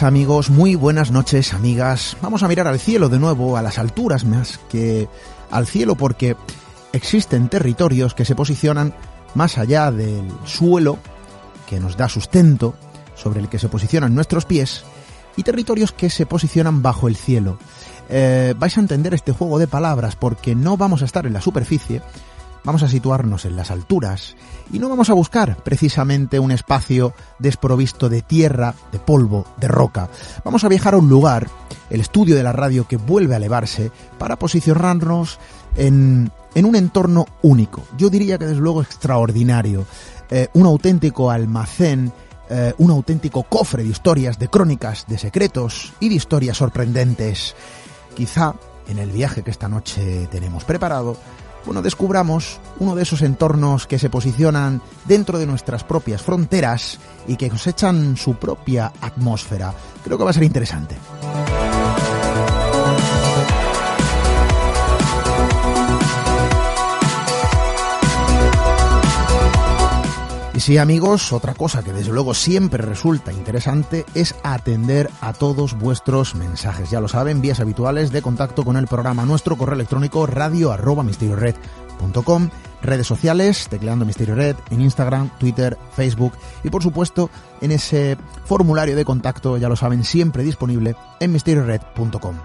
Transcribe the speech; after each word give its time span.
Amigos, 0.00 0.48
muy 0.48 0.74
buenas 0.74 1.10
noches 1.10 1.52
amigas. 1.52 2.16
Vamos 2.22 2.42
a 2.42 2.48
mirar 2.48 2.66
al 2.66 2.80
cielo 2.80 3.10
de 3.10 3.18
nuevo, 3.18 3.58
a 3.58 3.62
las 3.62 3.78
alturas 3.78 4.24
más 4.24 4.58
que 4.70 5.06
al 5.50 5.66
cielo 5.66 5.96
porque 5.96 6.34
existen 6.94 7.50
territorios 7.50 8.14
que 8.14 8.24
se 8.24 8.34
posicionan 8.34 8.94
más 9.34 9.58
allá 9.58 9.90
del 9.90 10.26
suelo 10.44 10.98
que 11.68 11.78
nos 11.78 11.98
da 11.98 12.08
sustento, 12.08 12.74
sobre 13.14 13.40
el 13.40 13.50
que 13.50 13.58
se 13.58 13.68
posicionan 13.68 14.14
nuestros 14.14 14.46
pies, 14.46 14.82
y 15.36 15.42
territorios 15.42 15.92
que 15.92 16.08
se 16.08 16.24
posicionan 16.24 16.80
bajo 16.80 17.06
el 17.06 17.14
cielo. 17.14 17.58
Eh, 18.08 18.54
vais 18.56 18.76
a 18.78 18.80
entender 18.80 19.12
este 19.12 19.32
juego 19.32 19.58
de 19.58 19.66
palabras 19.66 20.16
porque 20.16 20.54
no 20.54 20.78
vamos 20.78 21.02
a 21.02 21.04
estar 21.04 21.26
en 21.26 21.34
la 21.34 21.42
superficie, 21.42 22.00
vamos 22.64 22.82
a 22.82 22.88
situarnos 22.88 23.44
en 23.44 23.56
las 23.56 23.70
alturas 23.70 24.36
y 24.72 24.78
no 24.78 24.88
vamos 24.88 25.10
a 25.10 25.14
buscar 25.14 25.56
precisamente 25.62 26.38
un 26.38 26.50
espacio 26.50 27.14
desprovisto 27.38 28.08
de 28.08 28.22
tierra, 28.22 28.74
de 28.90 28.98
polvo, 28.98 29.46
de 29.58 29.68
roca. 29.68 30.08
Vamos 30.44 30.64
a 30.64 30.68
viajar 30.68 30.94
a 30.94 30.98
un 30.98 31.08
lugar, 31.08 31.48
el 31.90 32.00
estudio 32.00 32.36
de 32.36 32.42
la 32.42 32.52
radio 32.52 32.86
que 32.86 32.96
vuelve 32.96 33.34
a 33.34 33.38
elevarse, 33.38 33.90
para 34.18 34.36
posicionarnos 34.36 35.38
en, 35.76 36.30
un 36.54 36.76
entorno 36.76 37.26
único. 37.42 37.82
Yo 37.96 38.10
diría 38.10 38.38
que 38.38 38.46
desde 38.46 38.60
luego 38.60 38.82
extraordinario. 38.82 39.84
Eh, 40.30 40.48
un 40.54 40.66
auténtico 40.66 41.30
almacén, 41.30 42.12
eh, 42.48 42.72
un 42.78 42.90
auténtico 42.90 43.42
cofre 43.42 43.82
de 43.82 43.90
historias, 43.90 44.38
de 44.38 44.48
crónicas, 44.48 45.06
de 45.06 45.18
secretos 45.18 45.92
y 46.00 46.08
de 46.08 46.14
historias 46.14 46.56
sorprendentes. 46.56 47.54
Quizá 48.14 48.54
en 48.88 48.98
el 48.98 49.10
viaje 49.10 49.42
que 49.42 49.50
esta 49.50 49.68
noche 49.68 50.28
tenemos 50.30 50.64
preparado, 50.64 51.16
bueno, 51.64 51.82
descubramos 51.82 52.60
uno 52.78 52.94
de 52.94 53.02
esos 53.02 53.22
entornos 53.22 53.86
que 53.86 53.98
se 53.98 54.10
posicionan 54.10 54.82
dentro 55.04 55.38
de 55.38 55.46
nuestras 55.46 55.84
propias 55.84 56.22
fronteras 56.22 56.98
y 57.26 57.36
que 57.36 57.50
cosechan 57.50 58.16
su 58.16 58.34
propia 58.34 58.92
atmósfera. 59.00 59.72
Creo 60.04 60.18
que 60.18 60.24
va 60.24 60.30
a 60.30 60.34
ser 60.34 60.44
interesante. 60.44 60.96
Sí, 70.62 70.78
amigos, 70.78 71.32
otra 71.32 71.54
cosa 71.54 71.82
que 71.82 71.92
desde 71.92 72.12
luego 72.12 72.34
siempre 72.34 72.84
resulta 72.84 73.32
interesante 73.32 74.06
es 74.14 74.36
atender 74.44 75.10
a 75.20 75.32
todos 75.32 75.76
vuestros 75.76 76.36
mensajes. 76.36 76.88
Ya 76.88 77.00
lo 77.00 77.08
saben, 77.08 77.40
vías 77.40 77.58
habituales 77.58 78.12
de 78.12 78.22
contacto 78.22 78.64
con 78.64 78.76
el 78.76 78.86
programa, 78.86 79.24
nuestro 79.24 79.56
correo 79.56 79.74
electrónico 79.74 80.24
radio 80.24 80.70
arroba 80.70 81.02
misteriored.com, 81.02 82.50
redes 82.80 83.08
sociales, 83.08 83.66
tecleando 83.68 84.04
Misterio 84.04 84.36
Red, 84.36 84.54
en 84.70 84.82
Instagram, 84.82 85.30
Twitter, 85.36 85.76
Facebook 85.96 86.34
y 86.62 86.70
por 86.70 86.84
supuesto 86.84 87.28
en 87.60 87.72
ese 87.72 88.16
formulario 88.44 88.94
de 88.94 89.04
contacto, 89.04 89.56
ya 89.56 89.68
lo 89.68 89.74
saben, 89.74 90.04
siempre 90.04 90.44
disponible 90.44 90.94
en 91.18 91.32
misteriored.com. 91.32 92.36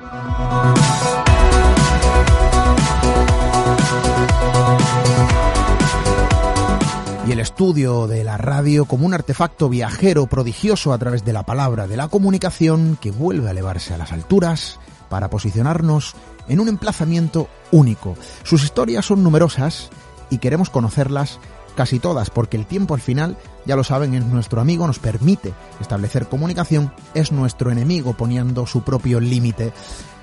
y 7.27 7.33
el 7.33 7.39
estudio 7.41 8.07
de 8.07 8.23
la 8.23 8.37
radio 8.37 8.85
como 8.85 9.05
un 9.05 9.13
artefacto 9.13 9.67
viajero 9.67 10.27
prodigioso 10.27 10.93
a 10.93 10.97
través 10.97 11.25
de 11.25 11.33
la 11.33 11.43
palabra 11.43 11.85
de 11.85 11.97
la 11.97 12.07
comunicación 12.07 12.97
que 13.01 13.11
vuelve 13.11 13.49
a 13.49 13.51
elevarse 13.51 13.93
a 13.93 13.97
las 13.97 14.13
alturas 14.13 14.79
para 15.09 15.29
posicionarnos 15.29 16.15
en 16.47 16.61
un 16.61 16.69
emplazamiento 16.69 17.49
único. 17.71 18.15
Sus 18.43 18.63
historias 18.63 19.05
son 19.05 19.23
numerosas 19.23 19.89
y 20.29 20.37
queremos 20.37 20.69
conocerlas 20.69 21.39
casi 21.75 21.99
todas 21.99 22.29
porque 22.29 22.55
el 22.55 22.65
tiempo 22.65 22.93
al 22.93 23.01
final, 23.01 23.37
ya 23.65 23.75
lo 23.75 23.83
saben, 23.83 24.13
es 24.13 24.25
nuestro 24.25 24.61
amigo, 24.61 24.87
nos 24.87 24.99
permite 24.99 25.53
establecer 25.81 26.29
comunicación, 26.29 26.93
es 27.13 27.33
nuestro 27.33 27.71
enemigo 27.71 28.13
poniendo 28.13 28.65
su 28.65 28.83
propio 28.83 29.19
límite. 29.19 29.73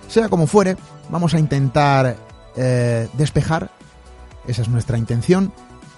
Sea 0.08 0.30
como 0.30 0.46
fuere, 0.46 0.78
vamos 1.10 1.34
a 1.34 1.38
intentar 1.38 2.16
eh, 2.56 3.08
despejar, 3.12 3.70
esa 4.46 4.62
es 4.62 4.68
nuestra 4.68 4.96
intención, 4.96 5.52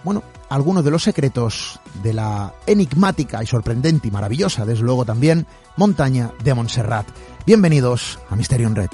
bueno, 0.06 0.22
algunos 0.50 0.84
de 0.84 0.92
los 0.92 1.02
secretos 1.02 1.80
de 2.00 2.14
la 2.14 2.54
enigmática 2.64 3.42
y 3.42 3.46
sorprendente 3.46 4.06
y 4.06 4.12
maravillosa, 4.12 4.64
desde 4.64 4.84
luego 4.84 5.04
también, 5.04 5.48
montaña 5.76 6.30
de 6.44 6.54
Montserrat. 6.54 7.08
Bienvenidos 7.44 8.20
a 8.30 8.36
Misterio 8.36 8.68
en 8.68 8.76
Red. 8.76 8.88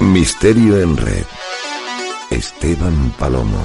Misterio 0.00 0.80
en 0.80 0.96
Red. 0.96 1.26
Esteban 2.30 3.14
Palomo. 3.16 3.64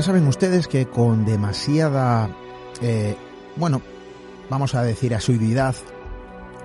Ya 0.00 0.06
saben 0.06 0.26
ustedes 0.28 0.66
que 0.66 0.86
con 0.86 1.26
demasiada, 1.26 2.34
eh, 2.80 3.16
bueno, 3.56 3.82
vamos 4.48 4.74
a 4.74 4.82
decir 4.82 5.14
asiduidad, 5.14 5.74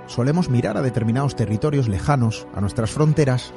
solemos 0.07 0.49
mirar 0.49 0.77
a 0.77 0.81
determinados 0.81 1.35
territorios 1.35 1.89
lejanos, 1.89 2.47
a 2.55 2.61
nuestras 2.61 2.91
fronteras, 2.91 3.51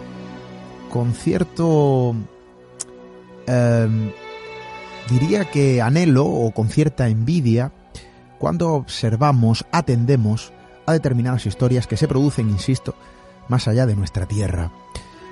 con 0.91 1.13
cierto, 1.13 2.17
eh, 3.47 4.13
diría 5.09 5.45
que 5.45 5.81
anhelo 5.81 6.27
o 6.27 6.51
con 6.51 6.71
cierta 6.71 7.07
envidia, 7.07 7.71
cuando 8.41 8.73
observamos, 8.73 9.65
atendemos 9.71 10.53
a 10.87 10.93
determinadas 10.93 11.47
historias 11.47 11.87
que 11.87 11.97
se 11.97 12.09
producen, 12.09 12.51
insisto, 12.51 12.97
más 13.47 13.69
allá 13.69 13.87
de 13.87 13.95
nuestra 13.95 14.27
tierra. 14.27 14.73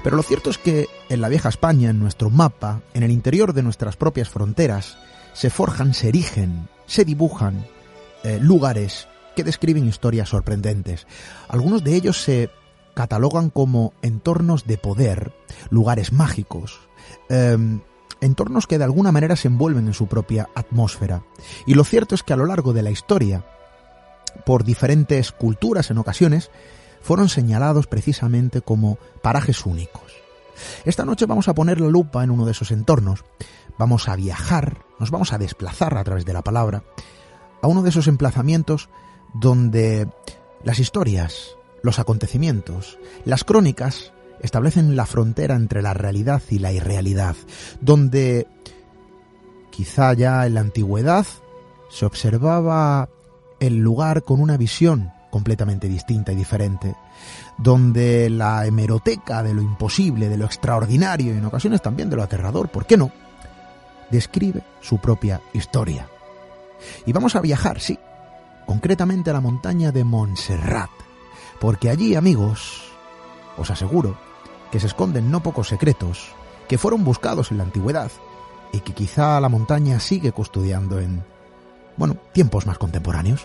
Pero 0.07 0.19
lo 0.19 0.23
cierto 0.23 0.51
es 0.51 0.59
que 0.59 0.87
en 1.09 1.21
la 1.21 1.29
vieja 1.29 1.49
España, 1.49 1.91
en 1.91 1.99
nuestro 1.99 2.31
mapa, 2.31 2.81
en 2.95 3.03
el 3.03 3.11
interior 3.11 3.53
de 3.53 3.65
nuestras 3.65 3.97
propias 3.97 4.29
fronteras, 4.29 4.97
se 5.33 5.51
forjan, 5.51 5.95
se 5.95 6.11
erigen, 6.11 6.69
se 6.87 7.05
dibujan 7.05 7.67
eh, 8.23 8.39
lugares 8.41 9.09
que 9.35 9.43
describen 9.43 9.89
historias 9.89 10.29
sorprendentes. 10.29 11.09
Algunos 11.49 11.83
de 11.83 11.97
ellos 11.97 12.23
se 12.23 12.51
catalogan 12.95 13.51
como 13.51 13.95
entornos 14.01 14.65
de 14.65 14.79
poder, 14.79 15.33
lugares 15.71 16.13
mágicos, 16.13 16.79
eh, 17.29 17.59
entornos 18.21 18.69
que 18.69 18.79
de 18.79 18.85
alguna 18.85 19.11
manera 19.11 19.35
se 19.35 19.49
envuelven 19.49 19.89
en 19.89 19.95
su 19.95 20.07
propia 20.07 20.49
atmósfera. 20.55 21.25
Y 21.67 21.75
lo 21.75 21.83
cierto 21.83 22.15
es 22.15 22.23
que 22.23 22.33
a 22.33 22.37
lo 22.37 22.47
largo 22.47 22.73
de 22.73 22.85
la 22.85 22.93
historia, 22.93 23.45
por 24.45 24.63
diferentes 24.63 25.33
culturas 25.33 25.91
en 25.91 25.99
ocasiones, 25.99 26.53
fueron 27.07 27.29
señalados 27.29 27.87
precisamente 27.87 28.63
como 28.63 28.99
parajes 29.23 29.65
únicos. 29.65 30.03
Esta 30.85 31.05
noche 31.05 31.25
vamos 31.27 31.47
a 31.47 31.55
poner 31.55 31.81
la 31.81 31.87
lupa 31.87 32.25
en 32.25 32.33
uno 32.33 32.45
de 32.45 32.51
esos 32.51 32.73
entornos, 32.73 33.25
vamos 33.79 34.09
a 34.09 34.17
viajar, 34.17 34.79
nos 34.99 35.13
vamos 35.13 35.33
a 35.33 35.39
desplazar 35.39 35.97
a 35.97 36.03
través 36.03 36.25
de 36.25 36.33
la 36.33 36.43
palabra, 36.43 36.83
a 37.63 37.69
uno 37.69 37.83
de 37.83 37.91
esos 37.91 38.09
emplazamientos 38.09 38.89
donde 39.35 40.09
las 40.65 40.81
historias, 40.81 41.57
los 41.81 42.01
acontecimientos, 42.01 42.99
las 43.25 43.45
crónicas 43.45 44.13
establecen 44.41 44.97
la 44.97 45.07
frontera 45.07 45.55
entre 45.55 45.83
la 45.83 45.95
realidad 45.95 46.43
y 46.51 46.59
la 46.59 46.73
irrealidad, 46.73 47.37
donde 47.81 48.49
quizá 49.71 50.13
ya 50.15 50.45
en 50.45 50.55
la 50.55 50.61
antigüedad 50.61 51.25
se 51.89 52.05
observaba 52.05 53.09
el 53.61 53.77
lugar 53.77 54.25
con 54.25 54.41
una 54.41 54.57
visión 54.57 55.13
completamente 55.37 55.87
distinta 55.87 56.33
y 56.33 56.35
diferente, 56.35 56.97
donde 57.59 58.31
la 58.31 58.65
hemeroteca 58.65 59.43
de 59.43 59.53
lo 59.53 59.61
imposible, 59.61 60.31
de 60.31 60.39
lo 60.39 60.47
extraordinario 60.47 61.35
y 61.35 61.37
en 61.37 61.45
ocasiones 61.45 61.83
también 61.83 62.09
de 62.09 62.17
lo 62.17 62.23
aterrador, 62.23 62.71
¿por 62.71 62.87
qué 62.87 62.97
no?, 62.97 63.11
describe 64.11 64.63
su 64.81 64.97
propia 64.97 65.43
historia. 65.53 66.09
Y 67.05 67.13
vamos 67.13 67.37
a 67.37 67.43
viajar, 67.43 67.81
sí, 67.81 67.99
concretamente 68.65 69.29
a 69.29 69.35
la 69.35 69.43
montaña 69.43 69.93
de 69.93 70.05
Montserrat, 70.05 70.89
porque 71.61 71.91
allí, 71.91 72.15
amigos, 72.15 72.85
os 73.59 73.71
aseguro 73.71 74.17
que 74.73 74.81
se 74.81 74.87
esconden 74.87 75.31
no 75.31 75.43
pocos 75.43 75.69
secretos 75.69 76.33
que 76.67 76.79
fueron 76.79 77.05
buscados 77.05 77.51
en 77.51 77.59
la 77.59 77.65
antigüedad 77.65 78.11
y 78.73 78.81
que 78.81 78.95
quizá 78.95 79.39
la 79.39 79.51
montaña 79.51 80.01
sigue 80.01 80.33
custodiando 80.33 80.99
en, 80.99 81.23
bueno, 81.99 82.17
tiempos 82.33 82.65
más 82.67 82.79
contemporáneos. 82.79 83.45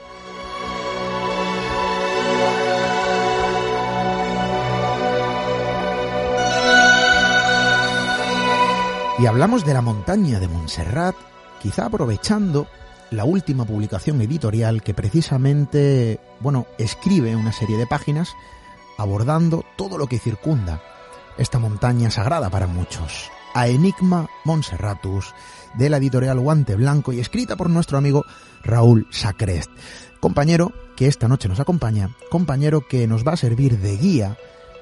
Y 9.19 9.25
hablamos 9.25 9.65
de 9.65 9.73
la 9.73 9.81
montaña 9.81 10.39
de 10.39 10.47
Montserrat, 10.47 11.15
quizá 11.61 11.85
aprovechando 11.85 12.67
la 13.11 13.25
última 13.25 13.65
publicación 13.65 14.21
editorial 14.21 14.81
que 14.81 14.93
precisamente, 14.93 16.19
bueno, 16.39 16.65
escribe 16.77 17.35
una 17.35 17.51
serie 17.51 17.77
de 17.77 17.85
páginas 17.85 18.33
abordando 18.97 19.63
todo 19.75 19.97
lo 19.97 20.07
que 20.07 20.17
circunda 20.17 20.81
esta 21.37 21.59
montaña 21.59 22.09
sagrada 22.09 22.49
para 22.49 22.67
muchos, 22.67 23.29
a 23.53 23.67
Enigma 23.67 24.29
Montserratus, 24.45 25.33
de 25.75 25.89
la 25.89 25.97
editorial 25.97 26.39
Guante 26.39 26.75
Blanco 26.75 27.13
y 27.13 27.19
escrita 27.19 27.55
por 27.55 27.69
nuestro 27.69 27.97
amigo 27.97 28.25
Raúl 28.63 29.07
Sacrest, 29.11 29.69
compañero 30.19 30.71
que 30.95 31.07
esta 31.07 31.27
noche 31.27 31.49
nos 31.49 31.59
acompaña, 31.59 32.15
compañero 32.29 32.87
que 32.87 33.07
nos 33.07 33.27
va 33.27 33.33
a 33.33 33.37
servir 33.37 33.79
de 33.79 33.97
guía, 33.97 34.37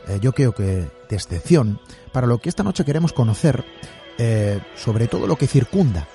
eh, 0.07 0.19
yo 0.21 0.33
creo 0.33 0.53
que 0.53 0.63
de 0.63 1.15
excepción, 1.15 1.79
para 2.11 2.27
lo 2.27 2.39
que 2.39 2.49
esta 2.49 2.63
noche 2.63 2.85
queremos 2.85 3.13
conocer 3.13 3.65
eh, 4.19 4.59
sobre 4.75 5.07
todo 5.07 5.25
lo 5.27 5.37
que 5.37 5.47
circunda 5.47 6.05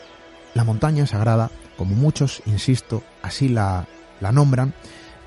la 0.53 0.63
montaña 0.63 1.07
sagrada, 1.07 1.51
como 1.77 1.95
muchos, 1.97 2.43
insisto, 2.47 3.03
así 3.23 3.49
la, 3.49 3.87
la 4.21 4.31
nombran, 4.31 4.75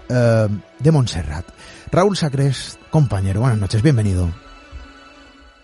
eh, 0.10 0.48
de 0.80 0.92
Montserrat. 0.92 1.46
Raúl 1.92 2.16
Sacres, 2.16 2.78
compañero, 2.90 3.42
buenas 3.42 3.60
noches, 3.60 3.82
bienvenido. 3.82 4.30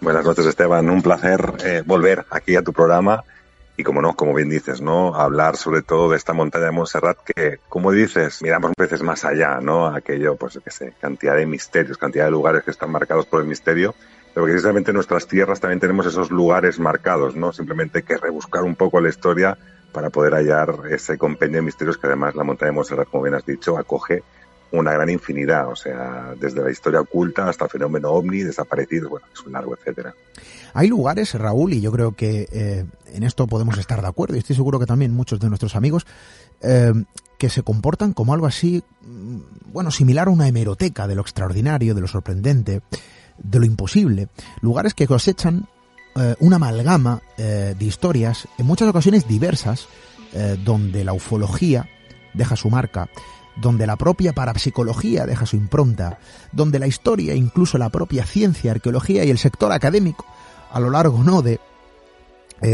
Buenas 0.01 0.25
noches, 0.25 0.45
Esteban. 0.45 0.89
Un 0.89 1.01
placer 1.01 1.53
eh, 1.63 1.83
volver 1.85 2.25
aquí 2.29 2.55
a 2.55 2.61
tu 2.61 2.73
programa 2.73 3.23
y, 3.77 3.83
como 3.83 4.01
no, 4.01 4.15
como 4.15 4.33
bien 4.33 4.49
dices, 4.49 4.81
¿no? 4.81 5.15
Hablar 5.15 5.55
sobre 5.55 5.81
todo 5.81 6.09
de 6.09 6.17
esta 6.17 6.33
montaña 6.33 6.65
de 6.65 6.71
Montserrat 6.71 7.19
que, 7.23 7.59
como 7.69 7.91
dices, 7.91 8.41
miramos 8.41 8.73
veces 8.77 9.01
más 9.01 9.23
allá, 9.23 9.59
¿no? 9.61 9.87
Aquello, 9.87 10.35
pues, 10.35 10.59
qué 10.63 10.71
sé, 10.71 10.93
cantidad 10.99 11.35
de 11.35 11.45
misterios, 11.45 11.97
cantidad 11.97 12.25
de 12.25 12.31
lugares 12.31 12.63
que 12.63 12.71
están 12.71 12.91
marcados 12.91 13.27
por 13.27 13.41
el 13.41 13.47
misterio 13.47 13.95
pero 14.33 14.45
precisamente 14.45 14.91
en 14.91 14.95
nuestras 14.95 15.27
tierras 15.27 15.59
también 15.59 15.79
tenemos 15.79 16.05
esos 16.05 16.31
lugares 16.31 16.79
marcados, 16.79 17.35
¿no? 17.35 17.53
Simplemente 17.53 17.99
hay 17.99 18.03
que 18.03 18.17
rebuscar 18.17 18.63
un 18.63 18.75
poco 18.75 18.99
la 18.99 19.09
historia 19.09 19.57
para 19.91 20.09
poder 20.09 20.33
hallar 20.33 20.73
ese 20.89 21.17
compendio 21.17 21.57
de 21.57 21.65
misterios 21.65 21.97
que 21.97 22.07
además 22.07 22.35
la 22.35 22.43
montaña 22.43 22.71
de 22.71 22.75
Montserrat, 22.75 23.09
como 23.09 23.23
bien 23.23 23.35
has 23.35 23.45
dicho, 23.45 23.77
acoge 23.77 24.23
una 24.71 24.91
gran 24.91 25.09
infinidad, 25.09 25.67
o 25.67 25.75
sea, 25.75 26.33
desde 26.39 26.63
la 26.63 26.71
historia 26.71 26.99
oculta 26.99 27.47
hasta 27.47 27.65
el 27.65 27.71
fenómeno 27.71 28.09
ovni, 28.09 28.39
desaparecidos, 28.39 29.07
bueno, 29.07 29.27
es 29.31 29.39
un 29.41 29.51
largo 29.51 29.75
etcétera. 29.75 30.15
Hay 30.73 30.87
lugares, 30.87 31.35
Raúl, 31.35 31.73
y 31.73 31.81
yo 31.81 31.91
creo 31.91 32.13
que 32.13 32.47
eh, 32.51 32.85
en 33.13 33.23
esto 33.23 33.45
podemos 33.45 33.77
estar 33.77 34.01
de 34.01 34.07
acuerdo, 34.07 34.35
y 34.35 34.39
estoy 34.39 34.55
seguro 34.55 34.79
que 34.79 34.87
también 34.87 35.13
muchos 35.13 35.39
de 35.39 35.47
nuestros 35.47 35.75
amigos, 35.75 36.07
eh, 36.61 36.91
que 37.37 37.49
se 37.49 37.61
comportan 37.61 38.13
como 38.13 38.33
algo 38.33 38.47
así, 38.47 38.83
mm, 39.01 39.37
bueno, 39.71 39.91
similar 39.91 40.27
a 40.27 40.31
una 40.31 40.47
hemeroteca 40.47 41.07
de 41.07 41.15
lo 41.15 41.21
extraordinario, 41.21 41.93
de 41.93 42.01
lo 42.01 42.07
sorprendente, 42.07 42.81
de 43.37 43.59
lo 43.59 43.65
imposible, 43.65 44.27
lugares 44.61 44.93
que 44.93 45.07
cosechan 45.07 45.67
eh, 46.15 46.35
una 46.39 46.57
amalgama 46.57 47.21
eh, 47.37 47.73
de 47.77 47.85
historias, 47.85 48.47
en 48.59 48.67
muchas 48.67 48.87
ocasiones 48.87 49.27
diversas, 49.27 49.87
eh, 50.33 50.57
donde 50.63 51.03
la 51.03 51.13
ufología 51.13 51.89
deja 52.35 52.55
su 52.55 52.69
marca, 52.69 53.09
donde 53.55 53.87
la 53.87 53.95
propia 53.95 54.33
parapsicología 54.33 55.25
deja 55.25 55.47
su 55.47 55.55
impronta, 55.55 56.19
donde 56.51 56.77
la 56.77 56.85
historia, 56.85 57.33
incluso 57.33 57.79
la 57.79 57.89
propia 57.89 58.25
ciencia, 58.25 58.71
arqueología 58.71 59.23
y 59.23 59.31
el 59.31 59.39
sector 59.39 59.71
académico, 59.71 60.25
a 60.71 60.79
lo 60.79 60.91
largo 60.91 61.23
no 61.23 61.41
de 61.41 61.59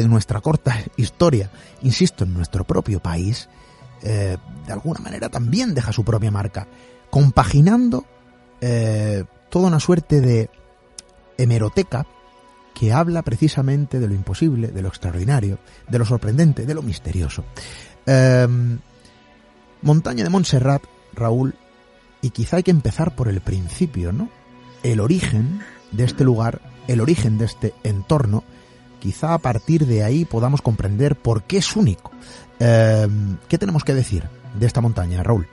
nuestra 0.08 0.40
corta 0.40 0.78
historia, 0.98 1.50
insisto, 1.82 2.24
en 2.24 2.34
nuestro 2.34 2.64
propio 2.64 3.00
país, 3.02 3.50
de 4.02 4.38
alguna 4.72 5.00
manera 5.00 5.30
también 5.30 5.74
deja 5.74 5.92
su 5.92 6.06
propia 6.06 6.32
marca, 6.32 6.68
compaginando 7.10 8.06
toda 9.50 9.68
una 9.68 9.80
suerte 9.80 10.22
de 10.22 10.50
hemeroteca 11.38 12.06
que 12.74 12.94
habla 12.94 13.24
precisamente 13.24 14.00
de 14.00 14.08
lo 14.08 14.14
imposible, 14.14 14.70
de 14.70 14.82
lo 14.82 14.88
extraordinario, 14.88 15.60
de 15.90 16.00
lo 16.00 16.06
sorprendente, 16.06 16.66
de 16.66 16.74
lo 16.74 16.82
misterioso. 16.82 17.44
Em, 18.06 18.80
montaña 19.82 20.24
de 20.24 20.30
Montserrat, 20.30 20.84
Raúl, 21.14 21.56
y 22.22 22.30
quizá 22.30 22.58
hay 22.58 22.64
que 22.64 22.72
empezar 22.72 23.16
por 23.16 23.28
el 23.28 23.42
principio, 23.42 24.12
¿no? 24.12 24.30
El 24.84 25.00
origen 25.00 25.62
de 25.92 26.06
este 26.06 26.24
lugar, 26.24 26.62
el 26.88 27.02
origen 27.02 27.38
de 27.38 27.46
este 27.46 27.74
entorno, 27.84 28.44
quizá 29.00 29.34
a 29.34 29.40
partir 29.40 29.86
de 29.86 30.04
ahí 30.04 30.26
podamos 30.26 30.62
comprender 30.62 31.16
por 31.16 31.44
qué 31.44 31.58
es 31.58 31.76
único. 31.76 32.12
Em, 32.60 33.38
¿Qué 33.48 33.58
tenemos 33.58 33.84
que 33.84 33.94
decir 33.94 34.24
de 34.58 34.66
esta 34.66 34.82
montaña, 34.82 35.24
Raúl? 35.24 35.48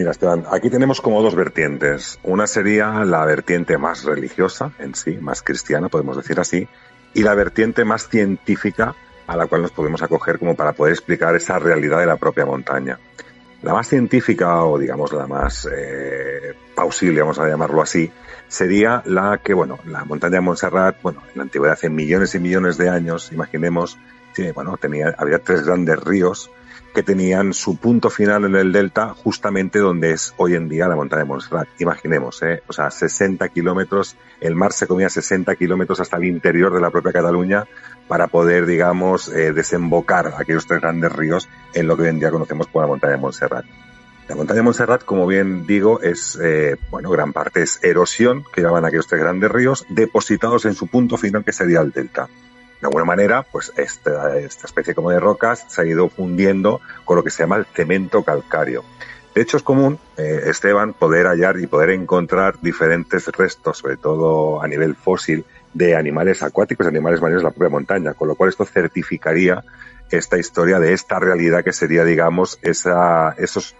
Mira, 0.00 0.12
Esteban, 0.12 0.46
aquí 0.50 0.70
tenemos 0.70 1.02
como 1.02 1.20
dos 1.20 1.34
vertientes. 1.34 2.18
Una 2.22 2.46
sería 2.46 3.04
la 3.04 3.22
vertiente 3.26 3.76
más 3.76 4.04
religiosa 4.04 4.72
en 4.78 4.94
sí, 4.94 5.18
más 5.20 5.42
cristiana, 5.42 5.90
podemos 5.90 6.16
decir 6.16 6.40
así, 6.40 6.66
y 7.12 7.22
la 7.22 7.34
vertiente 7.34 7.84
más 7.84 8.08
científica 8.08 8.94
a 9.26 9.36
la 9.36 9.46
cual 9.46 9.60
nos 9.60 9.72
podemos 9.72 10.00
acoger 10.00 10.38
como 10.38 10.56
para 10.56 10.72
poder 10.72 10.94
explicar 10.94 11.36
esa 11.36 11.58
realidad 11.58 11.98
de 11.98 12.06
la 12.06 12.16
propia 12.16 12.46
montaña. 12.46 12.98
La 13.60 13.74
más 13.74 13.88
científica 13.88 14.64
o 14.64 14.78
digamos 14.78 15.12
la 15.12 15.26
más 15.26 15.68
eh, 15.70 16.54
pausible, 16.74 17.20
vamos 17.20 17.38
a 17.38 17.46
llamarlo 17.46 17.82
así, 17.82 18.10
sería 18.48 19.02
la 19.04 19.38
que, 19.44 19.52
bueno, 19.52 19.80
la 19.84 20.06
montaña 20.06 20.36
de 20.36 20.40
Montserrat, 20.40 20.96
bueno, 21.02 21.22
en 21.28 21.36
la 21.36 21.42
antigüedad 21.42 21.74
hace 21.74 21.90
millones 21.90 22.34
y 22.34 22.38
millones 22.38 22.78
de 22.78 22.88
años, 22.88 23.32
imaginemos, 23.32 23.98
bueno, 24.54 24.78
tenía, 24.78 25.14
había 25.18 25.40
tres 25.40 25.66
grandes 25.66 26.02
ríos 26.02 26.50
que 26.94 27.02
tenían 27.02 27.52
su 27.54 27.76
punto 27.76 28.10
final 28.10 28.44
en 28.44 28.56
el 28.56 28.72
delta 28.72 29.14
justamente 29.14 29.78
donde 29.78 30.12
es 30.12 30.34
hoy 30.36 30.54
en 30.54 30.68
día 30.68 30.88
la 30.88 30.96
montaña 30.96 31.22
de 31.22 31.28
Montserrat. 31.28 31.68
Imaginemos, 31.78 32.42
¿eh? 32.42 32.62
o 32.66 32.72
sea, 32.72 32.90
60 32.90 33.48
kilómetros, 33.48 34.16
el 34.40 34.54
mar 34.54 34.72
se 34.72 34.86
comía 34.86 35.08
60 35.08 35.54
kilómetros 35.56 36.00
hasta 36.00 36.16
el 36.16 36.24
interior 36.24 36.72
de 36.72 36.80
la 36.80 36.90
propia 36.90 37.12
Cataluña 37.12 37.64
para 38.08 38.26
poder, 38.26 38.66
digamos, 38.66 39.28
eh, 39.28 39.52
desembocar 39.52 40.34
aquellos 40.36 40.66
tres 40.66 40.80
grandes 40.80 41.12
ríos 41.12 41.48
en 41.74 41.86
lo 41.86 41.96
que 41.96 42.02
hoy 42.02 42.08
en 42.08 42.18
día 42.18 42.30
conocemos 42.30 42.66
como 42.66 42.82
la 42.82 42.88
montaña 42.88 43.12
de 43.12 43.20
Montserrat. 43.20 43.64
La 44.28 44.36
montaña 44.36 44.58
de 44.58 44.62
Montserrat, 44.62 45.04
como 45.04 45.26
bien 45.26 45.66
digo, 45.66 46.00
es, 46.00 46.38
eh, 46.42 46.76
bueno, 46.90 47.10
gran 47.10 47.32
parte 47.32 47.62
es 47.62 47.78
erosión 47.82 48.44
que 48.52 48.60
llevaban 48.60 48.84
aquellos 48.84 49.06
tres 49.06 49.20
grandes 49.20 49.50
ríos 49.50 49.86
depositados 49.88 50.64
en 50.64 50.74
su 50.74 50.86
punto 50.86 51.16
final 51.16 51.44
que 51.44 51.52
sería 51.52 51.80
el 51.80 51.90
delta 51.90 52.28
de 52.80 52.86
alguna 52.86 53.04
manera, 53.04 53.42
pues 53.42 53.72
esta, 53.76 54.38
esta 54.38 54.66
especie 54.66 54.94
como 54.94 55.10
de 55.10 55.20
rocas 55.20 55.66
se 55.68 55.82
ha 55.82 55.84
ido 55.84 56.08
fundiendo 56.08 56.80
con 57.04 57.16
lo 57.16 57.22
que 57.22 57.30
se 57.30 57.42
llama 57.42 57.56
el 57.56 57.66
cemento 57.66 58.22
calcáreo. 58.22 58.84
De 59.34 59.42
hecho, 59.42 59.58
es 59.58 59.62
común, 59.62 59.98
eh, 60.16 60.42
Esteban, 60.46 60.92
poder 60.92 61.26
hallar 61.26 61.58
y 61.60 61.66
poder 61.66 61.90
encontrar 61.90 62.60
diferentes 62.60 63.26
restos, 63.28 63.78
sobre 63.78 63.96
todo 63.96 64.60
a 64.62 64.66
nivel 64.66 64.96
fósil, 64.96 65.44
de 65.72 65.94
animales 65.94 66.42
acuáticos, 66.42 66.86
animales 66.86 67.20
marinos 67.20 67.42
de 67.42 67.48
la 67.48 67.54
propia 67.54 67.68
montaña, 67.68 68.14
con 68.14 68.26
lo 68.26 68.34
cual 68.34 68.50
esto 68.50 68.64
certificaría 68.64 69.62
esta 70.10 70.36
historia 70.36 70.80
de 70.80 70.92
esta 70.92 71.20
realidad 71.20 71.62
que 71.62 71.72
sería, 71.72 72.04
digamos, 72.04 72.58
esa, 72.62 73.34
esos, 73.38 73.76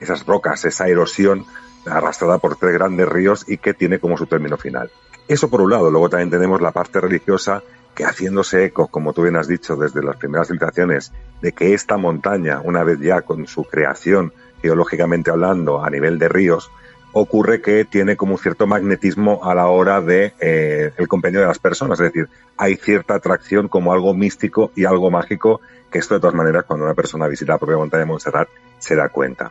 esas 0.00 0.26
rocas, 0.26 0.66
esa 0.66 0.88
erosión 0.88 1.46
arrastrada 1.86 2.36
por 2.36 2.56
tres 2.56 2.74
grandes 2.74 3.08
ríos 3.08 3.46
y 3.48 3.56
que 3.56 3.72
tiene 3.72 3.98
como 3.98 4.18
su 4.18 4.26
término 4.26 4.58
final. 4.58 4.90
Eso 5.28 5.48
por 5.48 5.62
un 5.62 5.70
lado. 5.70 5.90
Luego 5.90 6.10
también 6.10 6.28
tenemos 6.28 6.60
la 6.60 6.72
parte 6.72 7.00
religiosa 7.00 7.62
haciéndose 8.02 8.64
eco, 8.64 8.88
como 8.88 9.12
tú 9.12 9.22
bien 9.22 9.36
has 9.36 9.48
dicho, 9.48 9.76
desde 9.76 10.02
las 10.02 10.16
primeras 10.16 10.48
civilizaciones, 10.48 11.12
de 11.40 11.52
que 11.52 11.74
esta 11.74 11.96
montaña, 11.96 12.60
una 12.62 12.84
vez 12.84 13.00
ya 13.00 13.22
con 13.22 13.46
su 13.46 13.64
creación, 13.64 14.32
geológicamente 14.62 15.30
hablando, 15.30 15.84
a 15.84 15.90
nivel 15.90 16.18
de 16.18 16.28
ríos, 16.28 16.70
ocurre 17.12 17.60
que 17.60 17.84
tiene 17.84 18.16
como 18.16 18.34
un 18.34 18.38
cierto 18.38 18.66
magnetismo 18.66 19.40
a 19.44 19.54
la 19.54 19.66
hora 19.66 20.00
de 20.00 20.32
eh, 20.40 20.92
el 20.96 21.08
compendio 21.08 21.40
de 21.40 21.46
las 21.46 21.58
personas, 21.58 21.98
es 22.00 22.12
decir, 22.12 22.28
hay 22.56 22.76
cierta 22.76 23.14
atracción 23.14 23.68
como 23.68 23.92
algo 23.92 24.14
místico 24.14 24.70
y 24.76 24.84
algo 24.84 25.10
mágico 25.10 25.60
que 25.90 25.98
esto 25.98 26.14
de 26.14 26.20
todas 26.20 26.36
maneras 26.36 26.64
cuando 26.64 26.84
una 26.84 26.94
persona 26.94 27.26
visita 27.26 27.54
la 27.54 27.58
propia 27.58 27.76
montaña 27.76 28.00
de 28.00 28.06
Montserrat 28.06 28.48
se 28.78 28.94
da 28.94 29.08
cuenta. 29.08 29.50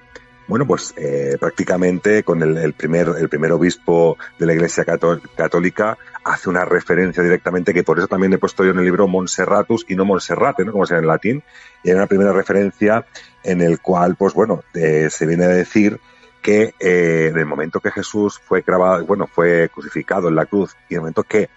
Bueno, 0.50 0.66
pues 0.66 0.96
eh, 0.98 1.38
prácticamente 1.40 2.24
con 2.24 2.42
el, 2.42 2.74
primer, 2.74 3.10
el 3.20 3.30
primer 3.30 3.52
obispo 3.52 4.18
de 4.40 4.48
la 4.48 4.54
Iglesia 4.56 4.84
Católica 4.84 5.96
hace 6.24 6.50
una 6.50 6.66
referencia 6.66 7.22
directamente, 7.22 7.72
que 7.72 7.84
por 7.84 8.00
eso 8.00 8.08
también 8.08 8.34
he 8.34 8.40
puesto 8.40 8.66
yo 8.66 8.72
en 8.72 8.80
el 8.80 8.86
libro 8.86 9.08
Monserratus 9.08 9.86
y 9.88 9.96
no 9.96 10.06
Monserrate, 10.06 10.66
¿no? 10.66 10.72
como 10.72 10.88
se 10.88 10.96
llama 10.96 11.04
en 11.04 11.08
latín, 11.08 11.44
y 11.84 11.90
hay 11.92 11.96
una 11.96 12.08
primera 12.08 12.34
referencia 12.34 13.06
en 13.44 13.62
el 13.62 13.80
cual, 13.80 14.16
pues 14.16 14.34
bueno, 14.34 14.64
eh, 14.74 15.10
se 15.12 15.28
viene 15.28 15.46
a 15.46 15.50
decir 15.50 16.00
que 16.42 16.74
eh, 16.80 17.28
en 17.30 17.38
el 17.38 17.46
momento 17.46 17.80
que 17.80 17.92
Jesús 17.92 18.40
fue 18.44 18.64
grabado, 18.64 19.06
bueno, 19.06 19.28
fue 19.28 19.70
crucificado 19.72 20.30
en 20.30 20.36
la 20.36 20.48
cruz, 20.48 20.76
y 20.90 20.96
en 20.96 20.98
el 20.98 21.02
momento 21.02 21.24
que 21.24 21.48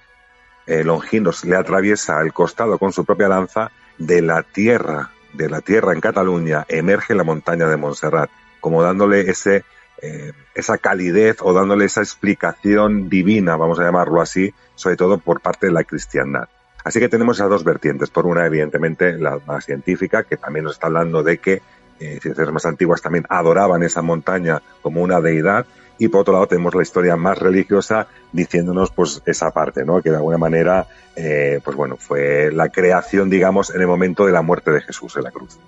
Longinos 0.66 1.44
le 1.44 1.56
atraviesa 1.56 2.20
el 2.20 2.34
costado 2.34 2.78
con 2.78 2.92
su 2.92 3.06
propia 3.06 3.28
lanza, 3.28 3.72
de 3.96 4.20
la 4.20 4.42
tierra 4.42 5.10
de 5.32 5.48
la 5.48 5.60
tierra 5.60 5.92
en 5.92 6.00
Cataluña 6.00 6.66
emerge 6.68 7.14
la 7.14 7.24
montaña 7.24 7.66
de 7.66 7.76
Montserrat, 7.76 8.30
como 8.62 8.82
dándole 8.82 9.28
ese, 9.30 9.64
eh, 10.00 10.32
esa 10.54 10.78
calidez 10.78 11.36
o 11.40 11.52
dándole 11.52 11.84
esa 11.84 12.00
explicación 12.00 13.10
divina, 13.10 13.56
vamos 13.56 13.78
a 13.78 13.84
llamarlo 13.84 14.22
así, 14.22 14.54
sobre 14.74 14.96
todo 14.96 15.18
por 15.18 15.42
parte 15.42 15.66
de 15.66 15.72
la 15.72 15.84
cristiandad. 15.84 16.48
Así 16.84 16.98
que 16.98 17.10
tenemos 17.10 17.36
esas 17.36 17.50
dos 17.50 17.64
vertientes. 17.64 18.08
Por 18.08 18.26
una, 18.26 18.46
evidentemente, 18.46 19.18
la 19.18 19.38
más 19.46 19.66
científica, 19.66 20.24
que 20.24 20.36
también 20.36 20.64
nos 20.64 20.74
está 20.74 20.86
hablando 20.86 21.22
de 21.22 21.38
que 21.38 21.60
eh, 22.00 22.18
ciencias 22.22 22.50
más 22.50 22.64
antiguas 22.64 23.02
también 23.02 23.26
adoraban 23.28 23.82
esa 23.82 24.00
montaña 24.00 24.62
como 24.80 25.02
una 25.02 25.20
deidad, 25.20 25.66
y 25.98 26.08
por 26.08 26.22
otro 26.22 26.34
lado 26.34 26.46
tenemos 26.48 26.74
la 26.74 26.82
historia 26.82 27.16
más 27.16 27.38
religiosa 27.38 28.08
diciéndonos 28.32 28.90
pues 28.90 29.22
esa 29.26 29.50
parte, 29.50 29.84
¿no? 29.84 30.02
Que 30.02 30.10
de 30.10 30.16
alguna 30.16 30.38
manera, 30.38 30.86
eh, 31.14 31.60
pues 31.62 31.76
bueno, 31.76 31.96
fue 31.96 32.50
la 32.50 32.70
creación, 32.70 33.30
digamos, 33.30 33.72
en 33.74 33.80
el 33.80 33.86
momento 33.86 34.26
de 34.26 34.32
la 34.32 34.42
muerte 34.42 34.72
de 34.72 34.80
Jesús 34.80 35.16
en 35.16 35.24
la 35.24 35.30
cruz. 35.30 35.58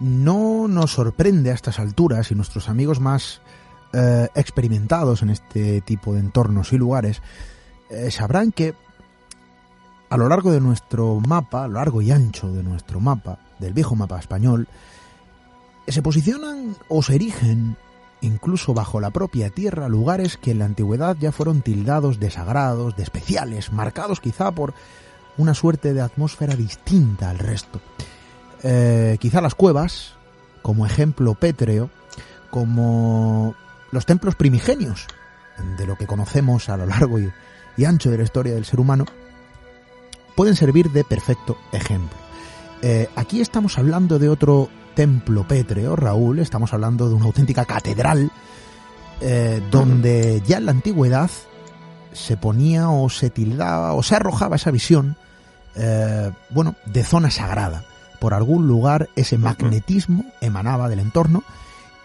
No 0.00 0.66
nos 0.66 0.92
sorprende 0.92 1.50
a 1.50 1.54
estas 1.54 1.78
alturas 1.78 2.30
y 2.30 2.34
nuestros 2.34 2.68
amigos 2.68 3.00
más 3.00 3.40
eh, 3.92 4.28
experimentados 4.34 5.22
en 5.22 5.30
este 5.30 5.80
tipo 5.82 6.14
de 6.14 6.20
entornos 6.20 6.72
y 6.72 6.78
lugares 6.78 7.22
eh, 7.90 8.10
sabrán 8.10 8.52
que 8.52 8.74
a 10.08 10.16
lo 10.16 10.28
largo 10.28 10.52
de 10.52 10.60
nuestro 10.60 11.20
mapa, 11.20 11.64
a 11.64 11.68
lo 11.68 11.74
largo 11.74 12.02
y 12.02 12.10
ancho 12.10 12.52
de 12.52 12.62
nuestro 12.62 13.00
mapa, 13.00 13.38
del 13.58 13.74
viejo 13.74 13.94
mapa 13.94 14.18
español, 14.18 14.68
se 15.86 16.02
posicionan 16.02 16.76
o 16.88 17.02
se 17.02 17.16
erigen 17.16 17.76
incluso 18.20 18.74
bajo 18.74 19.00
la 19.00 19.10
propia 19.10 19.50
tierra, 19.50 19.88
lugares 19.88 20.36
que 20.36 20.52
en 20.52 20.60
la 20.60 20.66
antigüedad 20.66 21.16
ya 21.18 21.32
fueron 21.32 21.62
tildados 21.62 22.20
de 22.20 22.30
sagrados, 22.30 22.96
de 22.96 23.02
especiales, 23.02 23.72
marcados 23.72 24.20
quizá 24.20 24.52
por 24.52 24.74
una 25.36 25.54
suerte 25.54 25.94
de 25.94 26.00
atmósfera 26.00 26.54
distinta 26.54 27.30
al 27.30 27.38
resto. 27.38 27.80
Eh, 28.62 29.16
quizá 29.20 29.40
las 29.40 29.54
cuevas, 29.54 30.12
como 30.62 30.86
ejemplo 30.86 31.34
pétreo, 31.34 31.90
como 32.50 33.54
los 33.90 34.06
templos 34.06 34.34
primigenios, 34.34 35.06
de 35.78 35.86
lo 35.86 35.96
que 35.96 36.06
conocemos 36.06 36.68
a 36.68 36.76
lo 36.76 36.86
largo 36.86 37.18
y, 37.18 37.32
ancho 37.84 38.10
de 38.10 38.18
la 38.18 38.24
historia 38.24 38.54
del 38.54 38.66
ser 38.66 38.80
humano, 38.80 39.06
pueden 40.36 40.54
servir 40.54 40.90
de 40.90 41.04
perfecto 41.04 41.56
ejemplo. 41.72 42.18
Eh, 42.82 43.08
aquí 43.16 43.40
estamos 43.40 43.78
hablando 43.78 44.18
de 44.18 44.28
otro 44.28 44.68
templo 44.94 45.48
pétreo, 45.48 45.96
Raúl, 45.96 46.40
estamos 46.40 46.74
hablando 46.74 47.08
de 47.08 47.14
una 47.14 47.26
auténtica 47.26 47.64
catedral, 47.64 48.30
eh, 49.22 49.62
donde 49.70 50.42
ya 50.46 50.58
en 50.58 50.66
la 50.66 50.72
antigüedad 50.72 51.30
se 52.12 52.36
ponía 52.36 52.90
o 52.90 53.08
se 53.08 53.30
tildaba 53.30 53.94
o 53.94 54.02
se 54.02 54.16
arrojaba 54.16 54.56
esa 54.56 54.70
visión, 54.70 55.16
bueno, 56.50 56.74
de 56.84 57.04
zona 57.04 57.30
sagrada. 57.30 57.84
Por 58.20 58.34
algún 58.34 58.68
lugar 58.68 59.08
ese 59.16 59.38
magnetismo 59.38 60.24
emanaba 60.40 60.88
del 60.88 61.00
entorno 61.00 61.42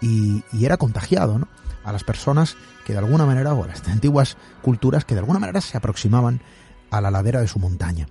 y, 0.01 0.43
era 0.59 0.77
contagiado 0.77 1.37
¿no? 1.37 1.47
a 1.83 1.91
las 1.91 2.03
personas 2.03 2.55
que 2.85 2.93
de 2.93 2.99
alguna 2.99 3.25
manera, 3.25 3.53
o 3.53 3.63
a 3.63 3.67
las 3.67 3.87
antiguas 3.87 4.37
culturas 4.61 5.05
que 5.05 5.15
de 5.15 5.19
alguna 5.19 5.39
manera 5.39 5.61
se 5.61 5.77
aproximaban 5.77 6.41
a 6.89 7.01
la 7.01 7.11
ladera 7.11 7.41
de 7.41 7.47
su 7.47 7.59
montaña. 7.59 8.07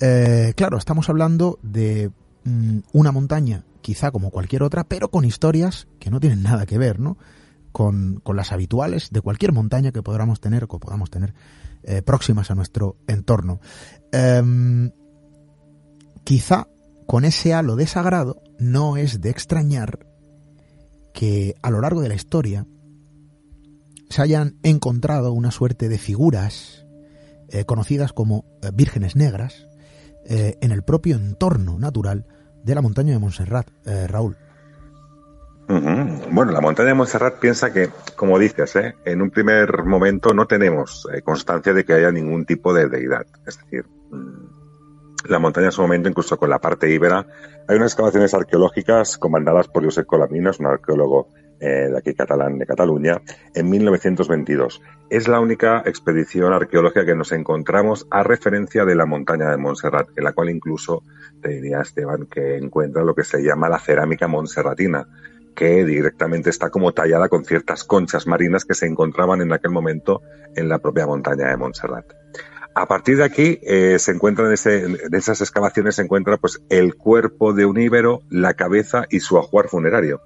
Eh, 0.00 0.52
claro, 0.56 0.78
estamos 0.78 1.08
hablando 1.08 1.58
de 1.62 2.10
mm, 2.44 2.78
una 2.92 3.10
montaña 3.12 3.64
quizá 3.80 4.10
como 4.10 4.30
cualquier 4.30 4.62
otra, 4.62 4.84
pero 4.84 5.10
con 5.10 5.24
historias 5.24 5.88
que 5.98 6.10
no 6.10 6.20
tienen 6.20 6.42
nada 6.42 6.66
que 6.66 6.76
ver, 6.76 7.00
¿no? 7.00 7.16
Con, 7.72 8.22
las 8.34 8.52
habituales 8.52 9.10
de 9.10 9.20
cualquier 9.20 9.52
montaña 9.52 9.92
que 9.92 10.02
podamos 10.02 10.40
tener 10.40 10.64
o 10.64 10.68
que 10.68 10.78
podamos 10.78 11.10
tener 11.10 11.32
eh, 11.84 12.02
próximas 12.02 12.50
a 12.50 12.54
nuestro 12.54 12.96
entorno. 13.06 13.60
Em, 14.12 14.90
quizá 16.24 16.68
con 17.08 17.24
ese 17.24 17.52
halo 17.52 17.74
de 17.74 17.88
sagrado 17.88 18.40
no 18.60 18.96
es 18.96 19.20
de 19.20 19.30
extrañar 19.30 20.06
que 21.12 21.56
a 21.60 21.70
lo 21.70 21.80
largo 21.80 22.00
de 22.00 22.08
la 22.08 22.14
historia 22.14 22.64
se 24.08 24.22
hayan 24.22 24.58
encontrado 24.62 25.32
una 25.32 25.50
suerte 25.50 25.88
de 25.88 25.98
figuras 25.98 26.86
eh, 27.48 27.64
conocidas 27.64 28.12
como 28.12 28.44
eh, 28.62 28.70
vírgenes 28.72 29.16
negras 29.16 29.66
en 30.30 30.72
el 30.72 30.82
propio 30.82 31.16
entorno 31.16 31.78
natural 31.78 32.26
de 32.68 32.74
la 32.74 32.82
montaña 32.82 33.14
de 33.14 33.18
Montserrat, 33.18 33.68
eh, 33.86 34.06
Raúl. 34.06 34.36
Bueno, 35.68 36.52
la 36.52 36.60
montaña 36.60 36.88
de 36.88 36.94
Montserrat 36.94 37.38
piensa 37.38 37.72
que, 37.72 37.90
como 38.16 38.38
dices, 38.38 38.74
¿eh? 38.76 38.94
en 39.04 39.20
un 39.20 39.30
primer 39.30 39.84
momento 39.84 40.32
no 40.32 40.46
tenemos 40.46 41.06
eh, 41.12 41.20
constancia 41.20 41.74
de 41.74 41.84
que 41.84 41.92
haya 41.92 42.10
ningún 42.10 42.46
tipo 42.46 42.72
de 42.72 42.88
deidad. 42.88 43.26
Es 43.46 43.58
decir, 43.58 43.84
la 45.26 45.38
montaña 45.38 45.66
en 45.66 45.72
su 45.72 45.82
momento, 45.82 46.08
incluso 46.08 46.36
con 46.36 46.50
la 46.50 46.60
parte 46.60 46.90
íbera, 46.90 47.26
hay 47.66 47.76
unas 47.76 47.92
excavaciones 47.92 48.34
arqueológicas 48.34 49.18
comandadas 49.18 49.68
por 49.68 49.84
Josep 49.84 50.06
Colaminos, 50.06 50.60
un 50.60 50.66
arqueólogo 50.66 51.28
eh, 51.60 51.88
de 51.90 51.98
aquí 51.98 52.14
catalán, 52.14 52.56
de 52.58 52.66
Cataluña, 52.66 53.20
en 53.52 53.68
1922. 53.68 54.80
Es 55.10 55.26
la 55.26 55.40
única 55.40 55.82
expedición 55.84 56.52
arqueológica 56.52 57.04
que 57.04 57.16
nos 57.16 57.32
encontramos 57.32 58.06
a 58.10 58.22
referencia 58.22 58.84
de 58.84 58.94
la 58.94 59.06
montaña 59.06 59.50
de 59.50 59.56
Montserrat, 59.56 60.08
en 60.16 60.22
la 60.22 60.32
cual 60.32 60.50
incluso 60.50 61.02
te 61.42 61.48
diría 61.48 61.80
Esteban 61.80 62.26
que 62.26 62.56
encuentra 62.56 63.02
lo 63.02 63.14
que 63.14 63.24
se 63.24 63.42
llama 63.42 63.68
la 63.68 63.80
cerámica 63.80 64.28
monserratina, 64.28 65.08
que 65.56 65.84
directamente 65.84 66.50
está 66.50 66.70
como 66.70 66.92
tallada 66.92 67.28
con 67.28 67.44
ciertas 67.44 67.82
conchas 67.82 68.28
marinas 68.28 68.64
que 68.64 68.74
se 68.74 68.86
encontraban 68.86 69.40
en 69.40 69.52
aquel 69.52 69.72
momento 69.72 70.22
en 70.54 70.68
la 70.68 70.78
propia 70.78 71.06
montaña 71.06 71.48
de 71.48 71.56
Montserrat. 71.56 72.06
A 72.78 72.86
partir 72.86 73.16
de 73.16 73.24
aquí 73.24 73.58
eh, 73.62 73.98
se 73.98 74.12
encuentran 74.12 74.52
en, 74.52 74.98
esas 75.12 75.40
excavaciones 75.40 75.96
se 75.96 76.02
encuentra 76.02 76.36
pues 76.36 76.62
el 76.68 76.94
cuerpo 76.94 77.52
de 77.52 77.66
un 77.66 77.76
íbero, 77.76 78.22
la 78.30 78.54
cabeza 78.54 79.04
y 79.10 79.18
su 79.18 79.36
ajuar 79.36 79.66
funerario 79.66 80.20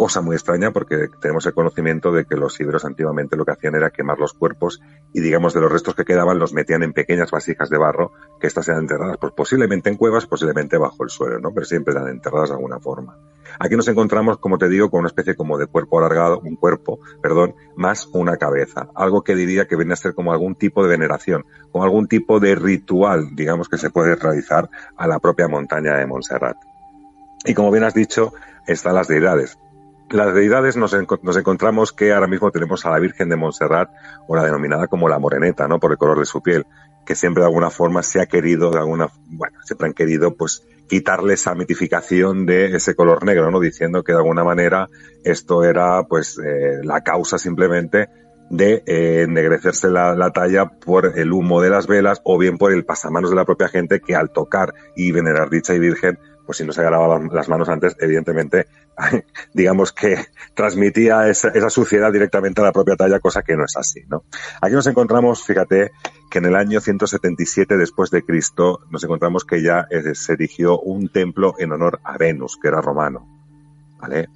cosa 0.00 0.22
muy 0.22 0.34
extraña 0.34 0.70
porque 0.70 1.10
tenemos 1.20 1.44
el 1.44 1.52
conocimiento 1.52 2.10
de 2.10 2.24
que 2.24 2.34
los 2.34 2.58
íberos 2.58 2.86
antiguamente 2.86 3.36
lo 3.36 3.44
que 3.44 3.52
hacían 3.52 3.74
era 3.74 3.90
quemar 3.90 4.18
los 4.18 4.32
cuerpos 4.32 4.80
y 5.12 5.20
digamos 5.20 5.52
de 5.52 5.60
los 5.60 5.70
restos 5.70 5.94
que 5.94 6.06
quedaban 6.06 6.38
los 6.38 6.54
metían 6.54 6.82
en 6.82 6.94
pequeñas 6.94 7.30
vasijas 7.30 7.68
de 7.68 7.76
barro 7.76 8.10
que 8.40 8.46
estas 8.46 8.66
eran 8.68 8.80
enterradas 8.80 9.18
pues 9.20 9.34
posiblemente 9.34 9.90
en 9.90 9.98
cuevas, 9.98 10.24
posiblemente 10.24 10.78
bajo 10.78 11.04
el 11.04 11.10
suelo, 11.10 11.38
¿no? 11.38 11.52
Pero 11.52 11.66
siempre 11.66 11.92
eran 11.92 12.08
enterradas 12.08 12.48
de 12.48 12.54
alguna 12.54 12.80
forma. 12.80 13.18
Aquí 13.58 13.76
nos 13.76 13.88
encontramos, 13.88 14.38
como 14.38 14.56
te 14.56 14.70
digo, 14.70 14.90
con 14.90 15.00
una 15.00 15.08
especie 15.08 15.36
como 15.36 15.58
de 15.58 15.66
cuerpo 15.66 15.98
alargado, 15.98 16.40
un 16.42 16.56
cuerpo, 16.56 17.00
perdón, 17.20 17.54
más 17.76 18.06
una 18.14 18.38
cabeza, 18.38 18.88
algo 18.94 19.22
que 19.22 19.34
diría 19.34 19.66
que 19.66 19.76
viene 19.76 19.92
a 19.92 19.96
ser 19.96 20.14
como 20.14 20.32
algún 20.32 20.54
tipo 20.54 20.82
de 20.82 20.88
veneración, 20.88 21.44
como 21.72 21.84
algún 21.84 22.08
tipo 22.08 22.40
de 22.40 22.54
ritual, 22.54 23.36
digamos, 23.36 23.68
que 23.68 23.76
se 23.76 23.90
puede 23.90 24.16
realizar 24.16 24.70
a 24.96 25.06
la 25.06 25.18
propia 25.18 25.46
montaña 25.46 25.94
de 25.98 26.06
Montserrat. 26.06 26.56
Y 27.44 27.52
como 27.52 27.70
bien 27.70 27.84
has 27.84 27.92
dicho, 27.92 28.32
están 28.66 28.94
las 28.94 29.06
deidades 29.06 29.58
las 30.10 30.34
deidades 30.34 30.76
nos, 30.76 30.92
encontramos 30.92 31.92
que 31.92 32.12
ahora 32.12 32.26
mismo 32.26 32.50
tenemos 32.50 32.84
a 32.84 32.90
la 32.90 32.98
Virgen 32.98 33.28
de 33.28 33.36
Montserrat, 33.36 33.90
o 34.26 34.36
la 34.36 34.44
denominada 34.44 34.88
como 34.88 35.08
la 35.08 35.18
moreneta, 35.18 35.68
¿no? 35.68 35.78
Por 35.78 35.92
el 35.92 35.98
color 35.98 36.18
de 36.18 36.26
su 36.26 36.42
piel, 36.42 36.66
que 37.06 37.14
siempre 37.14 37.42
de 37.42 37.48
alguna 37.48 37.70
forma 37.70 38.02
se 38.02 38.20
ha 38.20 38.26
querido, 38.26 38.70
de 38.70 38.78
alguna, 38.78 39.08
bueno, 39.26 39.58
siempre 39.64 39.86
han 39.86 39.94
querido, 39.94 40.34
pues, 40.34 40.66
quitarle 40.88 41.34
esa 41.34 41.54
mitificación 41.54 42.44
de 42.46 42.76
ese 42.76 42.94
color 42.94 43.24
negro, 43.24 43.50
¿no? 43.50 43.60
Diciendo 43.60 44.02
que 44.02 44.12
de 44.12 44.18
alguna 44.18 44.42
manera 44.42 44.88
esto 45.24 45.62
era, 45.62 46.02
pues, 46.08 46.38
eh, 46.38 46.80
la 46.82 47.02
causa 47.02 47.38
simplemente 47.38 48.08
de 48.50 48.82
eh, 48.84 49.22
ennegrecerse 49.22 49.88
la, 49.88 50.16
la, 50.16 50.32
talla 50.32 50.66
por 50.66 51.16
el 51.16 51.32
humo 51.32 51.62
de 51.62 51.70
las 51.70 51.86
velas 51.86 52.20
o 52.24 52.36
bien 52.36 52.58
por 52.58 52.72
el 52.72 52.84
pasamanos 52.84 53.30
de 53.30 53.36
la 53.36 53.44
propia 53.44 53.68
gente 53.68 54.00
que 54.00 54.16
al 54.16 54.32
tocar 54.32 54.74
y 54.96 55.12
venerar 55.12 55.50
dicha 55.50 55.72
virgen 55.74 56.18
pues 56.50 56.58
si 56.58 56.64
no 56.64 56.72
se 56.72 56.80
agarraba 56.80 57.20
las 57.30 57.48
manos 57.48 57.68
antes, 57.68 57.94
evidentemente, 58.00 58.66
digamos 59.54 59.92
que 59.92 60.16
transmitía 60.52 61.28
esa, 61.28 61.70
suciedad 61.70 62.12
directamente 62.12 62.60
a 62.60 62.64
la 62.64 62.72
propia 62.72 62.96
talla, 62.96 63.20
cosa 63.20 63.42
que 63.42 63.56
no 63.56 63.64
es 63.64 63.76
así, 63.76 64.00
¿no? 64.08 64.24
Aquí 64.60 64.74
nos 64.74 64.88
encontramos, 64.88 65.44
fíjate, 65.44 65.92
que 66.28 66.38
en 66.38 66.46
el 66.46 66.56
año 66.56 66.80
177 66.80 67.76
después 67.76 68.10
de 68.10 68.24
Cristo 68.24 68.80
nos 68.90 69.04
encontramos 69.04 69.44
que 69.44 69.62
ya 69.62 69.86
eh, 69.90 70.16
se 70.16 70.32
erigió 70.32 70.80
un 70.80 71.08
templo 71.08 71.54
en 71.60 71.70
honor 71.70 72.00
a 72.02 72.18
Venus, 72.18 72.58
que 72.60 72.66
era 72.66 72.80
romano, 72.80 73.28
¿vale? 74.00 74.28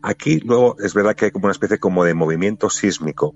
Aquí 0.00 0.40
luego 0.40 0.76
es 0.78 0.94
verdad 0.94 1.14
que 1.14 1.26
hay 1.26 1.30
como 1.30 1.44
una 1.44 1.52
especie 1.52 1.76
como 1.76 2.04
de 2.04 2.14
movimiento 2.14 2.70
sísmico 2.70 3.34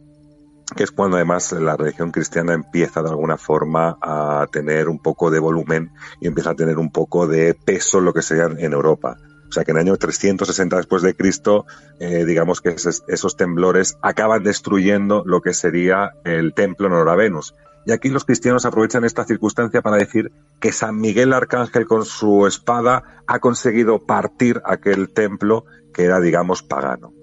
que 0.74 0.84
es 0.84 0.90
cuando 0.90 1.16
además 1.16 1.52
la 1.52 1.76
religión 1.76 2.10
cristiana 2.10 2.54
empieza 2.54 3.02
de 3.02 3.08
alguna 3.08 3.36
forma 3.36 3.98
a 4.00 4.46
tener 4.50 4.88
un 4.88 4.98
poco 4.98 5.30
de 5.30 5.38
volumen 5.38 5.92
y 6.20 6.26
empieza 6.26 6.50
a 6.50 6.54
tener 6.54 6.78
un 6.78 6.90
poco 6.90 7.26
de 7.26 7.54
peso 7.54 8.00
lo 8.00 8.12
que 8.12 8.22
sea 8.22 8.46
en 8.46 8.72
Europa. 8.72 9.16
O 9.48 9.52
sea 9.52 9.64
que 9.64 9.70
en 9.70 9.78
el 9.78 9.84
año 9.84 9.96
360 9.96 10.76
después 10.76 11.02
de 11.02 11.14
Cristo, 11.14 11.64
eh, 12.00 12.24
digamos 12.26 12.60
que 12.60 12.70
esos, 12.70 13.36
temblores 13.36 13.96
acaban 14.02 14.42
destruyendo 14.42 15.22
lo 15.24 15.40
que 15.40 15.54
sería 15.54 16.12
el 16.24 16.52
templo 16.52 16.86
en 16.86 16.92
honor 16.92 17.08
a 17.08 17.16
Venus. 17.16 17.54
Y 17.86 17.92
aquí 17.92 18.10
los 18.10 18.26
cristianos 18.26 18.66
aprovechan 18.66 19.04
esta 19.04 19.24
circunstancia 19.24 19.80
para 19.80 19.96
decir 19.96 20.30
que 20.60 20.72
San 20.72 21.00
Miguel 21.00 21.32
Arcángel 21.32 21.86
con 21.86 22.04
su 22.04 22.46
espada 22.46 23.22
ha 23.26 23.38
conseguido 23.38 24.04
partir 24.04 24.60
aquel 24.66 25.08
templo 25.14 25.64
que 25.94 26.04
era, 26.04 26.20
digamos, 26.20 26.62
pagano. 26.62 27.14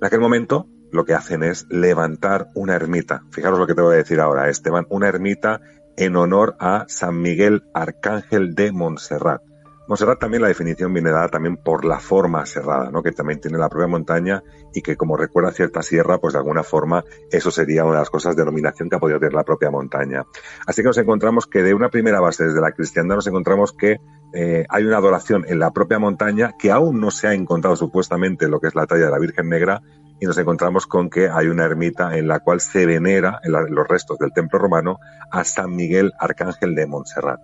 En 0.00 0.06
aquel 0.06 0.20
momento, 0.20 0.68
lo 0.94 1.04
que 1.04 1.14
hacen 1.14 1.42
es 1.42 1.66
levantar 1.70 2.48
una 2.54 2.76
ermita. 2.76 3.22
Fijaros 3.30 3.58
lo 3.58 3.66
que 3.66 3.74
te 3.74 3.82
voy 3.82 3.94
a 3.94 3.98
decir 3.98 4.20
ahora, 4.20 4.48
Esteban, 4.48 4.86
una 4.90 5.08
ermita 5.08 5.60
en 5.96 6.14
honor 6.14 6.54
a 6.60 6.84
San 6.88 7.20
Miguel 7.20 7.64
Arcángel 7.74 8.54
de 8.54 8.70
Montserrat. 8.70 9.42
Montserrat 9.88 10.20
también 10.20 10.40
la 10.40 10.48
definición 10.48 10.94
viene 10.94 11.10
dada 11.10 11.28
también 11.28 11.56
por 11.56 11.84
la 11.84 11.98
forma 11.98 12.46
serrada, 12.46 12.90
¿no? 12.90 13.02
que 13.02 13.10
también 13.10 13.40
tiene 13.40 13.58
la 13.58 13.68
propia 13.68 13.88
montaña 13.88 14.42
y 14.72 14.80
que 14.80 14.96
como 14.96 15.16
recuerda 15.16 15.50
cierta 15.50 15.82
sierra, 15.82 16.18
pues 16.18 16.32
de 16.32 16.38
alguna 16.38 16.62
forma 16.62 17.04
eso 17.30 17.50
sería 17.50 17.84
una 17.84 17.94
de 17.94 17.98
las 17.98 18.10
cosas 18.10 18.34
de 18.34 18.42
denominación 18.42 18.88
que 18.88 18.96
ha 18.96 19.00
podido 19.00 19.18
tener 19.18 19.34
la 19.34 19.42
propia 19.42 19.70
montaña. 19.70 20.24
Así 20.66 20.80
que 20.80 20.88
nos 20.88 20.98
encontramos 20.98 21.46
que 21.46 21.62
de 21.62 21.74
una 21.74 21.90
primera 21.90 22.20
base 22.20 22.44
desde 22.44 22.60
la 22.60 22.72
cristiandad 22.72 23.16
nos 23.16 23.26
encontramos 23.26 23.72
que 23.72 23.98
eh, 24.32 24.64
hay 24.68 24.84
una 24.84 24.96
adoración 24.98 25.44
en 25.48 25.58
la 25.58 25.72
propia 25.72 25.98
montaña 25.98 26.54
que 26.58 26.70
aún 26.70 27.00
no 27.00 27.10
se 27.10 27.26
ha 27.26 27.34
encontrado 27.34 27.76
supuestamente 27.76 28.48
lo 28.48 28.60
que 28.60 28.68
es 28.68 28.74
la 28.74 28.86
talla 28.86 29.06
de 29.06 29.10
la 29.10 29.18
Virgen 29.18 29.48
Negra 29.48 29.82
y 30.20 30.26
nos 30.26 30.38
encontramos 30.38 30.86
con 30.86 31.10
que 31.10 31.28
hay 31.28 31.48
una 31.48 31.64
ermita 31.64 32.16
en 32.16 32.28
la 32.28 32.40
cual 32.40 32.60
se 32.60 32.86
venera 32.86 33.40
en 33.42 33.52
los 33.52 33.88
restos 33.88 34.18
del 34.18 34.32
templo 34.32 34.58
romano 34.58 35.00
a 35.30 35.44
San 35.44 35.74
Miguel 35.74 36.12
Arcángel 36.18 36.74
de 36.74 36.86
Montserrat. 36.86 37.40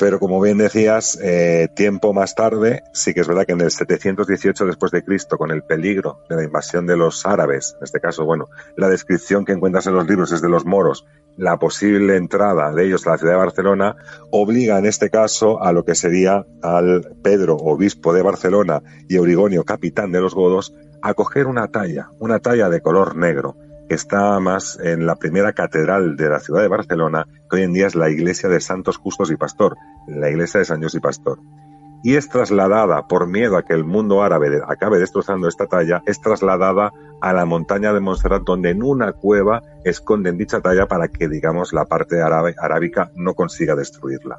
Pero 0.00 0.18
como 0.18 0.40
bien 0.40 0.56
decías, 0.56 1.18
eh, 1.22 1.68
tiempo 1.74 2.14
más 2.14 2.34
tarde, 2.34 2.84
sí 2.94 3.12
que 3.12 3.20
es 3.20 3.28
verdad 3.28 3.44
que 3.44 3.52
en 3.52 3.60
el 3.60 3.70
718 3.70 4.64
después 4.64 4.90
de 4.92 5.04
Cristo, 5.04 5.36
con 5.36 5.50
el 5.50 5.62
peligro 5.62 6.20
de 6.26 6.36
la 6.36 6.42
invasión 6.42 6.86
de 6.86 6.96
los 6.96 7.26
árabes, 7.26 7.74
en 7.76 7.84
este 7.84 8.00
caso, 8.00 8.24
bueno, 8.24 8.46
la 8.78 8.88
descripción 8.88 9.44
que 9.44 9.52
encuentras 9.52 9.86
en 9.88 9.94
los 9.94 10.08
libros 10.08 10.32
es 10.32 10.40
de 10.40 10.48
los 10.48 10.64
moros, 10.64 11.04
la 11.36 11.58
posible 11.58 12.16
entrada 12.16 12.72
de 12.72 12.86
ellos 12.86 13.06
a 13.06 13.10
la 13.10 13.18
ciudad 13.18 13.34
de 13.34 13.40
Barcelona, 13.40 13.96
obliga 14.30 14.78
en 14.78 14.86
este 14.86 15.10
caso 15.10 15.62
a 15.62 15.70
lo 15.72 15.84
que 15.84 15.94
sería 15.94 16.46
al 16.62 17.16
Pedro, 17.22 17.56
obispo 17.56 18.14
de 18.14 18.22
Barcelona, 18.22 18.82
y 19.06 19.16
Eurigonio, 19.16 19.64
capitán 19.64 20.12
de 20.12 20.22
los 20.22 20.34
godos, 20.34 20.74
a 21.02 21.14
coger 21.14 21.46
una 21.46 21.68
talla, 21.68 22.10
una 22.18 22.38
talla 22.38 22.68
de 22.68 22.80
color 22.80 23.16
negro, 23.16 23.56
que 23.88 23.94
está 23.94 24.38
más 24.40 24.78
en 24.80 25.06
la 25.06 25.16
primera 25.16 25.52
catedral 25.52 26.16
de 26.16 26.28
la 26.28 26.40
ciudad 26.40 26.62
de 26.62 26.68
Barcelona, 26.68 27.26
que 27.50 27.56
hoy 27.56 27.62
en 27.62 27.72
día 27.72 27.86
es 27.86 27.94
la 27.94 28.08
iglesia 28.08 28.48
de 28.48 28.60
Santos 28.60 28.98
Justos 28.98 29.30
y 29.30 29.36
Pastor, 29.36 29.76
la 30.06 30.30
iglesia 30.30 30.60
de 30.60 30.64
San 30.64 30.82
José 30.82 30.98
y 30.98 31.00
Pastor. 31.00 31.40
Y 32.02 32.16
es 32.16 32.28
trasladada, 32.28 33.08
por 33.08 33.26
miedo 33.26 33.56
a 33.56 33.64
que 33.64 33.74
el 33.74 33.84
mundo 33.84 34.22
árabe 34.22 34.60
acabe 34.66 34.98
destrozando 34.98 35.48
esta 35.48 35.66
talla, 35.66 36.02
es 36.06 36.20
trasladada 36.20 36.92
a 37.20 37.32
la 37.32 37.44
montaña 37.44 37.92
de 37.92 38.00
Montserrat, 38.00 38.42
donde 38.44 38.70
en 38.70 38.82
una 38.82 39.12
cueva 39.12 39.62
esconden 39.84 40.38
dicha 40.38 40.60
talla 40.60 40.86
para 40.86 41.08
que, 41.08 41.28
digamos, 41.28 41.72
la 41.72 41.84
parte 41.84 42.22
árabe, 42.22 42.54
arábica 42.58 43.10
no 43.16 43.34
consiga 43.34 43.74
destruirla. 43.74 44.38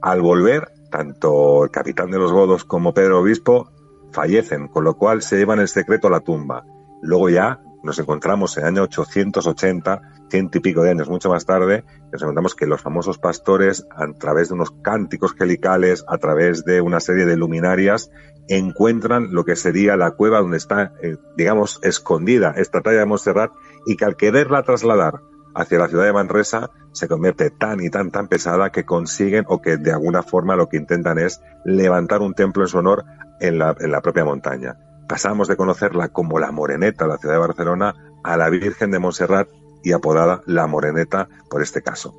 Al 0.00 0.22
volver, 0.22 0.68
tanto 0.90 1.64
el 1.64 1.70
capitán 1.70 2.10
de 2.10 2.18
los 2.18 2.32
godos 2.32 2.64
como 2.64 2.94
Pedro 2.94 3.20
Obispo 3.20 3.70
fallecen, 4.12 4.68
con 4.68 4.84
lo 4.84 4.96
cual 4.96 5.22
se 5.22 5.36
llevan 5.36 5.60
el 5.60 5.68
secreto 5.68 6.08
a 6.08 6.10
la 6.10 6.20
tumba. 6.20 6.64
Luego 7.00 7.30
ya 7.30 7.60
nos 7.82 7.98
encontramos 7.98 8.56
en 8.56 8.62
el 8.62 8.68
año 8.68 8.82
880, 8.82 10.02
ciento 10.30 10.58
y 10.58 10.60
pico 10.60 10.82
de 10.82 10.90
años 10.90 11.08
mucho 11.08 11.28
más 11.28 11.44
tarde, 11.44 11.84
nos 12.12 12.22
encontramos 12.22 12.54
que 12.54 12.66
los 12.66 12.80
famosos 12.80 13.18
pastores, 13.18 13.86
a 13.90 14.06
través 14.12 14.48
de 14.48 14.54
unos 14.54 14.70
cánticos 14.82 15.34
gelicales, 15.34 16.04
a 16.08 16.18
través 16.18 16.64
de 16.64 16.80
una 16.80 17.00
serie 17.00 17.26
de 17.26 17.36
luminarias, 17.36 18.10
encuentran 18.48 19.32
lo 19.32 19.44
que 19.44 19.56
sería 19.56 19.96
la 19.96 20.12
cueva 20.12 20.40
donde 20.40 20.56
está, 20.56 20.92
eh, 21.02 21.16
digamos, 21.36 21.80
escondida 21.82 22.54
esta 22.56 22.80
talla 22.80 23.00
de 23.00 23.06
Montserrat 23.06 23.52
y 23.86 23.96
que 23.96 24.04
al 24.04 24.16
quererla 24.16 24.62
trasladar 24.62 25.20
hacia 25.54 25.78
la 25.78 25.88
ciudad 25.88 26.04
de 26.04 26.12
Manresa 26.12 26.70
se 26.92 27.08
convierte 27.08 27.50
tan 27.50 27.80
y 27.82 27.90
tan 27.90 28.10
tan 28.10 28.28
pesada 28.28 28.70
que 28.70 28.84
consiguen 28.84 29.44
o 29.48 29.60
que 29.60 29.76
de 29.76 29.92
alguna 29.92 30.22
forma 30.22 30.56
lo 30.56 30.68
que 30.68 30.76
intentan 30.76 31.18
es 31.18 31.40
levantar 31.64 32.20
un 32.20 32.34
templo 32.34 32.64
en 32.64 32.68
su 32.68 32.78
honor 32.78 33.04
en 33.40 33.58
la, 33.58 33.74
en 33.78 33.90
la 33.90 34.00
propia 34.00 34.24
montaña. 34.24 34.76
Pasamos 35.08 35.48
de 35.48 35.56
conocerla 35.56 36.08
como 36.08 36.38
la 36.38 36.52
Moreneta, 36.52 37.06
la 37.06 37.18
ciudad 37.18 37.34
de 37.34 37.40
Barcelona, 37.40 37.94
a 38.22 38.36
la 38.36 38.48
Virgen 38.48 38.90
de 38.90 38.98
Montserrat 38.98 39.48
y 39.82 39.92
apodada 39.92 40.42
la 40.46 40.66
Moreneta 40.66 41.28
por 41.50 41.62
este 41.62 41.82
caso. 41.82 42.14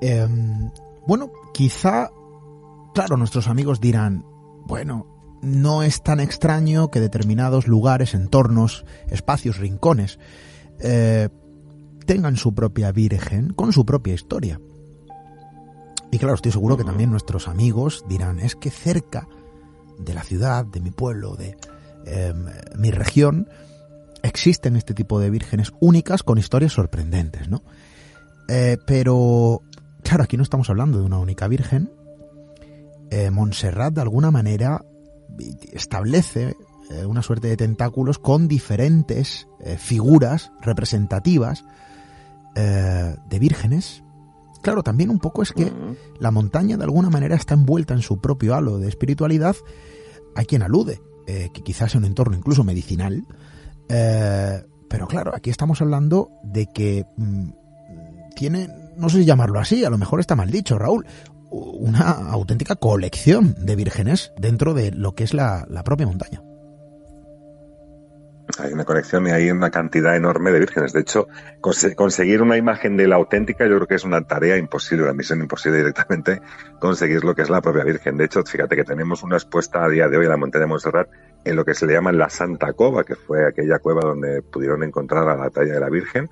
Em, 0.00 0.70
bueno, 1.06 1.30
quizá, 1.52 2.10
claro, 2.94 3.16
nuestros 3.16 3.48
amigos 3.48 3.80
dirán, 3.80 4.24
bueno, 4.66 5.38
no 5.42 5.82
es 5.82 6.02
tan 6.02 6.20
extraño 6.20 6.90
que 6.90 7.00
determinados 7.00 7.66
lugares, 7.66 8.14
entornos, 8.14 8.84
espacios, 9.08 9.58
rincones, 9.58 10.18
eh, 10.80 11.28
tengan 12.10 12.36
su 12.36 12.54
propia 12.54 12.92
Virgen 12.92 13.52
con 13.52 13.72
su 13.72 13.86
propia 13.86 14.14
historia. 14.14 14.60
Y 16.10 16.18
claro, 16.18 16.34
estoy 16.34 16.52
seguro 16.52 16.76
que 16.76 16.84
también 16.84 17.10
nuestros 17.10 17.46
amigos 17.46 18.04
dirán, 18.08 18.40
es 18.40 18.56
que 18.56 18.70
cerca 18.70 19.28
de 19.98 20.14
la 20.14 20.24
ciudad, 20.24 20.64
de 20.64 20.80
mi 20.80 20.90
pueblo, 20.90 21.36
de, 21.36 21.56
Em, 22.06 22.46
mi 22.76 22.90
región, 22.90 23.48
existen 24.22 24.76
este 24.76 24.94
tipo 24.94 25.20
de 25.20 25.30
vírgenes 25.30 25.72
únicas 25.80 26.22
con 26.22 26.38
historias 26.38 26.72
sorprendentes, 26.72 27.48
¿no? 27.48 27.62
Eh, 28.48 28.78
pero, 28.86 29.62
claro, 30.02 30.24
aquí 30.24 30.36
no 30.36 30.42
estamos 30.42 30.70
hablando 30.70 30.98
de 30.98 31.04
una 31.04 31.18
única 31.18 31.46
virgen. 31.46 31.90
Eh, 33.10 33.30
Montserrat, 33.30 33.94
de 33.94 34.00
alguna 34.00 34.30
manera, 34.30 34.84
establece 35.72 36.56
eh, 36.90 37.06
una 37.06 37.22
suerte 37.22 37.48
de 37.48 37.56
tentáculos 37.56 38.18
con 38.18 38.48
diferentes 38.48 39.46
figuras 39.78 40.50
representativas 40.62 41.64
de 42.54 43.38
vírgenes. 43.38 44.02
Claro, 44.62 44.82
también 44.82 45.10
un 45.10 45.18
poco 45.18 45.42
es 45.42 45.52
que 45.52 45.72
la 46.18 46.30
montaña 46.30 46.76
de 46.76 46.84
alguna 46.84 47.10
manera 47.10 47.36
está 47.36 47.54
envuelta 47.54 47.94
en 47.94 48.02
su 48.02 48.20
propio 48.20 48.54
halo 48.54 48.78
de 48.78 48.88
espiritualidad 48.88 49.56
a 50.34 50.44
quien 50.44 50.62
alude. 50.62 51.00
Eh, 51.32 51.50
que 51.52 51.62
quizás 51.62 51.92
sea 51.92 52.00
un 52.00 52.06
entorno 52.06 52.36
incluso 52.36 52.64
medicinal. 52.64 53.24
Eh, 53.88 54.64
pero 54.88 55.06
claro, 55.06 55.32
aquí 55.32 55.48
estamos 55.48 55.80
hablando 55.80 56.30
de 56.42 56.66
que 56.66 57.06
mm, 57.16 57.50
tiene, 58.34 58.68
no 58.96 59.08
sé 59.08 59.18
si 59.18 59.24
llamarlo 59.24 59.60
así, 59.60 59.84
a 59.84 59.90
lo 59.90 59.98
mejor 59.98 60.18
está 60.18 60.34
mal 60.34 60.50
dicho, 60.50 60.76
Raúl, 60.76 61.06
una 61.50 62.10
auténtica 62.10 62.74
colección 62.74 63.54
de 63.60 63.76
vírgenes 63.76 64.32
dentro 64.38 64.74
de 64.74 64.90
lo 64.90 65.14
que 65.14 65.22
es 65.22 65.32
la 65.32 65.66
propia 65.84 66.06
montaña 66.06 66.42
hay 68.58 68.72
una 68.72 68.84
conexión 68.84 69.26
y 69.26 69.30
hay 69.30 69.50
una 69.50 69.70
cantidad 69.70 70.16
enorme 70.16 70.50
de 70.50 70.58
vírgenes. 70.58 70.92
De 70.92 71.00
hecho, 71.00 71.28
conseguir 71.60 72.42
una 72.42 72.56
imagen 72.56 72.96
de 72.96 73.06
la 73.06 73.16
auténtica 73.16 73.66
yo 73.66 73.76
creo 73.76 73.86
que 73.86 73.94
es 73.94 74.04
una 74.04 74.22
tarea 74.22 74.56
imposible, 74.56 75.04
una 75.04 75.12
misión 75.12 75.40
imposible 75.40 75.78
directamente 75.78 76.40
conseguir 76.78 77.24
lo 77.24 77.34
que 77.34 77.42
es 77.42 77.50
la 77.50 77.60
propia 77.60 77.84
Virgen. 77.84 78.16
De 78.16 78.24
hecho, 78.24 78.42
fíjate 78.42 78.76
que 78.76 78.84
tenemos 78.84 79.22
una 79.22 79.36
expuesta 79.36 79.84
a 79.84 79.88
día 79.88 80.08
de 80.08 80.16
hoy 80.16 80.24
en 80.24 80.30
la 80.30 80.36
montaña 80.36 80.64
de 80.64 80.68
Montserrat 80.68 81.08
en 81.44 81.56
lo 81.56 81.64
que 81.64 81.74
se 81.74 81.86
le 81.86 81.92
llama 81.92 82.12
la 82.12 82.28
Santa 82.28 82.72
Cova, 82.72 83.04
que 83.04 83.14
fue 83.14 83.46
aquella 83.46 83.78
cueva 83.78 84.00
donde 84.02 84.42
pudieron 84.42 84.82
encontrar 84.82 85.28
a 85.28 85.36
la 85.36 85.50
talla 85.50 85.74
de 85.74 85.80
la 85.80 85.88
Virgen 85.88 86.28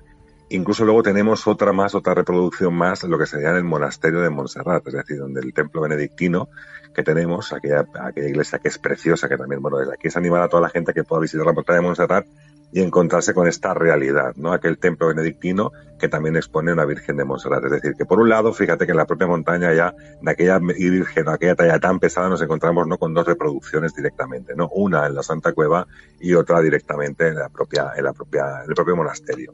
Incluso 0.51 0.83
luego 0.83 1.03
tenemos 1.03 1.45
otra 1.45 1.71
más, 1.73 1.93
otra 1.93 2.15
reproducción 2.15 2.73
más, 2.73 3.03
lo 3.03 3.19
que 3.19 3.27
sería 3.27 3.51
en 3.51 3.57
el 3.57 3.63
monasterio 3.63 4.21
de 4.21 4.31
Montserrat, 4.31 4.87
es 4.87 4.93
decir, 4.93 5.19
donde 5.19 5.41
el 5.41 5.53
templo 5.53 5.81
benedictino 5.81 6.49
que 6.95 7.03
tenemos, 7.03 7.53
aquella, 7.53 7.85
iglesia 8.15 8.57
que 8.57 8.69
es 8.69 8.79
preciosa, 8.79 9.29
que 9.29 9.37
también, 9.37 9.61
bueno, 9.61 9.77
desde 9.77 9.93
aquí 9.93 10.07
es 10.07 10.17
animar 10.17 10.41
a 10.41 10.47
toda 10.47 10.63
la 10.63 10.69
gente 10.69 10.91
que 10.91 11.03
pueda 11.03 11.21
visitar 11.21 11.45
la 11.45 11.53
montaña 11.53 11.77
de 11.77 11.85
Montserrat 11.85 12.25
y 12.71 12.81
encontrarse 12.81 13.35
con 13.35 13.47
esta 13.47 13.75
realidad, 13.75 14.33
¿no? 14.37 14.51
Aquel 14.51 14.79
templo 14.79 15.07
benedictino 15.07 15.71
que 15.99 16.07
también 16.07 16.35
expone 16.35 16.73
una 16.73 16.85
Virgen 16.85 17.17
de 17.17 17.25
Montserrat. 17.25 17.65
Es 17.65 17.71
decir, 17.71 17.93
que 17.95 18.05
por 18.05 18.19
un 18.19 18.29
lado, 18.29 18.51
fíjate 18.51 18.87
que 18.87 18.91
en 18.91 18.97
la 18.97 19.05
propia 19.05 19.27
montaña 19.27 19.71
ya, 19.73 19.93
de 20.19 20.31
aquella 20.31 20.57
Virgen, 20.57 21.29
aquella 21.29 21.55
talla 21.55 21.79
tan 21.79 21.99
pesada, 21.99 22.27
nos 22.27 22.41
encontramos, 22.41 22.87
¿no? 22.87 22.97
Con 22.97 23.13
dos 23.13 23.27
reproducciones 23.27 23.93
directamente, 23.93 24.55
¿no? 24.55 24.67
Una 24.69 25.05
en 25.05 25.13
la 25.13 25.21
Santa 25.21 25.53
Cueva 25.53 25.85
y 26.19 26.33
otra 26.33 26.59
directamente 26.59 27.27
en 27.27 27.35
la 27.35 27.49
propia, 27.49 27.91
en 27.95 28.03
la 28.03 28.13
propia, 28.13 28.63
en 28.63 28.69
el 28.69 28.75
propio 28.75 28.95
monasterio 28.95 29.53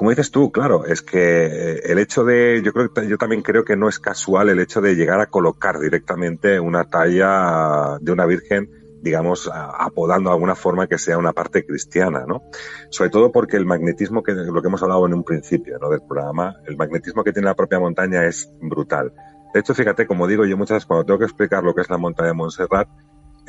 como 0.00 0.08
dices 0.08 0.30
tú, 0.30 0.50
claro, 0.50 0.86
es 0.86 1.02
que 1.02 1.18
eh, 1.18 1.80
el 1.84 1.98
hecho 1.98 2.24
de, 2.24 2.62
yo 2.64 2.72
creo 2.72 2.90
yo 3.06 3.18
también 3.18 3.42
creo 3.42 3.66
que 3.66 3.76
no 3.76 3.86
es 3.86 3.98
casual 3.98 4.48
el 4.48 4.58
hecho 4.58 4.80
de 4.80 4.94
llegar 4.94 5.20
a 5.20 5.26
colocar 5.26 5.78
directamente 5.78 6.58
una 6.58 6.84
talla 6.84 7.98
de 8.00 8.10
una 8.10 8.24
virgen, 8.24 8.70
digamos, 9.02 9.50
apodando 9.52 10.30
de 10.30 10.34
alguna 10.36 10.54
forma 10.54 10.86
que 10.86 10.96
sea 10.96 11.18
una 11.18 11.34
parte 11.34 11.66
cristiana, 11.66 12.24
¿no? 12.26 12.44
Sobre 12.88 13.10
todo 13.10 13.30
porque 13.30 13.58
el 13.58 13.66
magnetismo 13.66 14.22
que 14.22 14.32
lo 14.32 14.62
que 14.62 14.68
hemos 14.68 14.82
hablado 14.82 15.04
en 15.04 15.12
un 15.12 15.22
principio, 15.22 15.78
¿no? 15.78 15.90
Del 15.90 16.00
programa, 16.00 16.56
el 16.66 16.78
magnetismo 16.78 17.22
que 17.22 17.34
tiene 17.34 17.48
la 17.48 17.54
propia 17.54 17.78
montaña 17.78 18.24
es 18.24 18.50
brutal. 18.58 19.12
De 19.52 19.60
hecho, 19.60 19.74
fíjate, 19.74 20.06
como 20.06 20.26
digo 20.26 20.46
yo 20.46 20.56
muchas 20.56 20.76
veces 20.76 20.86
cuando 20.86 21.04
tengo 21.04 21.18
que 21.18 21.26
explicar 21.26 21.62
lo 21.62 21.74
que 21.74 21.82
es 21.82 21.90
la 21.90 21.98
montaña 21.98 22.28
de 22.28 22.34
Montserrat, 22.36 22.88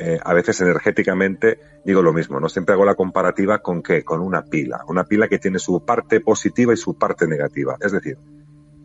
eh, 0.04 0.20
a 0.22 0.34
veces 0.34 0.60
energéticamente 0.60 1.60
digo 1.84 2.02
lo 2.02 2.12
mismo, 2.12 2.40
¿no? 2.40 2.48
Siempre 2.48 2.74
hago 2.74 2.84
la 2.84 2.96
comparativa 2.96 3.58
con 3.58 3.82
qué? 3.82 4.02
Con 4.02 4.20
una 4.20 4.42
pila. 4.42 4.80
Una 4.88 5.04
pila 5.04 5.28
que 5.28 5.38
tiene 5.38 5.60
su 5.60 5.84
parte 5.84 6.20
positiva 6.20 6.74
y 6.74 6.76
su 6.76 6.98
parte 6.98 7.28
negativa. 7.28 7.76
Es 7.80 7.92
decir, 7.92 8.18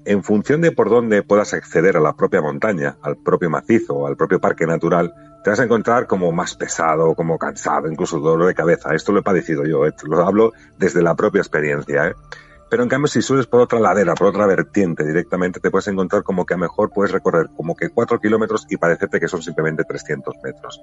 en 0.06 0.24
función 0.24 0.62
de 0.62 0.72
por 0.72 0.90
dónde 0.90 1.24
puedas 1.24 1.56
acceder 1.56 1.98
a 1.98 2.00
la 2.00 2.16
propia 2.16 2.42
montaña, 2.42 2.98
al 3.02 3.18
propio 3.18 3.50
macizo 3.50 4.06
al 4.06 4.16
propio 4.16 4.40
parque 4.40 4.68
natural, 4.68 5.14
te 5.44 5.50
vas 5.50 5.60
a 5.60 5.64
encontrar 5.64 6.06
como 6.06 6.32
más 6.32 6.56
pesado, 6.56 7.16
como 7.16 7.40
cansado, 7.40 7.92
incluso 7.92 8.20
dolor 8.20 8.48
de 8.48 8.54
cabeza. 8.54 8.94
Esto 8.94 9.12
lo 9.12 9.20
he 9.20 9.24
padecido 9.24 9.66
yo, 9.66 9.88
¿eh? 9.88 9.94
lo 10.04 10.26
hablo 10.26 10.54
desde 10.78 11.02
la 11.02 11.16
propia 11.16 11.40
experiencia. 11.40 12.08
¿eh? 12.08 12.14
Pero 12.70 12.84
en 12.84 12.90
cambio, 12.90 13.08
si 13.08 13.22
subes 13.22 13.48
por 13.48 13.62
otra 13.62 13.80
ladera, 13.80 14.14
por 14.14 14.28
otra 14.28 14.46
vertiente 14.46 15.06
directamente, 15.06 15.60
te 15.60 15.72
puedes 15.72 15.88
encontrar 15.88 16.24
como 16.24 16.46
que 16.46 16.54
a 16.54 16.58
mejor 16.58 16.92
puedes 16.92 17.12
recorrer 17.12 17.48
como 17.56 17.76
que 17.76 17.90
cuatro 17.90 18.20
kilómetros 18.20 18.66
y 18.70 18.78
parecerte 18.78 19.20
que 19.20 19.28
son 19.28 19.42
simplemente 19.42 19.84
300 19.86 20.36
metros. 20.44 20.82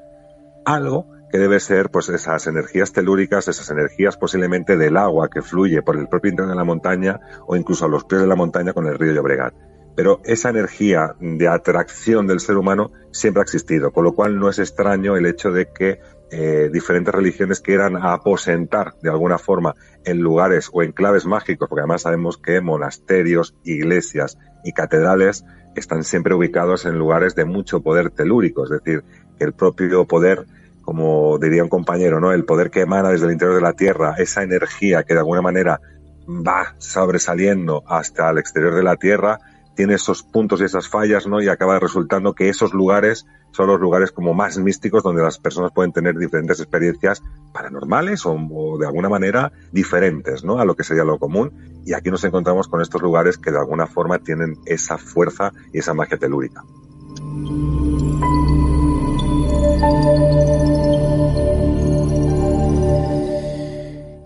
Algo 0.65 1.07
que 1.31 1.39
debe 1.39 1.61
ser 1.61 1.91
pues 1.91 2.09
esas 2.09 2.47
energías 2.47 2.93
telúricas, 2.93 3.49
esas 3.49 3.69
energías 3.71 4.17
posiblemente 4.17 4.77
del 4.77 4.97
agua 4.97 5.29
que 5.29 5.43
fluye 5.43 5.83
por 5.83 5.97
el 5.97 6.09
propio 6.09 6.31
interior 6.31 6.51
de 6.51 6.57
la 6.57 6.65
montaña 6.65 7.21
o 7.47 7.57
incluso 7.57 7.85
a 7.85 7.89
los 7.89 8.05
pies 8.05 8.21
de 8.21 8.29
la 8.29 8.37
montaña 8.37 8.73
con 8.73 8.87
el 8.87 8.99
río 8.99 9.13
Llobregat. 9.13 9.53
pero 9.97 10.21
esa 10.25 10.51
energía 10.51 11.15
de 11.21 11.49
atracción 11.49 12.27
del 12.27 12.41
ser 12.41 12.57
humano 12.57 12.93
siempre 13.13 13.41
ha 13.41 13.43
existido, 13.43 13.93
con 13.93 14.05
lo 14.05 14.13
cual 14.13 14.39
no 14.39 14.49
es 14.49 14.59
extraño 14.59 15.17
el 15.17 15.27
hecho 15.27 15.51
de 15.51 15.67
que 15.73 15.99
eh, 16.31 16.71
diferentes 16.73 17.15
religiones 17.15 17.61
quieran 17.61 17.97
aposentar 17.97 18.95
de 19.03 19.11
alguna 19.11 19.39
forma 19.39 19.75
en 20.05 20.21
lugares 20.21 20.71
o 20.73 20.83
en 20.83 20.93
claves 20.93 21.27
mágicos, 21.27 21.69
porque 21.69 21.81
además 21.81 22.03
sabemos 22.03 22.39
que 22.39 22.61
monasterios, 22.61 23.55
iglesias 23.65 24.39
y 24.65 24.73
catedrales 24.73 25.45
están 25.75 26.05
siempre 26.05 26.35
ubicados 26.35 26.87
en 26.87 26.99
lugares 26.99 27.35
de 27.35 27.45
mucho 27.45 27.81
poder 27.81 28.11
telúrico, 28.11 28.65
es 28.65 28.71
decir, 28.71 29.05
que 29.39 29.45
el 29.45 29.53
propio 29.53 30.07
poder, 30.07 30.47
como 30.83 31.39
diría 31.39 31.63
un 31.63 31.69
compañero, 31.69 32.21
¿no? 32.21 32.33
El 32.33 32.45
poder 32.45 32.71
que 32.71 32.83
emana 32.83 33.11
desde 33.11 33.27
el 33.27 33.33
interior 33.33 33.57
de 33.57 33.63
la 33.63 33.73
tierra, 33.75 34.15
esa 34.19 34.43
energía 34.43 35.03
que 35.03 35.15
de 35.15 35.21
alguna 35.21 35.43
manera 35.43 35.81
va 36.29 36.75
sobresaliendo 36.79 37.85
hasta 37.87 38.31
el 38.31 38.39
exterior 38.39 38.75
de 38.75 38.83
la 38.83 38.97
tierra, 38.97 39.39
tiene 39.75 39.95
esos 39.95 40.23
puntos 40.23 40.61
y 40.61 40.65
esas 40.65 40.89
fallas, 40.89 41.27
¿no? 41.27 41.41
Y 41.41 41.49
acaba 41.49 41.79
resultando 41.79 42.35
que 42.35 42.49
esos 42.49 42.73
lugares 42.73 43.27
son 43.51 43.69
los 43.69 43.81
lugares 43.81 44.11
como 44.13 44.35
más 44.35 44.59
místicos 44.59 45.03
donde 45.03 45.23
las 45.23 45.39
personas 45.39 45.73
pueden 45.73 45.93
tener 45.93 46.17
diferentes 46.17 46.61
experiencias 46.61 47.23
paranormales 47.53 48.25
o, 48.27 48.77
de 48.79 48.87
alguna 48.87 49.09
manera 49.09 49.53
diferentes, 49.73 50.45
¿no? 50.45 50.59
A 50.59 50.65
lo 50.65 50.75
que 50.75 50.85
sería 50.85 51.05
lo 51.05 51.19
común. 51.19 51.53
Y 51.85 51.95
aquí 51.95 52.11
nos 52.11 52.25
encontramos 52.25 52.69
con 52.69 52.81
estos 52.81 53.03
lugares 53.03 53.39
que 53.39 53.51
de 53.51 53.59
alguna 53.59 53.87
forma 53.87 54.19
tienen 54.19 54.59
esa 54.67 54.99
fuerza 54.99 55.53
y 55.73 55.79
esa 55.79 55.95
magia 55.95 56.19
telúrica. 56.19 56.65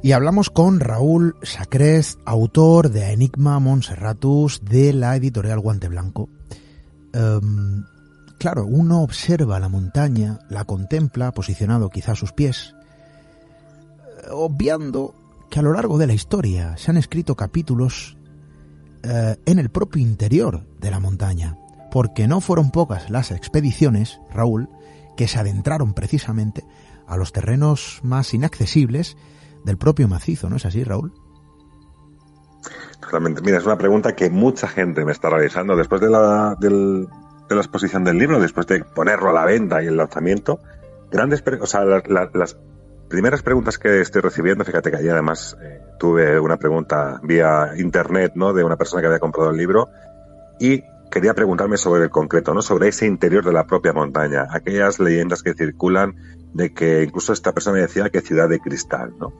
Y 0.00 0.12
hablamos 0.12 0.48
con 0.48 0.78
Raúl 0.78 1.34
Sacrés, 1.42 2.18
autor 2.24 2.90
de 2.90 3.12
Enigma 3.12 3.58
Monserratus 3.58 4.64
de 4.64 4.92
la 4.92 5.16
editorial 5.16 5.58
Guante 5.58 5.88
Blanco. 5.88 6.28
Em, 7.12 7.84
claro, 8.38 8.64
uno 8.64 9.02
observa 9.02 9.58
la 9.58 9.68
montaña, 9.68 10.38
la 10.50 10.64
contempla, 10.64 11.32
posicionado 11.32 11.90
quizá 11.90 12.12
a 12.12 12.16
sus 12.16 12.32
pies, 12.32 12.76
eh, 14.22 14.28
obviando 14.30 15.14
que 15.50 15.58
a 15.58 15.62
lo 15.62 15.72
largo 15.72 15.98
de 15.98 16.06
la 16.06 16.14
historia 16.14 16.76
se 16.76 16.92
han 16.92 16.96
escrito 16.96 17.34
capítulos 17.34 18.16
eh, 19.02 19.36
en 19.46 19.58
el 19.58 19.68
propio 19.68 20.00
interior 20.00 20.64
de 20.80 20.92
la 20.92 21.00
montaña, 21.00 21.58
porque 21.90 22.28
no 22.28 22.40
fueron 22.40 22.70
pocas 22.70 23.10
las 23.10 23.32
expediciones, 23.32 24.20
Raúl, 24.30 24.68
que 25.16 25.26
se 25.26 25.40
adentraron 25.40 25.92
precisamente 25.92 26.64
a 27.08 27.16
los 27.16 27.32
terrenos 27.32 27.98
más 28.04 28.32
inaccesibles 28.32 29.16
del 29.64 29.78
propio 29.78 30.08
macizo, 30.08 30.48
¿no 30.48 30.56
es 30.56 30.66
así, 30.66 30.84
Raúl? 30.84 31.12
Totalmente. 33.00 33.40
Mira, 33.42 33.58
es 33.58 33.66
una 33.66 33.78
pregunta 33.78 34.14
que 34.14 34.28
mucha 34.30 34.68
gente 34.68 35.04
me 35.04 35.12
está 35.12 35.30
realizando 35.30 35.76
después 35.76 36.00
de 36.00 36.10
la, 36.10 36.56
de 36.58 37.54
la 37.54 37.60
exposición 37.60 38.04
del 38.04 38.18
libro, 38.18 38.40
después 38.40 38.66
de 38.66 38.84
ponerlo 38.84 39.30
a 39.30 39.32
la 39.32 39.44
venta 39.44 39.82
y 39.82 39.86
el 39.86 39.96
lanzamiento. 39.96 40.60
Grandes, 41.10 41.42
o 41.60 41.66
sea, 41.66 41.84
las 41.84 42.58
primeras 43.08 43.42
preguntas 43.42 43.78
que 43.78 44.00
estoy 44.00 44.20
recibiendo, 44.20 44.64
fíjate 44.64 44.90
que 44.90 44.98
ayer 44.98 45.12
además 45.12 45.56
eh, 45.62 45.80
tuve 45.98 46.38
una 46.38 46.58
pregunta 46.58 47.20
vía 47.22 47.72
internet, 47.78 48.32
¿no? 48.34 48.52
De 48.52 48.62
una 48.62 48.76
persona 48.76 49.00
que 49.00 49.06
había 49.06 49.18
comprado 49.18 49.50
el 49.50 49.56
libro 49.56 49.88
y 50.60 50.82
quería 51.10 51.34
preguntarme 51.34 51.76
sobre 51.76 52.04
el 52.04 52.10
concreto, 52.10 52.54
¿no? 52.54 52.62
Sobre 52.62 52.88
ese 52.88 53.06
interior 53.06 53.44
de 53.44 53.52
la 53.52 53.66
propia 53.66 53.92
montaña, 53.92 54.46
aquellas 54.50 55.00
leyendas 55.00 55.42
que 55.42 55.54
circulan 55.54 56.16
de 56.54 56.72
que 56.72 57.02
incluso 57.02 57.32
esta 57.32 57.52
persona 57.52 57.78
decía 57.78 58.10
que 58.10 58.20
ciudad 58.20 58.48
de 58.48 58.60
cristal, 58.60 59.14
¿no? 59.18 59.32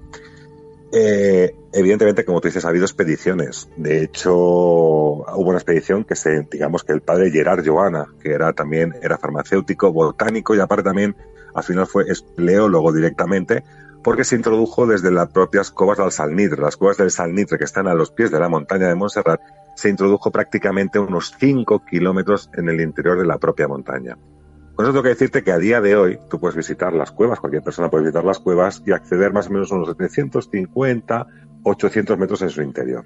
Eh, 0.91 1.55
evidentemente, 1.73 2.25
como 2.25 2.41
tú 2.41 2.49
dices, 2.49 2.65
ha 2.65 2.69
habido 2.69 2.85
expediciones. 2.85 3.69
De 3.77 4.03
hecho, 4.03 4.35
hubo 4.35 5.49
una 5.49 5.59
expedición 5.59 6.05
que 6.05 6.17
se, 6.17 6.47
digamos 6.51 6.85
que 6.85 6.93
el 6.93 7.03
padre 7.03 7.31
Gerard 7.31 7.67
Joana, 7.67 8.07
que 8.23 8.33
era 8.33 8.53
también, 8.55 8.95
era 9.03 9.19
farmacéutico, 9.19 9.93
botánico 9.93 10.55
y 10.55 10.61
aparte 10.61 10.85
también, 10.85 11.15
al 11.55 11.63
final 11.63 11.87
fue 11.87 12.07
leólogo 12.37 12.93
directamente, 12.93 13.65
porque 14.03 14.25
se 14.25 14.37
introdujo 14.37 14.87
desde 14.87 15.11
las 15.11 15.29
propias 15.29 15.71
cuevas 15.71 15.99
del 15.99 16.13
Salnitre. 16.13 16.63
Las 16.63 16.77
cuevas 16.77 16.97
del 16.97 17.11
Salnitre, 17.11 17.59
que 17.59 17.65
están 17.65 17.87
a 17.87 17.95
los 17.95 18.11
pies 18.11 18.31
de 18.31 18.41
la 18.41 18.49
montaña 18.49 18.89
de 18.89 18.95
Montserrat, 18.95 19.41
se 19.79 19.89
introdujo 19.89 20.33
prácticamente 20.33 20.99
unos 20.99 21.37
5 21.39 21.85
kilómetros 21.89 22.51
en 22.55 22.69
el 22.69 22.81
interior 22.81 23.17
de 23.17 23.25
la 23.25 23.39
propia 23.39 23.69
montaña. 23.69 24.19
Con 24.75 24.85
eso 24.85 24.93
tengo 24.93 25.05
que 25.05 25.11
decirte 25.11 25.45
que 25.45 25.53
a 25.53 25.59
día 25.59 25.81
de 25.81 25.95
hoy 25.95 26.19
tú 26.29 26.41
puedes 26.41 26.57
visitar 26.57 26.93
las 26.93 27.13
cuevas, 27.13 27.39
cualquier 27.39 27.63
persona 27.63 27.89
puede 27.89 28.03
visitar 28.03 28.25
las 28.25 28.41
cuevas 28.41 28.83
y 28.85 28.91
acceder 28.91 29.33
más 29.33 29.47
o 29.47 29.53
menos 29.53 29.71
a 29.71 29.77
unos 29.77 29.91
750, 29.91 31.27
800 31.63 32.19
metros 32.19 32.43
en 32.43 32.51
su 32.51 32.61
interior. 32.61 33.05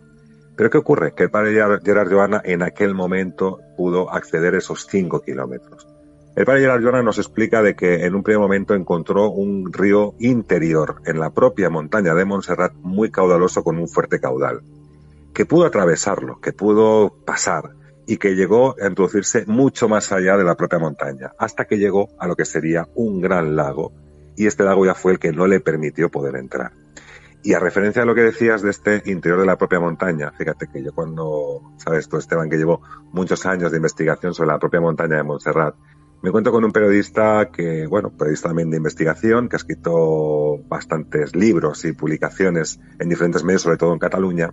Pero 0.56 0.70
¿qué 0.70 0.78
ocurre? 0.78 1.12
Que 1.14 1.24
el 1.24 1.30
padre 1.30 1.52
Gerard 1.84 2.10
Joana 2.10 2.40
en 2.42 2.62
aquel 2.62 2.94
momento 2.94 3.60
pudo 3.76 4.10
acceder 4.10 4.54
esos 4.54 4.86
5 4.86 5.20
kilómetros. 5.20 5.86
El 6.36 6.46
padre 6.46 6.62
Gerard 6.62 6.82
Joana 6.82 7.02
nos 7.02 7.18
explica 7.18 7.62
de 7.62 7.76
que 7.76 8.06
en 8.06 8.14
un 8.14 8.22
primer 8.22 8.40
momento 8.40 8.72
encontró 8.72 9.30
un 9.30 9.70
río 9.70 10.14
interior 10.20 11.02
en 11.04 11.20
la 11.20 11.28
propia 11.34 11.68
montaña 11.68 12.14
de 12.14 12.24
Montserrat 12.24 12.72
muy 12.76 13.10
caudaloso 13.10 13.62
con 13.62 13.76
un 13.76 13.88
fuerte 13.88 14.20
caudal, 14.20 14.62
que 15.34 15.46
pudo 15.46 15.66
atravesarlo, 15.66 16.40
que 16.40 16.52
pudo 16.52 17.14
pasar, 17.24 17.74
y 18.06 18.16
que 18.16 18.34
llegó 18.34 18.74
a 18.80 18.88
introducirse 18.88 19.44
mucho 19.46 19.88
más 19.88 20.12
allá 20.12 20.36
de 20.36 20.44
la 20.44 20.56
propia 20.56 20.78
montaña, 20.78 21.32
hasta 21.38 21.66
que 21.66 21.78
llegó 21.78 22.08
a 22.18 22.26
lo 22.26 22.36
que 22.36 22.44
sería 22.44 22.88
un 22.94 23.20
gran 23.20 23.56
lago, 23.56 23.92
y 24.36 24.46
este 24.46 24.64
lago 24.64 24.84
ya 24.86 24.94
fue 24.94 25.12
el 25.12 25.18
que 25.18 25.32
no 25.32 25.46
le 25.46 25.60
permitió 25.60 26.10
poder 26.10 26.36
entrar. 26.36 26.72
Y 27.44 27.54
a 27.54 27.58
referencia 27.58 28.02
a 28.02 28.04
lo 28.04 28.14
que 28.14 28.22
decías 28.22 28.62
de 28.62 28.70
este 28.70 29.02
interior 29.06 29.40
de 29.40 29.46
la 29.46 29.58
propia 29.58 29.80
montaña, 29.80 30.32
fíjate 30.32 30.68
que 30.72 30.82
yo 30.82 30.92
cuando, 30.92 31.74
sabes 31.76 32.08
tú 32.08 32.16
Esteban, 32.16 32.48
que 32.48 32.56
llevo 32.56 32.82
muchos 33.12 33.46
años 33.46 33.72
de 33.72 33.78
investigación 33.78 34.32
sobre 34.32 34.50
la 34.50 34.58
propia 34.58 34.80
montaña 34.80 35.16
de 35.16 35.22
Montserrat, 35.24 35.74
me 36.22 36.30
cuento 36.30 36.52
con 36.52 36.64
un 36.64 36.70
periodista 36.70 37.50
que, 37.52 37.88
bueno, 37.88 38.10
periodista 38.16 38.48
también 38.48 38.70
de 38.70 38.76
investigación, 38.76 39.48
que 39.48 39.56
ha 39.56 39.58
escrito 39.58 40.58
bastantes 40.68 41.34
libros 41.34 41.84
y 41.84 41.92
publicaciones 41.92 42.78
en 43.00 43.08
diferentes 43.08 43.42
medios, 43.42 43.62
sobre 43.62 43.76
todo 43.76 43.92
en 43.92 43.98
Cataluña, 43.98 44.52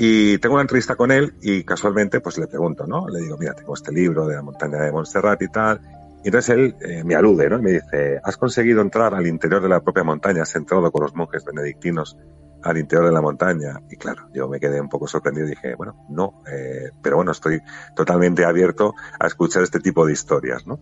y 0.00 0.38
tengo 0.38 0.54
una 0.54 0.62
entrevista 0.62 0.94
con 0.94 1.10
él 1.10 1.34
y 1.42 1.64
casualmente 1.64 2.20
pues 2.20 2.38
le 2.38 2.46
pregunto, 2.46 2.86
¿no? 2.86 3.08
Le 3.08 3.18
digo, 3.20 3.36
mira, 3.36 3.52
tengo 3.54 3.74
este 3.74 3.92
libro 3.92 4.28
de 4.28 4.36
la 4.36 4.42
montaña 4.42 4.78
de 4.78 4.92
Montserrat 4.92 5.42
y 5.42 5.48
tal. 5.48 5.80
Y 6.22 6.28
entonces 6.28 6.54
él 6.54 6.76
eh, 6.80 7.02
me 7.02 7.16
alude, 7.16 7.50
¿no? 7.50 7.58
Y 7.58 7.62
me 7.62 7.72
dice, 7.72 8.20
¿has 8.22 8.36
conseguido 8.36 8.80
entrar 8.80 9.12
al 9.12 9.26
interior 9.26 9.60
de 9.60 9.68
la 9.68 9.80
propia 9.80 10.04
montaña? 10.04 10.42
¿Has 10.42 10.54
entrado 10.54 10.88
con 10.92 11.02
los 11.02 11.16
monjes 11.16 11.44
benedictinos 11.44 12.16
al 12.62 12.78
interior 12.78 13.06
de 13.06 13.12
la 13.12 13.20
montaña? 13.20 13.80
Y 13.90 13.96
claro, 13.96 14.28
yo 14.32 14.48
me 14.48 14.60
quedé 14.60 14.80
un 14.80 14.88
poco 14.88 15.08
sorprendido 15.08 15.48
y 15.48 15.50
dije, 15.50 15.74
bueno, 15.74 16.06
no, 16.08 16.44
eh, 16.48 16.90
pero 17.02 17.16
bueno, 17.16 17.32
estoy 17.32 17.60
totalmente 17.96 18.44
abierto 18.44 18.94
a 19.18 19.26
escuchar 19.26 19.64
este 19.64 19.80
tipo 19.80 20.06
de 20.06 20.12
historias, 20.12 20.64
¿no? 20.64 20.78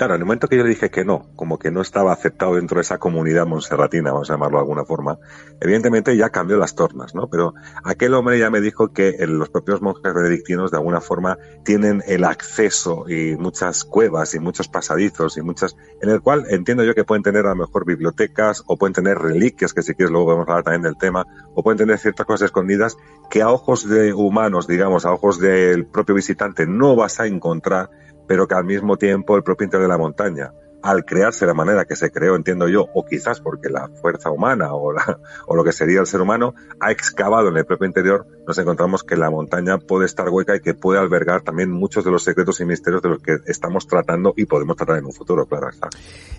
Claro, 0.00 0.14
en 0.14 0.22
el 0.22 0.24
momento 0.24 0.48
que 0.48 0.56
yo 0.56 0.62
le 0.62 0.70
dije 0.70 0.88
que 0.88 1.04
no, 1.04 1.26
como 1.36 1.58
que 1.58 1.70
no 1.70 1.82
estaba 1.82 2.10
aceptado 2.10 2.54
dentro 2.54 2.76
de 2.76 2.80
esa 2.80 2.96
comunidad 2.96 3.46
monserratina, 3.46 4.12
vamos 4.12 4.30
a 4.30 4.32
llamarlo 4.32 4.56
de 4.56 4.62
alguna 4.62 4.86
forma, 4.86 5.18
evidentemente 5.60 6.16
ya 6.16 6.30
cambió 6.30 6.56
las 6.56 6.74
tornas, 6.74 7.14
¿no? 7.14 7.28
Pero 7.28 7.52
aquel 7.84 8.14
hombre 8.14 8.38
ya 8.38 8.48
me 8.48 8.62
dijo 8.62 8.94
que 8.94 9.14
los 9.26 9.50
propios 9.50 9.82
monjes 9.82 10.14
benedictinos 10.14 10.70
de 10.70 10.78
alguna 10.78 11.02
forma 11.02 11.36
tienen 11.66 12.02
el 12.06 12.24
acceso 12.24 13.10
y 13.10 13.36
muchas 13.36 13.84
cuevas 13.84 14.32
y 14.32 14.40
muchos 14.40 14.68
pasadizos 14.68 15.36
y 15.36 15.42
muchas, 15.42 15.76
en 16.00 16.08
el 16.08 16.22
cual 16.22 16.46
entiendo 16.48 16.82
yo 16.82 16.94
que 16.94 17.04
pueden 17.04 17.22
tener 17.22 17.44
a 17.44 17.50
lo 17.50 17.56
mejor 17.56 17.84
bibliotecas 17.84 18.64
o 18.68 18.78
pueden 18.78 18.94
tener 18.94 19.18
reliquias, 19.18 19.74
que 19.74 19.82
si 19.82 19.94
quieres 19.94 20.12
luego 20.12 20.28
vamos 20.28 20.48
a 20.48 20.52
hablar 20.52 20.64
también 20.64 20.80
del 20.80 20.96
tema, 20.96 21.26
o 21.54 21.62
pueden 21.62 21.76
tener 21.76 21.98
ciertas 21.98 22.24
cosas 22.24 22.46
escondidas 22.46 22.96
que 23.28 23.42
a 23.42 23.50
ojos 23.50 23.86
de 23.86 24.14
humanos, 24.14 24.66
digamos, 24.66 25.04
a 25.04 25.12
ojos 25.12 25.38
del 25.38 25.84
propio 25.84 26.14
visitante 26.14 26.66
no 26.66 26.96
vas 26.96 27.20
a 27.20 27.26
encontrar 27.26 27.90
pero 28.30 28.46
que 28.46 28.54
al 28.54 28.62
mismo 28.62 28.96
tiempo 28.96 29.36
el 29.36 29.42
propio 29.42 29.64
interior 29.64 29.88
de 29.88 29.92
la 29.92 29.98
montaña, 29.98 30.52
al 30.84 31.04
crearse 31.04 31.40
de 31.40 31.48
la 31.48 31.54
manera 31.54 31.84
que 31.84 31.96
se 31.96 32.12
creó, 32.12 32.36
entiendo 32.36 32.68
yo, 32.68 32.86
o 32.94 33.04
quizás 33.04 33.40
porque 33.40 33.68
la 33.68 33.88
fuerza 33.88 34.30
humana 34.30 34.72
o, 34.72 34.94
o 35.48 35.56
lo 35.56 35.64
que 35.64 35.72
sería 35.72 35.98
el 35.98 36.06
ser 36.06 36.20
humano 36.20 36.54
ha 36.78 36.92
excavado 36.92 37.48
en 37.48 37.56
el 37.56 37.66
propio 37.66 37.88
interior, 37.88 38.28
nos 38.46 38.56
encontramos 38.56 39.02
que 39.02 39.16
la 39.16 39.30
montaña 39.30 39.78
puede 39.78 40.06
estar 40.06 40.28
hueca 40.28 40.54
y 40.54 40.60
que 40.60 40.74
puede 40.74 41.00
albergar 41.00 41.40
también 41.40 41.72
muchos 41.72 42.04
de 42.04 42.12
los 42.12 42.22
secretos 42.22 42.60
y 42.60 42.66
misterios 42.66 43.02
de 43.02 43.08
los 43.08 43.18
que 43.20 43.38
estamos 43.46 43.88
tratando 43.88 44.32
y 44.36 44.44
podemos 44.44 44.76
tratar 44.76 44.98
en 44.98 45.06
un 45.06 45.12
futuro, 45.12 45.44
claro 45.46 45.70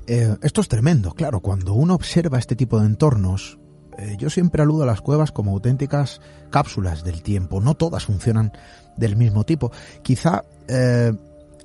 eh, 0.08 0.38
esto 0.42 0.62
es 0.62 0.70
tremendo, 0.70 1.12
claro, 1.12 1.42
cuando 1.42 1.74
uno 1.74 1.94
observa 1.94 2.40
este 2.40 2.56
tipo 2.56 2.80
de 2.80 2.86
entornos, 2.86 3.60
eh, 3.98 4.16
yo 4.18 4.30
siempre 4.30 4.62
aludo 4.62 4.84
a 4.84 4.86
las 4.86 5.02
cuevas 5.02 5.34
como 5.34 5.52
auténticas 5.52 6.22
cápsulas 6.52 7.04
del 7.04 7.22
tiempo, 7.22 7.60
no 7.60 7.76
todas 7.76 8.06
funcionan 8.06 8.54
del 8.96 9.18
mismo 9.18 9.44
tipo. 9.44 9.74
Quizá 10.02 10.46
eh, 10.70 11.12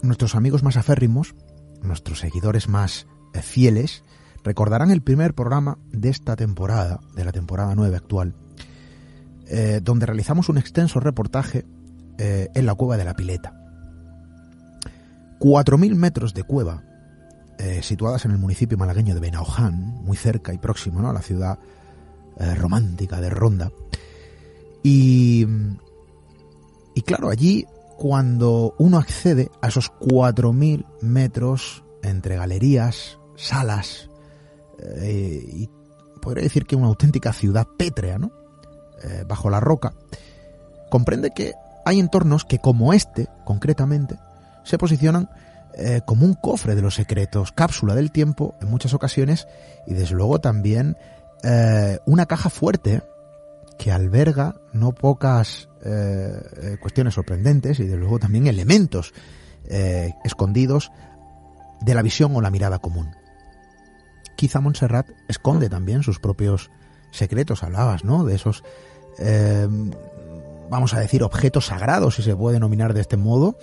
nuestros 0.03 0.35
amigos 0.35 0.63
más 0.63 0.77
aférrimos, 0.77 1.35
nuestros 1.83 2.21
seguidores 2.21 2.69
más 2.69 3.07
eh, 3.35 3.43
fieles, 3.43 4.03
recordarán 4.45 4.91
el 4.91 5.03
primer 5.03 5.35
programa 5.35 5.79
de 5.93 6.09
esta 6.09 6.37
temporada, 6.37 7.01
de 7.15 7.25
la 7.25 7.33
temporada 7.33 7.75
9 7.75 7.97
actual, 7.97 8.35
eh, 9.49 9.81
donde 9.83 10.07
realizamos 10.07 10.49
un 10.49 10.59
extenso 10.59 11.01
reportaje 11.01 11.65
eh, 12.19 12.49
en 12.55 12.67
la 12.67 12.75
cueva 12.75 12.97
de 12.97 13.05
la 13.05 13.15
Pileta. 13.15 13.55
4.000 15.39 15.95
metros 15.95 16.33
de 16.35 16.43
cueva, 16.43 16.83
situadas 17.81 18.25
en 18.27 18.33
el 18.33 18.39
municipio 18.39 18.77
malagueño 18.77 19.15
de 19.15 19.21
Benaoján, 19.21 19.81
muy 20.05 20.17
cerca 20.17 20.53
y 20.53 20.59
próximo 20.59 21.07
a 21.09 21.13
la 21.13 21.23
ciudad 21.23 21.59
romántica 22.57 23.21
de 23.21 23.31
Ronda. 23.31 23.71
Y, 24.83 25.47
y 26.95 27.03
claro, 27.03 27.31
allí 27.31 27.67
cuando 27.97 28.75
uno 28.79 28.99
accede 28.99 29.51
a 29.63 29.69
esos 29.69 29.93
4.000 29.93 30.87
metros 31.01 31.85
entre 32.03 32.37
galerías, 32.37 33.19
salas 33.37 34.11
eh, 34.79 35.43
y 35.47 35.71
podría 36.21 36.45
decir 36.45 36.67
que 36.67 36.77
una 36.77 36.89
auténtica 36.89 37.33
ciudad 37.33 37.67
pétrea, 37.79 38.19
¿no? 38.19 38.33
Eh, 39.03 39.25
bajo 39.27 39.51
la 39.51 39.61
roca, 39.61 39.95
comprende 40.91 41.31
que 41.35 41.55
hay 41.85 42.01
entornos 42.01 42.45
que 42.45 42.59
como 42.59 42.93
este, 42.93 43.29
concretamente, 43.45 44.17
se 44.65 44.79
posicionan 44.79 45.31
eh, 45.75 46.01
como 46.05 46.27
un 46.27 46.35
cofre 46.35 46.75
de 46.75 46.83
los 46.83 46.95
secretos, 46.95 47.53
cápsula 47.53 47.95
del 47.95 48.11
tiempo 48.11 48.55
en 48.61 48.71
muchas 48.71 48.95
ocasiones 48.95 49.47
y 49.87 49.95
desde 49.95 50.15
luego 50.15 50.41
también 50.41 50.97
una 52.07 52.27
caja 52.27 52.51
fuerte 52.51 53.03
que 53.79 53.93
alberga 53.93 54.61
no 54.73 54.93
pocas 54.93 55.69
cuestiones 56.81 57.15
sorprendentes 57.15 57.79
y 57.79 57.85
desde 57.85 57.97
luego 57.97 58.19
también 58.19 58.49
elementos 58.49 59.15
escondidos 60.25 60.91
de 61.81 61.95
la 61.95 62.03
visión 62.03 62.35
o 62.35 62.41
la 62.41 62.51
mirada 62.51 62.79
común. 62.79 63.15
Quizá 64.37 64.61
Montserrat 64.61 65.09
esconde 65.29 65.69
también 65.69 66.03
sus 66.03 66.19
propios 66.19 66.71
secretos, 67.11 67.63
hablabas, 67.63 68.05
¿no? 68.05 68.25
De 68.25 68.35
esos, 68.35 68.63
eh, 69.19 69.67
vamos 70.71 70.95
a 70.95 71.01
decir, 71.01 71.23
objetos 71.23 71.67
sagrados, 71.67 72.17
si 72.17 72.23
se 72.23 72.37
puede 72.37 72.55
denominar 72.55 72.93
de 72.93 73.01
este 73.01 73.17
modo, 73.17 73.57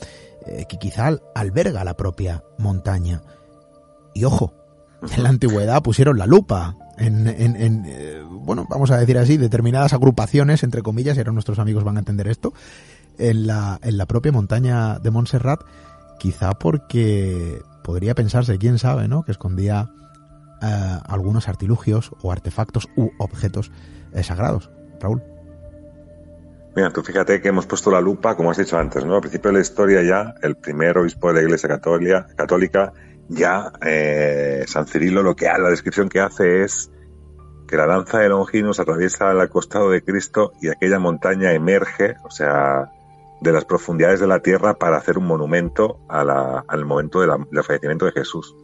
eh, 0.45 0.65
que 0.67 0.77
quizá 0.77 1.11
alberga 1.35 1.83
la 1.83 1.95
propia 1.95 2.43
montaña. 2.57 3.21
Y 4.15 4.25
ojo, 4.25 4.53
en 5.15 5.23
la 5.23 5.29
antigüedad 5.29 5.83
pusieron 5.83 6.17
la 6.17 6.25
lupa 6.25 6.75
en, 7.03 7.83
eh, 7.85 8.23
bueno, 8.29 8.65
vamos 8.69 8.91
a 8.91 8.97
decir 8.97 9.17
así, 9.17 9.37
determinadas 9.37 9.93
agrupaciones, 9.93 10.63
entre 10.63 10.81
comillas, 10.81 11.17
y 11.17 11.19
ahora 11.19 11.31
nuestros 11.31 11.59
amigos 11.59 11.83
van 11.83 11.97
a 11.97 11.99
entender 11.99 12.27
esto, 12.27 12.53
en 13.17 13.47
la, 13.47 13.79
en 13.83 13.97
la 13.97 14.05
propia 14.05 14.31
montaña 14.31 14.99
de 14.99 15.11
Montserrat, 15.11 15.61
quizá 16.19 16.53
porque 16.53 17.61
podría 17.83 18.15
pensarse, 18.15 18.57
quién 18.57 18.79
sabe, 18.79 19.07
¿no? 19.07 19.23
Que 19.23 19.31
escondía 19.31 19.91
eh, 20.61 20.99
algunos 21.05 21.47
artilugios 21.47 22.11
o 22.21 22.31
artefactos 22.31 22.87
u 22.95 23.11
objetos 23.19 23.71
eh, 24.13 24.23
sagrados. 24.23 24.71
Raúl. 24.99 25.21
Mira, 26.75 26.89
tú 26.89 27.03
fíjate 27.03 27.39
que 27.39 27.49
hemos 27.49 27.67
puesto 27.67 27.91
la 27.91 28.01
lupa, 28.01 28.35
como 28.35 28.49
has 28.49 28.57
dicho 28.57 28.77
antes, 28.77 29.05
¿no? 29.05 29.15
Al 29.15 29.21
principio 29.21 29.51
de 29.51 29.57
la 29.57 29.61
historia 29.61 30.01
ya, 30.01 30.33
el 30.41 30.55
primer 30.55 30.97
obispo 30.97 31.27
de 31.27 31.33
la 31.35 31.41
Iglesia 31.41 31.69
Católica, 31.69 32.93
ya 33.29 33.71
San 34.65 34.87
Cirilo 34.87 35.21
lo 35.21 35.35
que 35.35 35.45
la 35.45 35.69
descripción 35.69 36.09
que 36.09 36.19
hace 36.19 36.63
es 36.63 36.89
que 37.67 37.77
la 37.77 37.85
danza 37.85 38.19
de 38.19 38.29
Longinos 38.29 38.79
atraviesa 38.79 39.31
el 39.31 39.49
costado 39.49 39.89
de 39.89 40.03
Cristo 40.03 40.53
y 40.61 40.69
aquella 40.69 40.99
montaña 40.99 41.53
emerge, 41.53 42.15
o 42.23 42.31
sea, 42.31 42.91
de 43.41 43.51
las 43.51 43.65
profundidades 43.65 44.19
de 44.19 44.27
la 44.27 44.39
tierra 44.39 44.75
para 44.75 44.97
hacer 44.97 45.17
un 45.17 45.25
monumento 45.25 45.99
al 46.07 46.85
momento 46.85 47.21
del 47.21 47.63
fallecimiento 47.63 48.05
de 48.05 48.13
Jesús. 48.13 48.55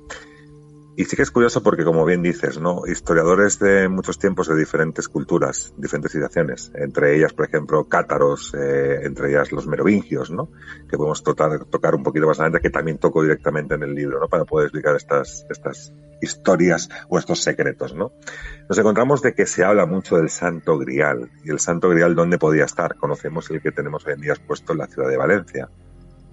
Y 0.99 1.05
sí 1.05 1.15
que 1.15 1.21
es 1.21 1.31
curioso 1.31 1.63
porque, 1.63 1.85
como 1.85 2.03
bien 2.03 2.21
dices, 2.21 2.59
¿no? 2.59 2.81
Historiadores 2.85 3.57
de 3.57 3.87
muchos 3.87 4.19
tiempos 4.19 4.49
de 4.49 4.57
diferentes 4.57 5.07
culturas, 5.07 5.73
diferentes 5.77 6.11
civilizaciones, 6.11 6.73
entre 6.75 7.15
ellas, 7.15 7.31
por 7.31 7.45
ejemplo, 7.45 7.87
cátaros, 7.87 8.53
eh, 8.53 8.99
entre 9.03 9.29
ellas 9.29 9.53
los 9.53 9.65
merovingios, 9.65 10.29
¿no? 10.29 10.49
Que 10.89 10.97
podemos 10.97 11.23
tocar, 11.23 11.63
tocar 11.63 11.95
un 11.95 12.03
poquito 12.03 12.27
más 12.27 12.41
adelante, 12.41 12.59
que 12.59 12.69
también 12.69 12.97
toco 12.97 13.21
directamente 13.21 13.75
en 13.75 13.83
el 13.83 13.95
libro, 13.95 14.19
¿no? 14.19 14.27
Para 14.27 14.43
poder 14.43 14.65
explicar 14.65 14.97
estas, 14.97 15.45
estas 15.49 15.93
historias 16.21 16.89
o 17.07 17.17
estos 17.17 17.43
secretos, 17.43 17.95
¿no? 17.95 18.11
Nos 18.67 18.77
encontramos 18.77 19.21
de 19.21 19.33
que 19.33 19.45
se 19.45 19.63
habla 19.63 19.85
mucho 19.85 20.17
del 20.17 20.29
Santo 20.29 20.77
Grial. 20.77 21.31
¿Y 21.45 21.49
el 21.51 21.61
Santo 21.61 21.87
Grial 21.87 22.13
dónde 22.13 22.37
podía 22.37 22.65
estar? 22.65 22.97
Conocemos 22.97 23.49
el 23.51 23.61
que 23.61 23.71
tenemos 23.71 24.05
hoy 24.05 24.15
en 24.15 24.19
día 24.19 24.33
expuesto 24.33 24.73
en 24.73 24.79
la 24.79 24.87
ciudad 24.87 25.07
de 25.07 25.15
Valencia 25.15 25.69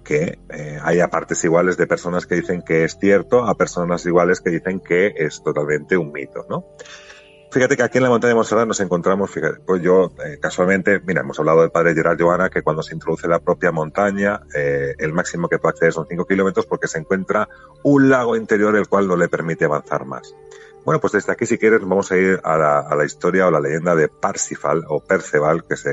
que 0.07 0.39
eh, 0.49 0.79
haya 0.81 1.09
partes 1.09 1.43
iguales 1.43 1.75
de 1.75 1.85
personas 1.85 2.25
que 2.25 2.35
dicen 2.35 2.61
que 2.61 2.85
es 2.85 2.97
cierto 2.97 3.45
a 3.45 3.55
personas 3.55 4.05
iguales 4.05 4.39
que 4.39 4.51
dicen 4.51 4.79
que 4.79 5.13
es 5.17 5.43
totalmente 5.43 5.97
un 5.97 6.13
mito, 6.13 6.45
¿no? 6.49 6.65
Fíjate 7.51 7.75
que 7.75 7.83
aquí 7.83 7.97
en 7.97 8.03
la 8.05 8.09
montaña 8.09 8.29
de 8.29 8.35
Montserrat 8.35 8.67
nos 8.67 8.79
encontramos, 8.79 9.31
fíjate, 9.31 9.59
pues 9.65 9.81
yo 9.81 10.13
eh, 10.25 10.37
casualmente, 10.39 11.01
mira, 11.05 11.21
hemos 11.21 11.39
hablado 11.39 11.61
del 11.61 11.71
padre 11.71 11.93
Gerard 11.93 12.19
Joana, 12.19 12.49
que 12.49 12.61
cuando 12.61 12.83
se 12.83 12.93
introduce 12.93 13.27
la 13.27 13.39
propia 13.39 13.71
montaña, 13.71 14.41
eh, 14.53 14.95
el 14.97 15.11
máximo 15.11 15.49
que 15.49 15.57
puede 15.57 15.71
acceder 15.71 15.93
son 15.93 16.07
5 16.07 16.25
kilómetros 16.25 16.65
porque 16.65 16.87
se 16.87 16.99
encuentra 16.99 17.49
un 17.83 18.09
lago 18.09 18.35
interior 18.35 18.75
el 18.75 18.87
cual 18.87 19.07
no 19.07 19.17
le 19.17 19.27
permite 19.27 19.65
avanzar 19.65 20.05
más. 20.05 20.33
Bueno, 20.85 21.01
pues 21.01 21.13
desde 21.13 21.33
aquí 21.33 21.45
si 21.45 21.57
quieres 21.57 21.81
vamos 21.81 22.11
a 22.13 22.17
ir 22.17 22.39
a 22.43 22.57
la, 22.57 22.79
a 22.79 22.95
la 22.95 23.05
historia 23.05 23.47
o 23.47 23.51
la 23.51 23.59
leyenda 23.59 23.93
de 23.95 24.07
Parsifal 24.07 24.83
o 24.87 25.01
Perceval, 25.01 25.65
que 25.65 25.75
se, 25.75 25.91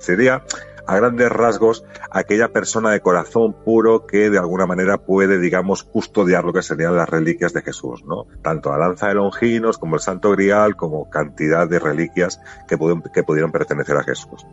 sería 0.00 0.42
a 0.86 0.96
grandes 0.96 1.30
rasgos 1.30 1.84
aquella 2.10 2.48
persona 2.48 2.90
de 2.90 3.00
corazón 3.00 3.54
puro 3.64 4.06
que 4.06 4.30
de 4.30 4.38
alguna 4.38 4.66
manera 4.66 4.98
puede, 4.98 5.38
digamos, 5.38 5.82
custodiar 5.82 6.44
lo 6.44 6.52
que 6.52 6.62
serían 6.62 6.96
las 6.96 7.08
reliquias 7.08 7.52
de 7.52 7.62
Jesús, 7.62 8.04
¿no? 8.04 8.26
Tanto 8.42 8.70
la 8.70 8.78
lanza 8.78 9.08
de 9.08 9.14
Longinos 9.14 9.78
como 9.78 9.96
el 9.96 10.00
Santo 10.00 10.30
Grial, 10.32 10.76
como 10.76 11.08
cantidad 11.10 11.68
de 11.68 11.78
reliquias 11.78 12.40
que, 12.68 12.76
pudieron, 12.76 13.02
que 13.02 13.22
pudieron 13.22 13.52
pertenecer 13.52 13.96
a 13.96 14.04
Jesús. 14.04 14.46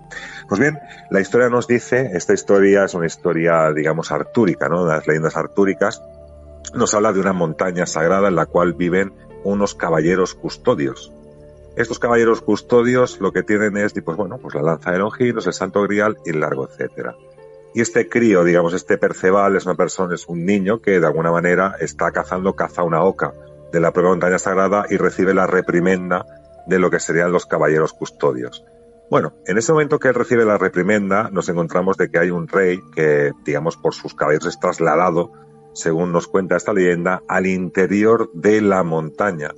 Pues 0.48 0.60
bien, 0.60 0.80
la 1.10 1.20
historia 1.20 1.50
nos 1.50 1.68
dice, 1.68 2.12
esta 2.14 2.34
historia 2.34 2.86
es 2.86 2.94
una 2.94 3.06
historia, 3.06 3.72
digamos, 3.74 4.12
artúrica, 4.12 4.70
¿no? 4.70 4.86
Las 4.86 5.08
leyendas 5.08 5.38
artúricas 5.38 6.02
nos 6.74 6.94
habla 6.94 7.14
de 7.14 7.20
una 7.20 7.34
montaña 7.34 7.86
sagrada 7.86 8.28
en 8.28 8.36
la 8.36 8.46
cual 8.46 8.74
viven 8.74 9.14
unos 9.44 9.76
caballeros 9.76 10.36
custodios, 10.36 11.14
estos 11.78 12.00
caballeros 12.00 12.42
custodios 12.42 13.22
lo 13.22 13.32
que 13.32 13.44
tienen 13.44 13.78
es, 13.78 13.94
pues 14.04 14.18
bueno, 14.18 14.40
pues 14.40 14.56
la 14.56 14.64
lanza 14.64 14.92
de 14.92 14.98
Longinos, 14.98 15.46
el 15.46 15.54
Santo 15.54 15.84
Grial 15.84 16.18
y 16.26 16.32
el 16.32 16.40
largo 16.40 16.68
etcétera. 16.68 17.16
Y 17.76 17.82
este 17.82 18.10
crío, 18.10 18.44
digamos, 18.44 18.74
este 18.74 18.98
Perceval 18.98 19.56
es 19.56 19.66
una 19.66 19.76
persona, 19.76 20.16
es 20.16 20.28
un 20.28 20.44
niño 20.44 20.82
que 20.82 21.00
de 21.00 21.06
alguna 21.06 21.32
manera 21.32 21.76
está 21.80 22.12
cazando, 22.12 22.56
caza 22.56 22.82
una 22.82 23.04
oca 23.04 23.32
de 23.72 23.80
la 23.80 23.94
propia 23.94 24.10
montaña 24.10 24.40
sagrada 24.40 24.86
y 24.90 24.98
recibe 24.98 25.36
la 25.36 25.46
reprimenda 25.46 26.26
de 26.66 26.80
lo 26.80 26.90
que 26.90 27.00
serían 27.00 27.32
los 27.32 27.46
caballeros 27.46 27.94
custodios. 27.94 28.66
Bueno, 29.12 29.34
en 29.46 29.60
ese 29.60 29.72
momento 29.72 30.00
que 30.00 30.08
él 30.08 30.16
recibe 30.16 30.46
la 30.46 30.58
reprimenda, 30.58 31.30
nos 31.32 31.48
encontramos 31.48 31.96
de 31.98 32.10
que 32.10 32.18
hay 32.18 32.32
un 32.32 32.48
rey 32.48 32.82
que, 32.96 33.34
digamos, 33.46 33.78
por 33.78 33.94
sus 33.94 34.16
caballeros 34.16 34.48
es 34.48 34.60
trasladado, 34.60 35.32
según 35.74 36.12
nos 36.12 36.28
cuenta 36.28 36.58
esta 36.58 36.74
leyenda, 36.74 37.22
al 37.28 37.46
interior 37.46 38.32
de 38.34 38.62
la 38.62 38.82
montaña 38.82 39.52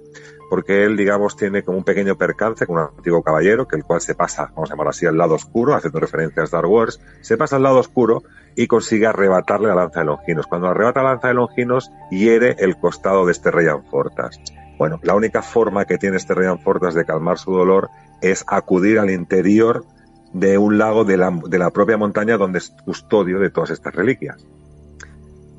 porque 0.50 0.84
él, 0.84 0.98
digamos, 0.98 1.38
tiene 1.38 1.64
como 1.64 1.78
un 1.78 1.84
pequeño 1.84 2.18
percance 2.18 2.66
con 2.66 2.78
un 2.78 2.90
antiguo 2.98 3.22
caballero, 3.22 3.68
que 3.68 3.76
el 3.76 3.84
cual 3.84 4.02
se 4.02 4.16
pasa, 4.16 4.52
vamos 4.56 4.70
a 4.70 4.74
llamar 4.74 4.88
así, 4.90 5.06
al 5.06 5.18
lado 5.18 5.36
oscuro, 5.36 5.76
haciendo 5.76 6.00
referencia 6.00 6.42
a 6.42 6.46
Star 6.46 6.66
Wars, 6.66 7.00
se 7.22 7.38
pasa 7.38 7.58
al 7.58 7.64
lado 7.64 7.78
oscuro 7.78 8.24
y 8.56 8.68
consigue 8.68 9.06
arrebatarle 9.06 9.68
la 9.68 9.76
lanza 9.76 10.00
de 10.00 10.08
Longinos. 10.08 10.48
Cuando 10.48 10.68
arrebata 10.68 11.04
la 11.04 11.12
lanza 11.12 11.28
de 11.28 11.36
Longinos, 11.36 11.92
hiere 12.10 12.56
el 12.60 12.78
costado 12.78 13.26
de 13.26 13.32
este 13.32 13.52
rey 13.52 13.68
Anfortas. 13.68 14.40
Bueno, 14.78 15.00
la 15.04 15.16
única 15.16 15.42
forma 15.42 15.86
que 15.86 15.98
tiene 15.98 16.18
este 16.18 16.34
rey 16.34 16.48
Anfortas 16.48 16.96
de 16.96 17.06
calmar 17.06 17.38
su 17.38 17.52
dolor 17.52 17.90
es 18.22 18.44
acudir 18.48 18.98
al 18.98 19.12
interior 19.12 19.86
de 20.34 20.58
un 20.58 20.78
lago 20.78 21.06
de 21.06 21.18
la, 21.18 21.32
de 21.48 21.60
la 21.60 21.70
propia 21.72 21.98
montaña 21.98 22.38
donde 22.38 22.60
es 22.60 22.74
custodio 22.86 23.40
de 23.40 23.50
todas 23.50 23.72
estas 23.72 23.94
reliquias. 23.94 24.46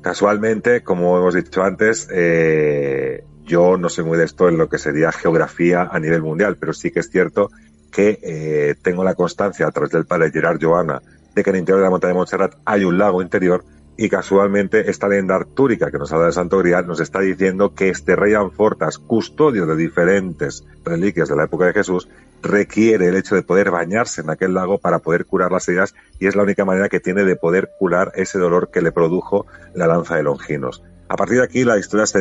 Casualmente, 0.01 0.81
como 0.81 1.17
hemos 1.17 1.35
dicho 1.35 1.61
antes, 1.63 2.07
eh, 2.11 3.23
yo 3.45 3.77
no 3.77 3.89
soy 3.89 4.05
muy 4.05 4.17
de 4.17 4.25
esto 4.25 4.49
en 4.49 4.57
lo 4.57 4.69
que 4.69 4.77
sería 4.77 5.11
geografía 5.11 5.89
a 5.91 5.99
nivel 5.99 6.21
mundial, 6.21 6.57
pero 6.59 6.73
sí 6.73 6.91
que 6.91 6.99
es 6.99 7.09
cierto 7.09 7.49
que 7.91 8.19
eh, 8.21 8.75
tengo 8.81 9.03
la 9.03 9.15
constancia 9.15 9.67
a 9.67 9.71
través 9.71 9.91
del 9.91 10.05
padre 10.05 10.31
Gerard 10.31 10.59
Joana 10.61 11.01
de 11.35 11.43
que 11.43 11.49
en 11.49 11.55
el 11.55 11.59
interior 11.61 11.79
de 11.79 11.85
la 11.85 11.89
montaña 11.89 12.13
de 12.13 12.17
Montserrat 12.17 12.55
hay 12.65 12.83
un 12.83 12.97
lago 12.97 13.21
interior 13.21 13.63
y 13.97 14.09
casualmente 14.09 14.89
esta 14.89 15.07
leyenda 15.07 15.35
artúrica 15.35 15.91
que 15.91 15.97
nos 15.97 16.11
habla 16.11 16.27
de 16.27 16.31
Santo 16.31 16.57
Grial 16.57 16.87
nos 16.87 16.99
está 16.99 17.19
diciendo 17.19 17.75
que 17.75 17.89
este 17.89 18.15
rey 18.15 18.33
Anfortas, 18.33 18.97
custodio 18.97 19.65
de 19.65 19.75
diferentes 19.75 20.65
reliquias 20.83 21.29
de 21.29 21.35
la 21.35 21.43
época 21.43 21.65
de 21.65 21.73
Jesús, 21.73 22.07
requiere 22.41 23.07
el 23.07 23.15
hecho 23.15 23.35
de 23.35 23.43
poder 23.43 23.69
bañarse 23.69 24.21
en 24.21 24.29
aquel 24.29 24.53
lago 24.53 24.79
para 24.79 24.99
poder 24.99 25.25
curar 25.25 25.51
las 25.51 25.67
heridas 25.67 25.93
y 26.19 26.27
es 26.27 26.35
la 26.35 26.43
única 26.43 26.65
manera 26.65 26.89
que 26.89 26.99
tiene 26.99 27.23
de 27.23 27.35
poder 27.35 27.69
curar 27.77 28.11
ese 28.15 28.39
dolor 28.39 28.71
que 28.71 28.81
le 28.81 28.91
produjo 28.91 29.45
la 29.75 29.87
lanza 29.87 30.15
de 30.15 30.23
Longinos. 30.23 30.81
A 31.11 31.17
partir 31.17 31.39
de 31.39 31.43
aquí 31.43 31.65
la 31.65 31.77
historia 31.77 32.05
se, 32.05 32.19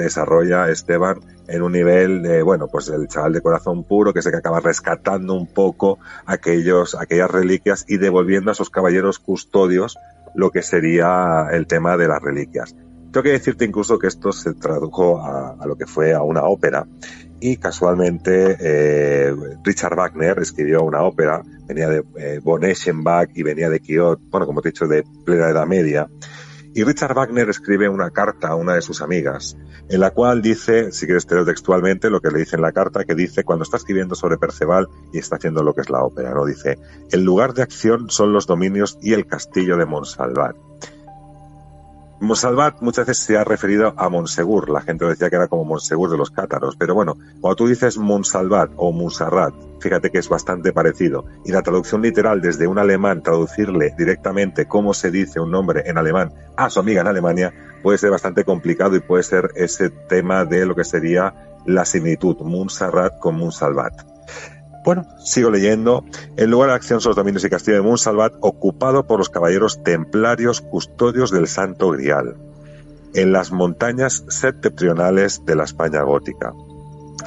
desarrolla, 0.00 0.70
Esteban, 0.70 1.20
en 1.48 1.60
un 1.60 1.72
nivel 1.72 2.22
de, 2.22 2.42
bueno, 2.42 2.66
pues 2.66 2.88
el 2.88 3.06
chaval 3.06 3.34
de 3.34 3.42
corazón 3.42 3.84
puro 3.84 4.14
que 4.14 4.20
es 4.20 4.26
el 4.26 4.32
que 4.32 4.38
acaba 4.38 4.58
rescatando 4.58 5.34
un 5.34 5.46
poco 5.46 5.98
aquellos, 6.24 6.94
aquellas 6.94 7.30
reliquias 7.30 7.84
y 7.86 7.98
devolviendo 7.98 8.50
a 8.50 8.54
sus 8.54 8.70
caballeros 8.70 9.18
custodios 9.18 9.98
lo 10.34 10.50
que 10.50 10.62
sería 10.62 11.48
el 11.52 11.66
tema 11.66 11.98
de 11.98 12.08
las 12.08 12.22
reliquias. 12.22 12.74
Tengo 13.12 13.22
que 13.22 13.32
decirte 13.32 13.66
incluso 13.66 13.98
que 13.98 14.06
esto 14.06 14.32
se 14.32 14.54
tradujo 14.54 15.22
a, 15.22 15.66
lo 15.66 15.76
que 15.76 15.84
fue 15.84 16.14
a 16.14 16.22
una 16.22 16.44
ópera 16.44 16.86
y 17.38 17.58
casualmente 17.58 18.56
eh, 18.58 19.36
Richard 19.62 19.94
Wagner 19.94 20.38
escribió 20.38 20.84
una 20.84 21.02
ópera, 21.02 21.42
venía 21.66 21.90
de 21.90 22.02
eh, 22.16 22.40
von 22.42 22.62
y 22.64 23.42
venía 23.42 23.68
de 23.68 23.80
Kiot, 23.80 24.20
bueno, 24.30 24.46
como 24.46 24.62
te 24.62 24.70
he 24.70 24.72
dicho, 24.72 24.86
de 24.86 25.04
plena 25.26 25.50
Edad 25.50 25.66
Media 25.66 26.08
Y 26.74 26.84
Richard 26.84 27.14
Wagner 27.14 27.50
escribe 27.50 27.88
una 27.88 28.10
carta 28.10 28.48
a 28.48 28.54
una 28.54 28.74
de 28.74 28.82
sus 28.82 29.02
amigas, 29.02 29.56
en 29.88 30.00
la 30.00 30.10
cual 30.10 30.40
dice, 30.40 30.90
si 30.90 31.04
quieres 31.06 31.26
textualmente, 31.26 32.08
lo 32.08 32.20
que 32.20 32.30
le 32.30 32.38
dice 32.40 32.56
en 32.56 32.62
la 32.62 32.72
carta, 32.72 33.04
que 33.04 33.14
dice 33.14 33.44
cuando 33.44 33.64
está 33.64 33.76
escribiendo 33.76 34.14
sobre 34.14 34.38
Perceval 34.38 34.88
y 35.12 35.18
está 35.18 35.36
haciendo 35.36 35.62
lo 35.62 35.74
que 35.74 35.82
es 35.82 35.90
la 35.90 36.02
ópera, 36.02 36.32
¿no? 36.32 36.46
Dice, 36.46 36.78
el 37.10 37.24
lugar 37.24 37.52
de 37.52 37.62
acción 37.62 38.08
son 38.08 38.32
los 38.32 38.46
dominios 38.46 38.98
y 39.02 39.12
el 39.12 39.26
castillo 39.26 39.76
de 39.76 39.84
Monsalvat. 39.84 40.56
Monsalvat 42.22 42.80
muchas 42.82 43.08
veces 43.08 43.24
se 43.24 43.36
ha 43.36 43.42
referido 43.42 43.94
a 43.96 44.08
Monsegur, 44.08 44.70
la 44.70 44.80
gente 44.80 45.04
decía 45.04 45.28
que 45.28 45.34
era 45.34 45.48
como 45.48 45.64
Monsegur 45.64 46.08
de 46.08 46.16
los 46.16 46.30
cátaros, 46.30 46.76
pero 46.76 46.94
bueno, 46.94 47.16
cuando 47.40 47.56
tú 47.56 47.66
dices 47.66 47.98
Monsalvat 47.98 48.70
o 48.76 48.92
Montserrat, 48.92 49.52
fíjate 49.80 50.10
que 50.10 50.18
es 50.18 50.28
bastante 50.28 50.72
parecido, 50.72 51.24
y 51.44 51.50
la 51.50 51.62
traducción 51.62 52.00
literal 52.00 52.40
desde 52.40 52.68
un 52.68 52.78
alemán, 52.78 53.24
traducirle 53.24 53.92
directamente 53.98 54.68
cómo 54.68 54.94
se 54.94 55.10
dice 55.10 55.40
un 55.40 55.50
nombre 55.50 55.82
en 55.84 55.98
alemán 55.98 56.32
a 56.56 56.70
su 56.70 56.78
amiga 56.78 57.00
en 57.00 57.08
Alemania, 57.08 57.52
puede 57.82 57.98
ser 57.98 58.12
bastante 58.12 58.44
complicado 58.44 58.94
y 58.94 59.00
puede 59.00 59.24
ser 59.24 59.50
ese 59.56 59.90
tema 59.90 60.44
de 60.44 60.64
lo 60.64 60.76
que 60.76 60.84
sería 60.84 61.34
la 61.66 61.84
similitud, 61.84 62.36
Montserrat 62.38 63.18
con 63.18 63.36
Monsalvat. 63.36 64.11
Bueno, 64.84 65.06
sigo 65.24 65.50
leyendo. 65.50 66.04
El 66.36 66.50
lugar 66.50 66.70
de 66.70 66.74
acción 66.74 67.00
son 67.00 67.10
los 67.10 67.16
dominios 67.16 67.44
y 67.44 67.50
castillo 67.50 67.76
de 67.76 67.82
Montsalvat, 67.82 68.34
ocupado 68.40 69.06
por 69.06 69.18
los 69.18 69.30
caballeros 69.30 69.82
templarios 69.84 70.60
custodios 70.60 71.30
del 71.30 71.46
Santo 71.46 71.90
Grial, 71.90 72.36
en 73.14 73.32
las 73.32 73.52
montañas 73.52 74.24
septentrionales 74.28 75.44
de 75.44 75.54
la 75.54 75.64
España 75.64 76.02
gótica. 76.02 76.52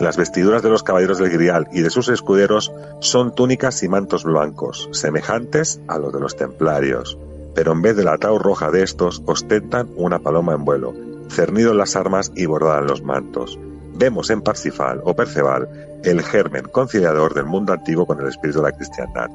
Las 0.01 0.17
vestiduras 0.17 0.63
de 0.63 0.69
los 0.69 0.83
caballeros 0.83 1.17
del 1.17 1.29
Grial 1.29 1.69
y 1.71 1.79
de 1.79 1.89
sus 1.89 2.09
escuderos 2.09 2.73
son 2.99 3.33
túnicas 3.33 3.81
y 3.83 3.87
mantos 3.87 4.25
blancos, 4.25 4.89
semejantes 4.91 5.79
a 5.87 5.97
los 5.97 6.11
de 6.11 6.19
los 6.19 6.35
templarios, 6.35 7.17
pero 7.53 7.71
en 7.71 7.81
vez 7.81 7.95
de 7.95 8.03
la 8.03 8.17
tau 8.17 8.37
roja 8.37 8.69
de 8.71 8.83
estos, 8.83 9.23
ostentan 9.25 9.87
una 9.95 10.19
paloma 10.19 10.53
en 10.53 10.65
vuelo, 10.65 10.93
cernido 11.29 11.71
en 11.71 11.77
las 11.77 11.95
armas 11.95 12.33
y 12.35 12.45
bordada 12.47 12.79
en 12.79 12.87
los 12.87 13.01
mantos 13.03 13.57
vemos 13.95 14.29
en 14.29 14.41
Parsifal 14.41 15.01
o 15.03 15.15
Perceval 15.15 15.67
el 16.03 16.21
germen 16.21 16.65
conciliador 16.65 17.33
del 17.33 17.45
mundo 17.45 17.73
antiguo 17.73 18.05
con 18.05 18.19
el 18.21 18.27
espíritu 18.27 18.59
de 18.59 18.69
la 18.69 18.75
cristiandad. 18.75 19.29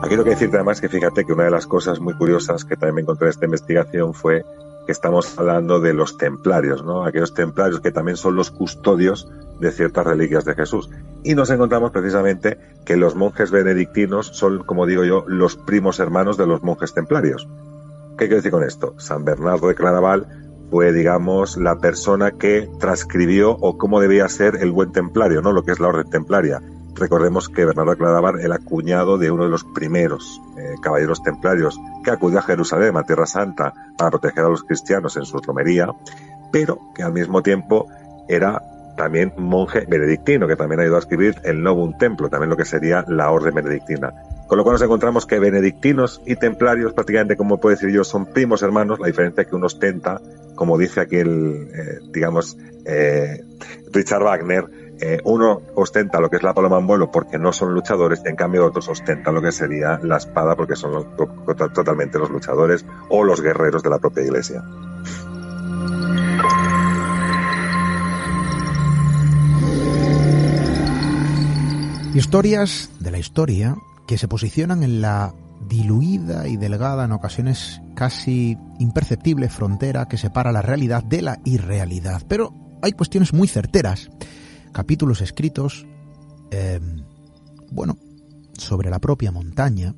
Aquí 0.00 0.10
tengo 0.10 0.24
que 0.24 0.30
decirte 0.30 0.56
además 0.56 0.80
que 0.80 0.88
fíjate 0.88 1.24
que 1.24 1.32
una 1.32 1.44
de 1.44 1.50
las 1.50 1.66
cosas 1.66 2.00
muy 2.00 2.14
curiosas 2.14 2.64
que 2.64 2.76
también 2.76 2.96
me 2.96 3.00
encontré 3.02 3.26
en 3.26 3.30
esta 3.30 3.44
investigación 3.44 4.14
fue 4.14 4.44
que 4.86 4.92
estamos 4.92 5.38
hablando 5.38 5.80
de 5.80 5.94
los 5.94 6.16
templarios, 6.16 6.84
¿no? 6.84 7.04
Aquellos 7.04 7.34
templarios 7.34 7.80
que 7.80 7.92
también 7.92 8.16
son 8.16 8.34
los 8.34 8.50
custodios 8.50 9.30
de 9.60 9.70
ciertas 9.70 10.04
reliquias 10.04 10.44
de 10.44 10.54
Jesús. 10.54 10.90
Y 11.22 11.34
nos 11.34 11.50
encontramos 11.50 11.92
precisamente 11.92 12.58
que 12.84 12.96
los 12.96 13.14
monjes 13.14 13.52
benedictinos 13.52 14.26
son, 14.32 14.64
como 14.64 14.86
digo 14.86 15.04
yo, 15.04 15.24
los 15.28 15.56
primos 15.56 16.00
hermanos 16.00 16.36
de 16.36 16.46
los 16.46 16.62
monjes 16.62 16.94
templarios. 16.94 17.48
¿Qué 18.18 18.26
quiero 18.26 18.36
decir 18.36 18.50
con 18.50 18.64
esto? 18.64 18.94
San 18.98 19.24
Bernardo 19.24 19.68
de 19.68 19.76
Claraval 19.76 20.26
fue, 20.72 20.90
digamos, 20.90 21.58
la 21.58 21.76
persona 21.76 22.30
que 22.30 22.66
transcribió 22.80 23.50
o 23.50 23.76
cómo 23.76 24.00
debía 24.00 24.26
ser 24.30 24.56
el 24.62 24.72
buen 24.72 24.90
templario, 24.90 25.42
¿no? 25.42 25.52
Lo 25.52 25.64
que 25.64 25.72
es 25.72 25.80
la 25.80 25.88
orden 25.88 26.08
templaria. 26.08 26.62
Recordemos 26.94 27.50
que 27.50 27.66
Bernardo 27.66 27.94
Claraval 27.94 28.40
era 28.40 28.56
cuñado 28.56 29.18
de 29.18 29.30
uno 29.30 29.44
de 29.44 29.50
los 29.50 29.64
primeros 29.64 30.40
eh, 30.56 30.76
caballeros 30.80 31.22
templarios 31.22 31.78
que 32.02 32.10
acudió 32.10 32.38
a 32.38 32.42
Jerusalén, 32.42 32.96
a 32.96 33.02
Tierra 33.02 33.26
Santa, 33.26 33.74
para 33.98 34.12
proteger 34.12 34.46
a 34.46 34.48
los 34.48 34.64
cristianos 34.64 35.14
en 35.18 35.26
su 35.26 35.36
romería, 35.40 35.88
pero 36.50 36.78
que 36.94 37.02
al 37.02 37.12
mismo 37.12 37.42
tiempo 37.42 37.88
era 38.26 38.62
también 38.96 39.34
monje 39.36 39.84
benedictino, 39.86 40.48
que 40.48 40.56
también 40.56 40.80
ido 40.80 40.96
a 40.96 41.00
escribir 41.00 41.36
el 41.44 41.62
Novum 41.62 41.98
Templo, 41.98 42.30
también 42.30 42.48
lo 42.48 42.56
que 42.56 42.64
sería 42.64 43.04
la 43.08 43.30
orden 43.30 43.54
benedictina. 43.54 44.14
Con 44.46 44.56
lo 44.56 44.64
cual 44.64 44.74
nos 44.74 44.82
encontramos 44.82 45.26
que 45.26 45.38
benedictinos 45.38 46.22
y 46.24 46.36
templarios, 46.36 46.94
prácticamente 46.94 47.36
como 47.36 47.58
puedo 47.58 47.74
decir 47.74 47.90
yo, 47.90 48.04
son 48.04 48.24
primos 48.24 48.62
hermanos, 48.62 49.00
la 49.00 49.06
diferencia 49.06 49.42
es 49.42 49.48
que 49.48 49.56
uno 49.56 49.66
ostenta, 49.66 50.20
como 50.62 50.78
dice 50.78 51.00
aquí 51.00 51.16
el, 51.16 51.70
eh, 51.74 51.98
digamos, 52.12 52.56
eh, 52.84 53.40
Richard 53.90 54.22
Wagner, 54.22 54.94
eh, 55.00 55.18
uno 55.24 55.60
ostenta 55.74 56.20
lo 56.20 56.30
que 56.30 56.36
es 56.36 56.44
la 56.44 56.54
paloma 56.54 56.78
en 56.78 56.86
vuelo 56.86 57.10
porque 57.10 57.36
no 57.36 57.52
son 57.52 57.74
luchadores, 57.74 58.22
y 58.24 58.28
en 58.28 58.36
cambio 58.36 58.64
otros 58.64 58.88
ostentan 58.88 59.34
lo 59.34 59.42
que 59.42 59.50
sería 59.50 59.98
la 60.04 60.18
espada 60.18 60.54
porque 60.54 60.76
son 60.76 61.16
totalmente 61.74 62.16
los 62.16 62.30
luchadores 62.30 62.86
o 63.08 63.24
los 63.24 63.40
guerreros 63.40 63.82
de 63.82 63.90
la 63.90 63.98
propia 63.98 64.22
iglesia. 64.22 64.62
Historias 72.14 72.88
de 73.00 73.10
la 73.10 73.18
historia 73.18 73.74
que 74.06 74.16
se 74.16 74.28
posicionan 74.28 74.84
en 74.84 75.00
la 75.00 75.34
diluida 75.68 76.48
y 76.48 76.56
delgada, 76.56 77.04
en 77.04 77.12
ocasiones 77.12 77.80
casi 77.94 78.56
imperceptible 78.78 79.48
frontera 79.48 80.06
que 80.06 80.18
separa 80.18 80.52
la 80.52 80.62
realidad 80.62 81.02
de 81.04 81.22
la 81.22 81.40
irrealidad. 81.44 82.22
Pero 82.28 82.54
hay 82.82 82.92
cuestiones 82.92 83.32
muy 83.32 83.48
certeras, 83.48 84.10
capítulos 84.72 85.20
escritos, 85.20 85.86
em, 86.50 87.04
bueno, 87.70 87.96
sobre 88.54 88.90
la 88.90 88.98
propia 88.98 89.32
montaña, 89.32 89.94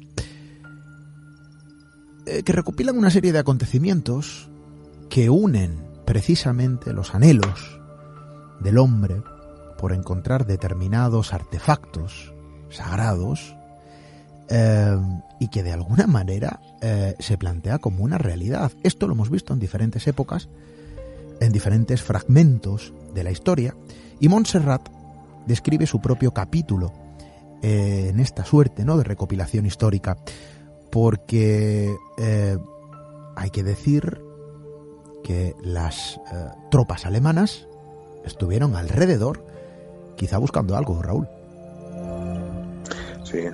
eh, 2.27 2.42
que 2.42 2.53
recopilan 2.53 2.96
una 2.96 3.11
serie 3.11 3.33
de 3.33 3.38
acontecimientos 3.38 4.50
que 5.11 5.31
unen 5.31 5.85
precisamente 6.07 6.92
los 6.92 7.14
anhelos 7.14 7.81
del 8.61 8.79
hombre 8.79 9.22
por 9.79 9.92
encontrar 9.92 10.46
determinados 10.46 11.33
artefactos 11.33 12.33
sagrados 12.70 13.55
eh, 14.48 14.98
y 15.38 15.48
que 15.48 15.62
de 15.62 15.72
alguna 15.72 16.07
manera 16.07 16.61
eh, 16.80 17.14
se 17.18 17.38
plantea 17.38 17.78
como 17.78 18.04
una 18.04 18.18
realidad. 18.18 18.72
Esto 18.83 19.07
lo 19.07 19.14
hemos 19.14 19.30
visto 19.30 19.52
en 19.52 19.59
diferentes 19.59 20.07
épocas, 20.07 20.48
en 21.40 21.52
diferentes 21.52 22.02
fragmentos 22.02 22.92
de 23.14 23.24
la 23.24 23.30
historia, 23.30 23.74
y 24.20 24.28
Montserrat 24.28 24.88
describe 25.46 25.87
su 25.87 26.00
propio 26.00 26.33
capítulo 26.33 26.92
eh, 27.62 28.09
en 28.11 28.20
esta 28.20 28.44
suerte 28.44 28.85
¿no? 28.85 28.96
de 28.96 29.04
recopilación 29.04 29.66
histórica, 29.66 30.16
porque 30.90 31.92
hay 33.37 33.50
que 33.50 33.64
decir 33.64 34.20
que 35.24 35.57
las 35.62 36.20
tropas 36.70 37.07
alemanas 37.07 37.66
estuvieron 38.24 38.76
alrededor 38.76 39.45
quizá 40.16 40.38
buscando 40.38 40.76
algo, 40.76 41.03
Raúl. 41.03 41.28
Sí. 43.24 43.49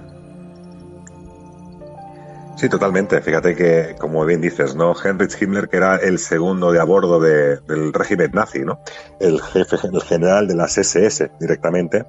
Sí, 2.61 2.69
totalmente. 2.69 3.23
Fíjate 3.23 3.57
que, 3.57 3.97
como 3.99 4.23
bien 4.27 4.43
dices, 4.43 4.75
¿no? 4.75 4.93
Heinrich 4.95 5.41
Himmler, 5.41 5.71
que 5.71 5.79
era 5.79 5.97
el 5.97 6.19
segundo 6.19 6.71
de 6.71 6.79
a 6.79 6.85
bordo 6.85 7.19
del 7.19 7.95
régimen 7.95 8.33
nazi, 8.35 8.67
¿no? 8.67 8.83
El 9.19 9.41
jefe, 9.41 9.79
el 9.91 10.03
general 10.03 10.47
de 10.47 10.57
las 10.57 10.77
SS 10.77 11.31
directamente. 11.41 12.05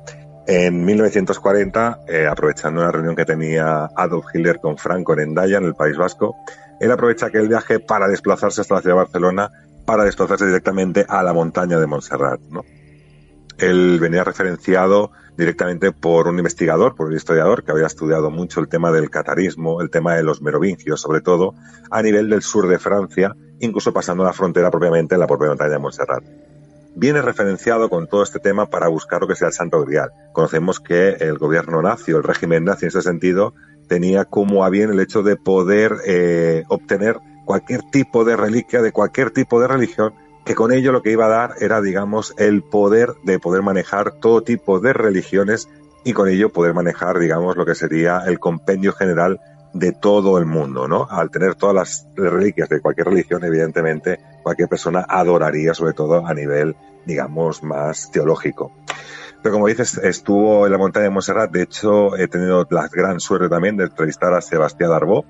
En 0.48 0.84
1940, 0.84 2.02
eh, 2.06 2.28
aprovechando 2.28 2.82
una 2.82 2.92
reunión 2.92 3.16
que 3.16 3.24
tenía 3.24 3.86
Adolf 3.96 4.26
Hitler 4.34 4.60
con 4.60 4.78
Franco 4.78 5.14
en 5.14 5.22
Endaya, 5.22 5.58
en 5.58 5.64
el 5.64 5.74
País 5.74 5.96
Vasco, 5.96 6.36
él 6.82 6.92
aprovecha 6.92 7.28
aquel 7.28 7.48
viaje 7.48 7.80
para 7.80 8.10
desplazarse 8.10 8.60
hasta 8.60 8.76
la 8.76 8.82
ciudad 8.82 8.96
de 8.96 9.04
Barcelona, 9.04 9.50
para 9.86 10.04
desplazarse 10.04 10.48
directamente 10.48 11.06
a 11.08 11.24
la 11.24 11.32
montaña 11.32 11.80
de 11.80 11.88
Montserrat, 11.88 12.42
¿no? 12.50 12.66
Él 13.62 14.00
venía 14.00 14.24
referenciado 14.24 15.12
directamente 15.38 15.92
por 15.92 16.28
un 16.28 16.38
investigador, 16.38 16.96
por 16.96 17.08
un 17.08 17.16
historiador 17.16 17.64
que 17.64 17.72
había 17.72 17.86
estudiado 17.86 18.32
mucho 18.32 18.60
el 18.60 18.68
tema 18.68 18.92
del 18.92 19.10
catarismo, 19.10 19.82
el 19.82 19.92
tema 19.92 20.16
de 20.16 20.24
los 20.24 20.42
merovingios, 20.42 21.00
sobre 21.00 21.22
todo 21.22 21.54
a 21.90 22.02
nivel 22.02 22.30
del 22.30 22.42
sur 22.42 22.68
de 22.68 22.80
Francia, 22.80 23.36
incluso 23.60 23.94
pasando 23.94 24.24
la 24.24 24.34
frontera 24.34 24.72
propiamente 24.72 25.16
en 25.16 25.22
la 25.22 25.28
propia 25.28 25.50
montaña 25.50 25.72
de 25.72 25.80
Montserrat. 25.80 26.24
Viene 26.96 27.22
referenciado 27.22 27.88
con 27.88 28.08
todo 28.08 28.24
este 28.24 28.40
tema 28.40 28.66
para 28.66 28.88
buscar 28.88 29.22
lo 29.22 29.28
que 29.28 29.36
sea 29.36 29.50
el 29.50 29.54
Santo 29.54 29.86
Grial. 29.86 30.12
Conocemos 30.34 30.80
que 30.80 31.10
el 31.20 31.38
gobierno 31.38 31.82
nazi, 31.82 32.12
el 32.12 32.24
régimen 32.24 32.66
nazi 32.66 32.86
en 32.86 32.90
ese 32.90 33.02
sentido, 33.04 33.54
tenía 33.88 34.26
como 34.26 34.66
a 34.66 34.70
bien 34.70 34.90
el 34.90 35.00
hecho 35.00 35.22
de 35.22 35.36
poder 35.36 35.98
eh, 36.06 36.64
obtener 36.68 37.18
cualquier 37.46 37.82
tipo 37.92 38.26
de 38.26 38.36
reliquia 38.36 38.82
de 38.82 38.92
cualquier 38.92 39.32
tipo 39.32 39.62
de 39.62 39.68
religión 39.68 40.14
que 40.46 40.56
con 40.56 40.72
ello 40.72 40.92
lo 40.92 41.02
que 41.02 41.12
iba 41.12 41.26
a 41.26 41.30
dar 41.30 41.56
era, 41.60 41.82
digamos, 41.82 42.34
el 42.38 42.64
poder 42.64 43.14
de 43.24 43.40
poder 43.40 43.62
manejar 43.62 44.14
todo 44.14 44.42
tipo 44.42 44.80
de 44.80 44.94
religiones 44.94 45.70
y 46.04 46.14
con 46.14 46.28
ello 46.30 46.50
poder 46.50 46.74
manejar, 46.74 47.20
digamos, 47.20 47.56
lo 47.56 47.66
que 47.66 47.76
sería 47.76 48.24
el 48.26 48.40
compendio 48.40 48.94
general 48.94 49.40
de 49.74 49.92
todo 49.94 50.38
el 50.38 50.46
mundo, 50.46 50.88
¿no? 50.88 51.08
Al 51.10 51.30
tener 51.30 51.56
todas 51.56 51.76
las 51.76 52.08
reliquias 52.16 52.70
de 52.70 52.82
cualquier 52.82 53.08
religión, 53.08 53.44
evidentemente, 53.46 54.20
cualquier 54.44 54.68
persona 54.68 55.06
adoraría, 55.08 55.74
sobre 55.74 55.94
todo 55.94 56.26
a 56.26 56.34
nivel, 56.34 56.76
digamos, 57.06 57.64
más 57.64 58.12
teológico. 58.12 58.72
Pero 59.42 59.54
como 59.54 59.68
dices, 59.68 59.98
estuvo 59.98 60.66
en 60.66 60.72
la 60.72 60.78
montaña 60.78 61.06
de 61.06 61.10
Montserrat. 61.10 61.52
De 61.52 61.64
hecho, 61.64 62.16
he 62.16 62.28
tenido 62.28 62.68
la 62.70 62.88
gran 62.88 63.20
suerte 63.20 63.50
también 63.50 63.76
de 63.76 63.86
entrevistar 63.86 64.34
a 64.34 64.42
Sebastián 64.42 64.92
Darbó, 64.92 65.26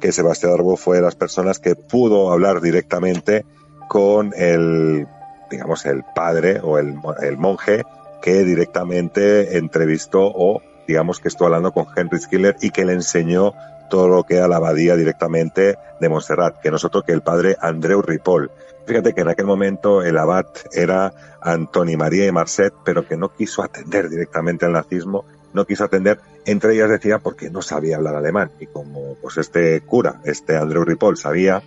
que 0.00 0.12
Sebastián 0.12 0.52
Darbó 0.52 0.76
fue 0.76 0.96
de 0.96 1.02
las 1.02 1.16
personas 1.16 1.58
que 1.58 1.74
pudo 1.74 2.30
hablar 2.30 2.60
directamente 2.60 3.44
con 3.88 4.32
el, 4.36 5.06
digamos, 5.50 5.86
el 5.86 6.04
padre 6.14 6.60
o 6.62 6.78
el, 6.78 6.96
el 7.22 7.36
monje 7.36 7.84
que 8.22 8.44
directamente 8.44 9.58
entrevistó 9.58 10.22
o 10.24 10.60
digamos 10.86 11.20
que 11.20 11.28
estuvo 11.28 11.46
hablando 11.46 11.72
con 11.72 11.86
Henry 11.94 12.18
Schiller 12.18 12.56
y 12.60 12.70
que 12.70 12.84
le 12.84 12.92
enseñó 12.92 13.54
todo 13.88 14.08
lo 14.08 14.24
que 14.24 14.36
era 14.36 14.48
la 14.48 14.56
abadía 14.56 14.96
directamente 14.96 15.78
de 16.00 16.08
Montserrat, 16.08 16.60
que 16.60 16.70
nosotros 16.70 17.04
que 17.04 17.12
el 17.12 17.22
padre 17.22 17.56
Andreu 17.60 18.02
Ripoll. 18.02 18.50
Fíjate 18.86 19.14
que 19.14 19.22
en 19.22 19.28
aquel 19.28 19.46
momento 19.46 20.02
el 20.02 20.16
abad 20.18 20.46
era 20.72 21.12
Antoni 21.40 21.96
María 21.96 22.24
de 22.24 22.32
Marcet, 22.32 22.72
pero 22.84 23.06
que 23.06 23.16
no 23.16 23.32
quiso 23.32 23.62
atender 23.62 24.08
directamente 24.08 24.66
al 24.66 24.72
nazismo, 24.72 25.24
no 25.52 25.64
quiso 25.64 25.84
atender, 25.84 26.20
entre 26.44 26.74
ellas 26.74 26.90
decía 26.90 27.18
porque 27.18 27.50
no 27.50 27.62
sabía 27.62 27.96
hablar 27.96 28.14
alemán. 28.14 28.52
Y 28.60 28.66
como 28.66 29.14
pues 29.16 29.38
este 29.38 29.80
cura, 29.80 30.20
este 30.24 30.56
Andreu 30.56 30.84
Ripoll, 30.84 31.16
sabía, 31.16 31.62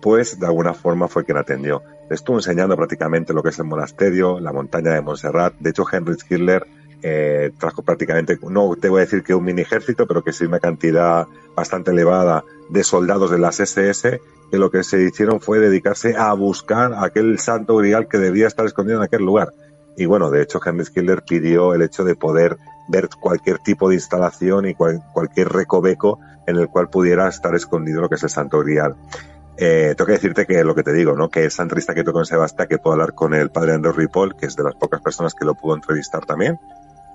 pues 0.00 0.38
de 0.38 0.46
alguna 0.46 0.74
forma 0.74 1.08
fue 1.08 1.24
quien 1.24 1.38
atendió. 1.38 1.82
estuvo 2.10 2.36
enseñando 2.36 2.76
prácticamente 2.76 3.34
lo 3.34 3.42
que 3.42 3.50
es 3.50 3.58
el 3.58 3.66
monasterio, 3.66 4.40
la 4.40 4.52
montaña 4.52 4.92
de 4.92 5.02
Montserrat. 5.02 5.54
De 5.58 5.70
hecho, 5.70 5.84
Henry 5.90 6.16
Hitler 6.28 6.66
eh, 7.02 7.52
trajo 7.58 7.82
prácticamente, 7.82 8.38
no 8.48 8.74
te 8.74 8.88
voy 8.88 8.98
a 8.98 9.04
decir 9.04 9.22
que 9.22 9.34
un 9.34 9.44
mini 9.44 9.62
ejército, 9.62 10.06
pero 10.06 10.24
que 10.24 10.32
sí 10.32 10.44
una 10.44 10.58
cantidad 10.58 11.26
bastante 11.54 11.90
elevada 11.92 12.44
de 12.70 12.82
soldados 12.82 13.30
de 13.30 13.38
las 13.38 13.60
SS, 13.60 14.20
que 14.50 14.58
lo 14.58 14.70
que 14.70 14.82
se 14.82 15.02
hicieron 15.02 15.40
fue 15.40 15.58
dedicarse 15.58 16.16
a 16.16 16.32
buscar 16.32 16.94
aquel 16.96 17.38
santo 17.38 17.76
grial 17.76 18.08
que 18.08 18.18
debía 18.18 18.46
estar 18.46 18.66
escondido 18.66 18.98
en 18.98 19.04
aquel 19.04 19.22
lugar. 19.22 19.52
Y 19.96 20.06
bueno, 20.06 20.30
de 20.30 20.42
hecho, 20.42 20.60
Henry 20.64 20.86
Hitler 20.94 21.22
pidió 21.22 21.74
el 21.74 21.82
hecho 21.82 22.04
de 22.04 22.14
poder 22.14 22.56
ver 22.88 23.08
cualquier 23.20 23.58
tipo 23.58 23.88
de 23.88 23.96
instalación 23.96 24.66
y 24.66 24.74
cualquier 24.74 25.48
recoveco 25.50 26.18
en 26.46 26.56
el 26.56 26.68
cual 26.68 26.88
pudiera 26.88 27.28
estar 27.28 27.54
escondido 27.54 28.00
lo 28.00 28.08
que 28.08 28.14
es 28.14 28.22
el 28.22 28.30
santo 28.30 28.58
grial. 28.60 28.96
Eh, 29.60 29.94
tengo 29.96 30.06
que 30.06 30.12
decirte 30.12 30.46
que 30.46 30.62
lo 30.62 30.76
que 30.76 30.84
te 30.84 30.92
digo, 30.92 31.16
¿no? 31.16 31.30
Que 31.30 31.44
es 31.44 31.56
tan 31.56 31.66
triste 31.66 31.92
que 31.92 32.04
toco 32.04 32.20
en 32.20 32.26
Sebastián 32.26 32.68
que 32.68 32.78
puedo 32.78 32.92
hablar 32.92 33.14
con 33.14 33.34
el 33.34 33.50
padre 33.50 33.74
Andrew 33.74 33.92
Ripoll, 33.92 34.36
que 34.36 34.46
es 34.46 34.54
de 34.54 34.62
las 34.62 34.76
pocas 34.76 35.00
personas 35.00 35.34
que 35.34 35.44
lo 35.44 35.56
pudo 35.56 35.74
entrevistar 35.74 36.24
también. 36.24 36.60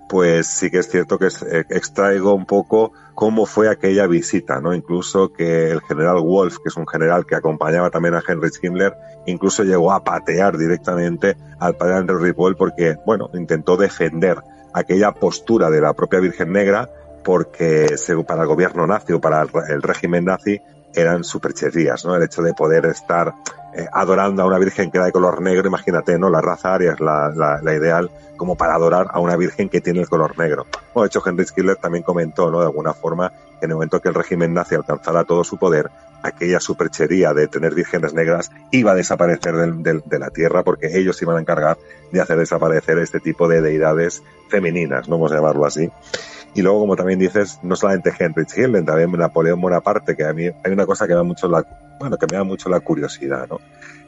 Pues 0.10 0.48
sí 0.48 0.70
que 0.70 0.80
es 0.80 0.90
cierto 0.90 1.18
que 1.18 1.28
eh, 1.28 1.64
extraigo 1.70 2.34
un 2.34 2.46
poco 2.46 2.92
cómo 3.16 3.46
fue 3.46 3.70
aquella 3.70 4.08
visita, 4.08 4.60
¿no? 4.60 4.74
Incluso 4.74 5.32
que 5.32 5.72
el 5.72 5.80
general 5.82 6.20
Wolf, 6.20 6.58
que 6.58 6.68
es 6.68 6.76
un 6.76 6.86
general 6.86 7.26
que 7.26 7.36
acompañaba 7.36 7.90
también 7.90 8.14
a 8.16 8.22
Heinrich 8.28 8.62
Himmler, 8.62 8.94
incluso 9.26 9.64
llegó 9.64 9.94
a 9.94 10.04
patear 10.04 10.58
directamente 10.58 11.38
al 11.60 11.78
padre 11.78 11.96
Andrew 11.96 12.20
Ripoll 12.20 12.58
porque, 12.58 12.98
bueno, 13.06 13.30
intentó 13.34 13.78
defender 13.78 14.44
aquella 14.74 15.14
postura 15.14 15.70
de 15.70 15.80
la 15.80 15.94
propia 15.94 16.20
Virgen 16.20 16.52
Negra 16.52 16.90
porque 17.24 17.96
para 18.28 18.42
el 18.42 18.48
gobierno 18.50 18.86
nazi 18.86 19.14
o 19.14 19.22
para 19.22 19.44
el 19.70 19.82
régimen 19.82 20.26
nazi 20.26 20.60
eran 20.94 21.24
supercherías, 21.24 22.06
¿no? 22.06 22.16
El 22.16 22.24
hecho 22.24 22.42
de 22.42 22.54
poder 22.54 22.86
estar 22.86 23.34
eh, 23.76 23.88
adorando 23.92 24.44
a 24.44 24.46
una 24.46 24.60
virgen 24.60 24.92
que 24.92 24.98
era 24.98 25.06
de 25.06 25.12
color 25.12 25.42
negro, 25.42 25.68
imagínate, 25.68 26.18
¿no? 26.20 26.30
La 26.30 26.42
raza 26.42 26.76
aria 26.76 26.94
es 26.94 27.00
la, 27.00 27.32
la, 27.62 27.74
ideal 27.74 28.12
como 28.38 28.56
para 28.56 28.76
adorar 28.76 29.08
a 29.12 29.20
una 29.20 29.36
virgen 29.36 29.70
que 29.70 29.82
tiene 29.82 30.02
el 30.02 30.10
color 30.10 30.38
negro. 30.38 30.68
Bueno, 30.94 31.06
de 31.06 31.08
hecho, 31.08 31.24
Henry 31.26 31.46
Skiller 31.46 31.78
también 31.78 32.04
comentó, 32.04 32.52
¿no? 32.52 32.60
De 32.60 32.66
alguna 32.66 32.94
forma, 32.94 33.32
que 33.60 33.66
en 33.66 33.72
el 33.72 33.76
momento 33.76 34.00
que 34.00 34.10
el 34.10 34.16
régimen 34.16 34.54
nazi 34.54 34.76
alcanzara 34.76 35.24
todo 35.24 35.44
su 35.44 35.58
poder, 35.58 35.90
aquella 36.22 36.60
superchería 36.60 37.34
de 37.34 37.48
tener 37.48 37.74
vírgenes 37.74 38.14
negras 38.14 38.52
iba 38.72 38.92
a 38.92 38.96
desaparecer 38.96 39.56
de 39.56 40.20
la 40.20 40.30
tierra 40.30 40.64
porque 40.64 40.98
ellos 40.98 41.22
iban 41.22 41.38
a 41.38 41.42
encargar 41.42 41.78
de 42.12 42.22
hacer 42.22 42.38
desaparecer 42.38 42.98
este 43.00 43.20
tipo 43.20 43.48
de 43.48 43.62
deidades 43.62 44.24
femeninas, 44.50 45.10
no 45.10 45.18
vamos 45.18 45.32
a 45.32 45.36
llamarlo 45.36 45.66
así. 45.66 45.92
Y 46.56 46.62
luego, 46.62 46.82
como 46.82 46.96
también 46.96 47.20
dices, 47.20 47.60
no 47.64 47.76
solamente 47.76 48.14
Heinrich 48.18 48.58
Himmler, 48.58 48.86
también 48.86 49.12
Napoleón 49.12 49.60
Bonaparte, 49.60 50.16
que 50.16 50.26
a 50.26 50.34
mí 50.34 50.46
hay 50.46 50.72
una 50.72 50.86
cosa 50.86 51.08
que 51.08 51.14
me 51.14 51.18
da 51.18 51.24
mucho 51.24 51.48
la, 51.48 51.66
bueno, 52.00 52.18
que 52.18 52.28
me 52.30 52.38
da 52.38 52.44
mucho 52.44 52.70
la 52.70 52.80
curiosidad, 52.80 53.48
¿no? 53.50 53.60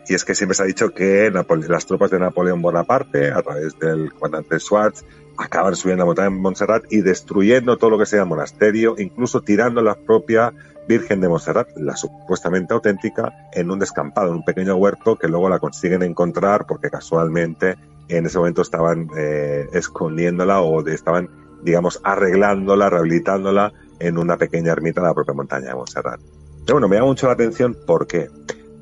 Y 0.07 0.13
es 0.13 0.23
que 0.23 0.35
siempre 0.35 0.55
se 0.55 0.61
ha 0.61 0.65
dicho 0.67 0.91
que 0.91 1.31
las 1.31 1.85
tropas 1.87 2.11
de 2.11 2.19
Napoleón 2.19 2.61
Bonaparte, 2.61 3.31
a 3.31 3.41
través 3.41 3.77
del 3.79 4.13
comandante 4.13 4.59
Schwartz, 4.59 5.03
acaban 5.37 5.75
subiendo 5.75 6.03
la 6.03 6.05
montaña 6.05 6.29
de 6.29 6.35
Montserrat 6.35 6.83
y 6.91 7.01
destruyendo 7.01 7.77
todo 7.77 7.89
lo 7.89 7.97
que 7.97 8.05
sea 8.05 8.23
monasterio, 8.25 8.95
incluso 8.97 9.41
tirando 9.41 9.81
la 9.81 9.95
propia 9.95 10.53
Virgen 10.87 11.19
de 11.21 11.27
Montserrat, 11.27 11.75
la 11.77 11.95
supuestamente 11.95 12.73
auténtica, 12.75 13.33
en 13.51 13.71
un 13.71 13.79
descampado, 13.79 14.29
en 14.29 14.35
un 14.35 14.45
pequeño 14.45 14.75
huerto 14.75 15.15
que 15.15 15.27
luego 15.27 15.49
la 15.49 15.59
consiguen 15.59 16.03
encontrar 16.03 16.67
porque 16.67 16.91
casualmente 16.91 17.75
en 18.07 18.27
ese 18.27 18.37
momento 18.37 18.61
estaban 18.61 19.09
eh, 19.17 19.67
escondiéndola 19.73 20.61
o 20.61 20.85
estaban 20.87 21.29
digamos, 21.65 21.99
arreglándola, 22.03 22.89
rehabilitándola 22.89 23.73
en 23.99 24.17
una 24.17 24.37
pequeña 24.37 24.71
ermita 24.71 25.01
de 25.01 25.07
la 25.07 25.13
propia 25.13 25.33
montaña 25.33 25.69
de 25.69 25.75
Montserrat. 25.75 26.21
Pero 26.65 26.75
bueno, 26.75 26.87
me 26.87 26.95
llama 26.95 27.07
mucho 27.07 27.27
la 27.27 27.33
atención, 27.33 27.75
¿por 27.85 28.05
qué? 28.05 28.29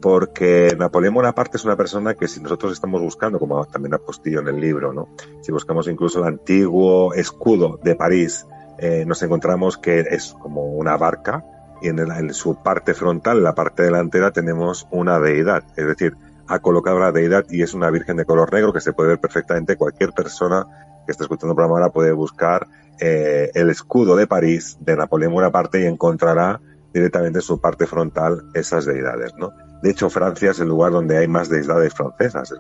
Porque 0.02 0.76
Napoleón 0.78 1.14
Bonaparte 1.14 1.58
es 1.58 1.64
una 1.64 1.78
persona 1.78 2.14
que 2.14 2.28
si 2.28 2.42
nosotros 2.42 2.74
estamos 2.74 3.02
buscando, 3.02 3.40
como 3.40 3.66
también 3.66 3.94
apostillo 3.94 4.42
en 4.42 4.50
el 4.50 4.60
libro, 4.60 4.92
¿no? 4.92 5.08
Si 5.42 5.52
buscamos 5.52 5.88
incluso 5.88 6.20
el 6.20 6.26
antiguo 6.26 7.14
escudo 7.14 7.80
de 7.82 7.96
París, 7.96 8.46
eh, 8.80 9.06
nos 9.08 9.24
encontramos 9.24 9.78
que 9.78 10.02
es 10.02 10.36
como 10.42 10.66
una 10.74 10.98
barca 10.98 11.46
y 11.82 11.88
en, 11.88 12.00
en, 12.00 12.34
su 12.34 12.62
parte 12.62 12.94
frontal, 12.94 13.38
en 13.38 13.44
la 13.44 13.56
parte 13.56 13.84
delantera, 13.84 14.32
tenemos 14.32 14.88
una 14.92 15.20
deidad. 15.20 15.64
Es 15.78 15.88
decir, 15.88 16.18
ha 16.48 16.60
colocado 16.60 17.00
la 17.00 17.14
deidad 17.14 17.46
y 17.50 17.62
es 17.62 17.74
una 17.74 17.90
virgen 17.90 18.18
de 18.18 18.26
color 18.26 18.52
negro 18.52 18.74
que 18.74 18.82
se 18.82 18.92
puede 18.92 19.10
ver 19.10 19.20
perfectamente 19.20 19.78
cualquier 19.78 20.12
persona 20.12 20.68
que 21.06 21.12
está 21.12 21.24
escuchando 21.24 21.52
el 21.52 21.56
programa 21.56 21.80
ahora 21.80 21.92
puede 21.92 22.12
buscar 22.12 22.68
eh, 23.00 23.52
el 23.54 23.70
escudo 23.70 24.16
de 24.16 24.28
París 24.28 24.78
de 24.80 24.96
Napoleón 24.96 25.34
Bonaparte 25.34 25.82
y 25.82 25.86
encontrará 25.86 26.62
directamente 26.94 27.40
en 27.40 27.44
su 27.44 27.60
parte 27.60 27.88
frontal 27.88 28.44
esas 28.54 28.86
deidades, 28.86 29.34
¿no? 29.38 29.52
De 29.82 29.92
hecho, 29.92 30.10
Francia 30.10 30.52
es 30.52 30.60
el 30.60 30.70
lugar 30.70 30.92
donde 30.92 31.18
hay 31.18 31.28
más 31.28 31.50
deidades 31.50 31.94
francesas, 31.94 32.54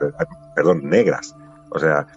perdón, 0.55 0.89
negras. 0.89 1.35
O 1.69 1.79
sea, 1.79 2.07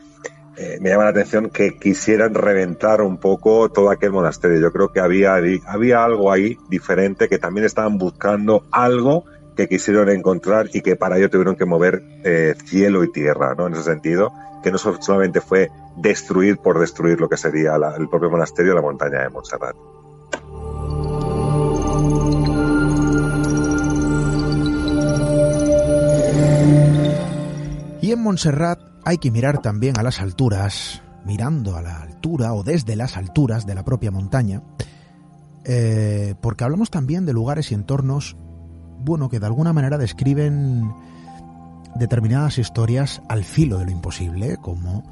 eh, 0.56 0.78
me 0.80 0.88
llama 0.88 1.04
la 1.04 1.10
atención 1.10 1.50
que 1.50 1.78
quisieran 1.78 2.34
reventar 2.34 3.02
un 3.02 3.18
poco 3.18 3.68
todo 3.68 3.90
aquel 3.90 4.10
monasterio. 4.10 4.58
Yo 4.58 4.72
creo 4.72 4.90
que 4.90 5.00
había, 5.00 5.36
había 5.66 6.04
algo 6.04 6.32
ahí 6.32 6.58
diferente, 6.70 7.28
que 7.28 7.38
también 7.38 7.66
estaban 7.66 7.98
buscando 7.98 8.64
algo 8.72 9.24
que 9.54 9.68
quisieron 9.68 10.08
encontrar 10.08 10.68
y 10.72 10.80
que 10.80 10.96
para 10.96 11.18
ello 11.18 11.30
tuvieron 11.30 11.56
que 11.56 11.66
mover 11.66 12.02
eh, 12.24 12.54
cielo 12.64 13.04
y 13.04 13.12
tierra, 13.12 13.54
¿no? 13.54 13.66
En 13.66 13.74
ese 13.74 13.84
sentido, 13.84 14.32
que 14.66 14.72
no 14.72 14.78
solamente 14.78 15.40
fue 15.40 15.70
destruir 15.96 16.58
por 16.58 16.80
destruir 16.80 17.20
lo 17.20 17.28
que 17.28 17.36
sería 17.36 17.76
el 17.96 18.08
propio 18.08 18.28
monasterio 18.30 18.72
de 18.72 18.74
la 18.74 18.82
montaña 18.82 19.22
de 19.22 19.28
Montserrat. 19.28 19.76
Y 28.02 28.10
en 28.10 28.20
Montserrat 28.20 28.80
hay 29.04 29.18
que 29.18 29.30
mirar 29.30 29.62
también 29.62 30.00
a 30.00 30.02
las 30.02 30.20
alturas, 30.20 31.00
mirando 31.24 31.76
a 31.76 31.82
la 31.82 32.02
altura 32.02 32.52
o 32.52 32.64
desde 32.64 32.96
las 32.96 33.16
alturas 33.16 33.66
de 33.66 33.74
la 33.76 33.84
propia 33.84 34.10
montaña, 34.10 34.64
eh, 35.64 36.34
porque 36.40 36.64
hablamos 36.64 36.90
también 36.90 37.24
de 37.24 37.32
lugares 37.32 37.70
y 37.70 37.76
entornos, 37.76 38.36
bueno, 38.98 39.28
que 39.28 39.38
de 39.38 39.46
alguna 39.46 39.72
manera 39.72 39.96
describen 39.96 40.92
determinadas 41.99 42.59
historias 42.59 43.22
al 43.28 43.44
filo 43.44 43.78
de 43.78 43.86
lo 43.86 43.90
imposible, 43.90 44.57
como 44.57 45.05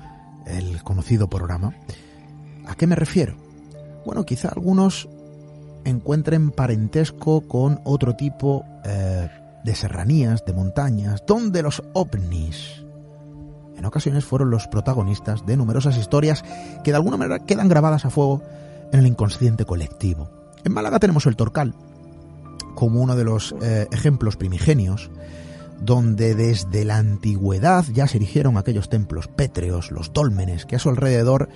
el 0.46 0.82
conocido 0.82 1.28
programa. 1.28 1.74
¿A 2.66 2.74
qué 2.74 2.86
me 2.86 2.96
refiero? 2.96 3.36
Bueno, 4.04 4.24
quizá 4.24 4.48
algunos 4.48 5.08
encuentren 5.84 6.50
parentesco 6.50 7.42
con 7.42 7.80
otro 7.84 8.16
tipo 8.16 8.64
eh, 8.84 9.28
de 9.64 9.74
serranías, 9.74 10.44
de 10.44 10.52
montañas, 10.52 11.24
donde 11.26 11.62
los 11.62 11.82
ovnis 11.92 12.84
en 13.76 13.84
ocasiones 13.84 14.24
fueron 14.24 14.50
los 14.50 14.66
protagonistas 14.68 15.44
de 15.46 15.56
numerosas 15.56 15.96
historias 15.96 16.44
que 16.82 16.90
de 16.90 16.96
alguna 16.96 17.16
manera 17.16 17.40
quedan 17.40 17.68
grabadas 17.68 18.04
a 18.04 18.10
fuego 18.10 18.42
en 18.92 19.00
el 19.00 19.06
inconsciente 19.06 19.64
colectivo. 19.64 20.30
En 20.64 20.72
Málaga 20.72 20.98
tenemos 20.98 21.26
el 21.26 21.36
Torcal, 21.36 21.74
como 22.74 23.02
uno 23.02 23.16
de 23.16 23.24
los 23.24 23.54
eh, 23.60 23.86
ejemplos 23.90 24.36
primigenios 24.36 25.10
donde 25.80 26.34
desde 26.34 26.84
la 26.84 26.98
antigüedad 26.98 27.84
ya 27.92 28.06
se 28.06 28.18
erigieron 28.18 28.56
aquellos 28.56 28.88
templos 28.88 29.28
pétreos, 29.28 29.90
los 29.90 30.12
dólmenes, 30.12 30.66
que 30.66 30.76
a 30.76 30.78
su 30.78 30.88
alrededor 30.88 31.48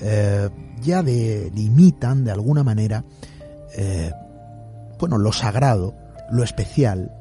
eh, 0.00 0.50
ya 0.82 1.02
delimitan 1.02 2.24
de 2.24 2.32
alguna 2.32 2.64
manera 2.64 3.04
eh, 3.76 4.12
bueno, 4.98 5.18
lo 5.18 5.32
sagrado, 5.32 5.94
lo 6.30 6.42
especial, 6.42 7.12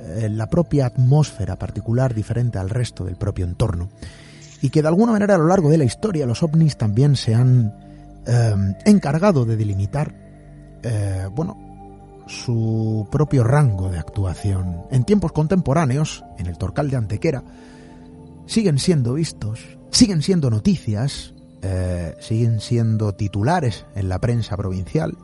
eh, 0.00 0.28
la 0.30 0.48
propia 0.48 0.86
atmósfera 0.86 1.56
particular 1.56 2.14
diferente 2.14 2.58
al 2.58 2.70
resto 2.70 3.04
del 3.04 3.16
propio 3.16 3.44
entorno. 3.44 3.88
Y 4.60 4.70
que 4.70 4.82
de 4.82 4.88
alguna 4.88 5.12
manera 5.12 5.34
a 5.34 5.38
lo 5.38 5.46
largo 5.46 5.70
de 5.70 5.78
la 5.78 5.84
historia 5.84 6.26
los 6.26 6.42
ovnis 6.42 6.76
también 6.76 7.16
se 7.16 7.34
han 7.34 7.74
encargado 8.84 9.44
de 9.44 9.56
delimitar, 9.56 10.14
bueno, 11.34 11.71
su 12.26 13.08
propio 13.10 13.44
rango 13.44 13.90
de 13.90 13.98
actuación. 13.98 14.82
En 14.90 15.04
tiempos 15.04 15.32
contemporáneos, 15.32 16.24
en 16.38 16.46
el 16.46 16.58
Torcal 16.58 16.90
de 16.90 16.96
Antequera, 16.96 17.42
siguen 18.46 18.78
siendo 18.78 19.14
vistos, 19.14 19.60
siguen 19.90 20.22
siendo 20.22 20.50
noticias, 20.50 21.34
eh, 21.62 22.14
siguen 22.20 22.60
siendo 22.60 23.14
titulares 23.14 23.86
en 23.94 24.08
la 24.08 24.18
prensa 24.18 24.56
provincial 24.56 25.16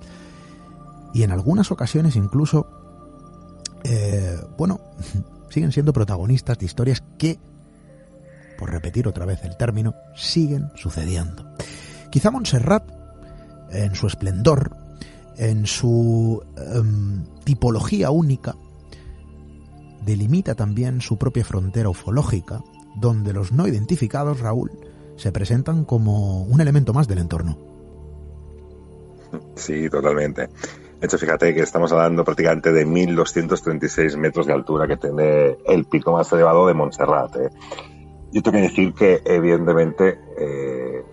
y 1.13 1.23
en 1.23 1.33
algunas 1.33 1.73
ocasiones 1.73 2.17
incluso, 2.17 2.69
eh, 3.85 4.39
bueno, 4.57 4.81
siguen 5.51 5.73
siendo 5.73 5.93
protagonistas 5.93 6.59
de 6.59 6.67
historias 6.67 7.03
que, 7.19 7.39
por 8.59 8.71
repetir 8.71 9.09
otra 9.09 9.25
vez 9.25 9.45
el 9.45 9.57
término, 9.57 9.95
siguen 10.15 10.71
sucediendo. 10.75 11.45
Quizá 12.11 12.31
Montserrat 12.31 12.85
en 13.71 13.95
su 13.95 14.07
esplendor, 14.07 14.77
en 15.39 15.67
su 15.67 16.43
em, 16.75 17.25
tipología 17.45 18.11
única, 18.11 18.57
delimita 20.05 20.55
también 20.55 21.01
su 21.01 21.17
propia 21.17 21.45
frontera 21.45 21.89
ufológica, 21.89 22.63
donde 22.97 23.33
los 23.33 23.53
no 23.53 23.67
identificados, 23.67 24.41
Raúl, 24.41 24.71
se 25.17 25.33
presentan 25.33 25.85
como 25.85 26.43
un 26.43 26.61
elemento 26.61 26.93
más 26.93 27.09
del 27.09 27.19
entorno. 27.19 27.59
Sí, 29.55 29.89
totalmente. 29.91 30.49
De 31.01 31.07
hecho, 31.07 31.19
fíjate 31.19 31.55
que 31.55 31.61
estamos 31.61 31.93
hablando 31.93 32.25
prácticamente 32.25 32.73
de 32.73 32.87
1.236 32.87 34.17
metros 34.17 34.47
de 34.47 34.53
altura 34.53 34.89
que 34.89 34.97
tiene 34.97 35.57
el 35.67 35.85
pico 35.85 36.13
más 36.13 36.33
elevado 36.33 36.67
de 36.67 36.75
Montserrat. 36.75 37.37
¿eh? 37.37 37.51
Yo 38.33 38.43
tengo 38.43 38.57
que 38.57 38.63
decir 38.63 38.95
que, 38.95 39.23
evidentemente, 39.25 40.19
eh, 40.39 41.05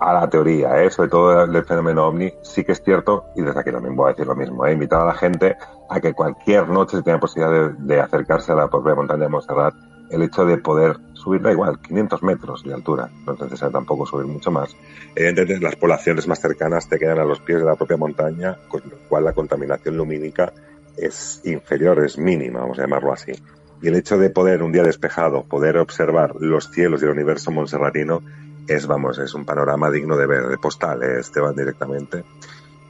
a 0.00 0.12
la 0.12 0.28
teoría, 0.28 0.82
¿eh? 0.82 0.90
sobre 0.90 1.08
todo 1.08 1.46
del 1.46 1.64
fenómeno 1.64 2.06
ovni, 2.06 2.32
sí 2.42 2.64
que 2.64 2.72
es 2.72 2.82
cierto, 2.82 3.26
y 3.36 3.42
desde 3.42 3.60
aquí 3.60 3.70
también 3.70 3.96
voy 3.96 4.06
a 4.06 4.10
decir 4.10 4.26
lo 4.26 4.34
mismo, 4.34 4.64
¿eh? 4.66 4.72
invitar 4.72 5.02
a 5.02 5.06
la 5.06 5.14
gente 5.14 5.56
a 5.88 6.00
que 6.00 6.12
cualquier 6.12 6.68
noche 6.68 7.02
tenga 7.02 7.18
posibilidad 7.18 7.70
de, 7.70 8.00
acercarse 8.00 8.52
a 8.52 8.54
la 8.54 8.68
propia 8.68 8.94
montaña 8.94 9.24
de 9.24 9.28
Montserrat, 9.28 9.74
el 10.10 10.22
hecho 10.22 10.46
de 10.46 10.56
poder 10.58 10.96
subir, 11.12 11.42
da 11.42 11.52
igual, 11.52 11.78
500 11.80 12.22
metros 12.22 12.64
de 12.64 12.72
altura, 12.72 13.10
no 13.26 13.34
es 13.34 13.40
necesario 13.40 13.72
tampoco 13.72 14.06
subir 14.06 14.26
mucho 14.26 14.50
más. 14.50 14.74
Evidentemente 15.14 15.64
las 15.64 15.76
poblaciones 15.76 16.26
más 16.26 16.40
cercanas 16.40 16.88
te 16.88 16.98
quedan 16.98 17.18
a 17.18 17.24
los 17.24 17.40
pies 17.40 17.58
de 17.58 17.66
la 17.66 17.76
propia 17.76 17.96
montaña, 17.96 18.56
con 18.68 18.80
lo 18.88 18.96
cual 19.08 19.24
la 19.24 19.32
contaminación 19.32 19.96
lumínica 19.96 20.52
es 20.96 21.42
inferior, 21.44 22.02
es 22.04 22.18
mínima, 22.18 22.60
vamos 22.60 22.78
a 22.78 22.82
llamarlo 22.82 23.12
así. 23.12 23.32
Y 23.80 23.88
el 23.88 23.94
hecho 23.94 24.18
de 24.18 24.30
poder, 24.30 24.62
un 24.62 24.72
día 24.72 24.82
despejado, 24.82 25.44
poder 25.44 25.76
observar 25.76 26.34
los 26.40 26.70
cielos 26.70 27.02
y 27.02 27.04
el 27.04 27.12
universo 27.12 27.50
monserratino 27.50 28.22
es, 28.68 28.86
vamos, 28.86 29.18
es 29.18 29.34
un 29.34 29.44
panorama 29.44 29.90
digno 29.90 30.16
de 30.16 30.26
ver, 30.26 30.46
de 30.46 30.58
postal, 30.58 31.02
¿eh, 31.02 31.20
Esteban, 31.20 31.56
directamente. 31.56 32.24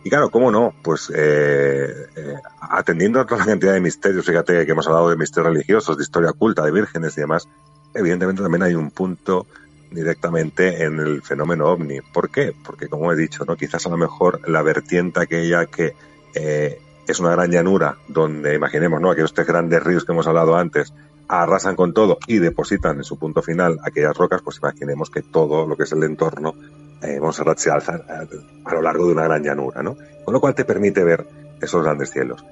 Y 0.05 0.11
claro, 0.11 0.31
¿cómo 0.31 0.51
no? 0.51 0.74
Pues 0.83 1.11
eh, 1.14 2.07
eh, 2.16 2.35
atendiendo 2.61 3.20
a 3.20 3.26
toda 3.26 3.41
la 3.41 3.47
cantidad 3.47 3.72
de 3.72 3.81
misterios, 3.81 4.24
fíjate 4.24 4.64
que 4.64 4.72
hemos 4.72 4.87
hablado 4.87 5.11
de 5.11 5.16
misterios 5.16 5.53
religiosos, 5.53 5.97
de 5.97 6.03
historia 6.03 6.31
oculta, 6.31 6.64
de 6.64 6.72
vírgenes 6.72 7.16
y 7.16 7.20
demás, 7.20 7.49
evidentemente 7.95 8.43
también 8.43 8.62
hay 8.62 8.74
un 8.74 8.91
punto 8.91 9.47
directamente 9.91 10.85
en 10.85 11.01
el 11.01 11.22
fenómeno 11.22 11.66
ovni. 11.66 12.01
¿Por 12.01 12.31
qué? 12.31 12.55
Porque 12.64 12.89
como 12.89 13.12
he 13.12 13.16
dicho, 13.16 13.45
no, 13.45 13.57
quizás 13.57 13.87
a 13.87 13.91
lo 13.91 13.97
mejor 13.97 14.49
la 14.49 14.62
vertiente 14.62 15.20
aquella 15.20 15.66
que 15.66 15.95
eh, 16.35 16.81
es 17.07 17.20
una 17.20 17.31
gran 17.31 17.51
llanura 17.51 17.97
donde 18.07 18.55
imaginemos, 18.55 19.01
¿no? 19.01 19.11
Aquellos 19.11 19.33
tres 19.33 19.47
grandes 19.47 19.83
ríos 19.83 20.05
que 20.05 20.12
hemos 20.12 20.26
hablado 20.26 20.57
antes 20.57 20.93
arrasan 21.29 21.76
con 21.76 21.93
todo 21.93 22.18
y 22.26 22.39
depositan 22.39 22.97
en 22.97 23.05
su 23.05 23.18
punto 23.18 23.43
final 23.43 23.79
aquellas 23.83 24.16
rocas, 24.16 24.43
pues 24.43 24.59
imaginemos 24.59 25.11
que 25.11 25.22
todo 25.22 25.66
lo 25.66 25.76
que 25.76 25.85
es 25.85 25.93
el 25.93 26.03
entorno 26.03 26.55
eh, 27.03 27.20
Montserrat 27.20 27.59
se 27.59 27.70
alza 27.70 28.01
a, 28.09 28.74
lo 28.74 28.83
largo 28.83 29.07
de 29.07 29.12
una 29.12 29.24
gran 29.24 29.43
llanura, 29.43 29.83
¿no? 29.83 29.97
Con 30.24 30.35
lo 30.35 30.41
cual 30.41 30.55
te 30.55 30.64
permite 30.64 31.05
ver 31.05 31.26
esos 31.61 31.83
grandes 31.83 32.11
cielos. 32.11 32.45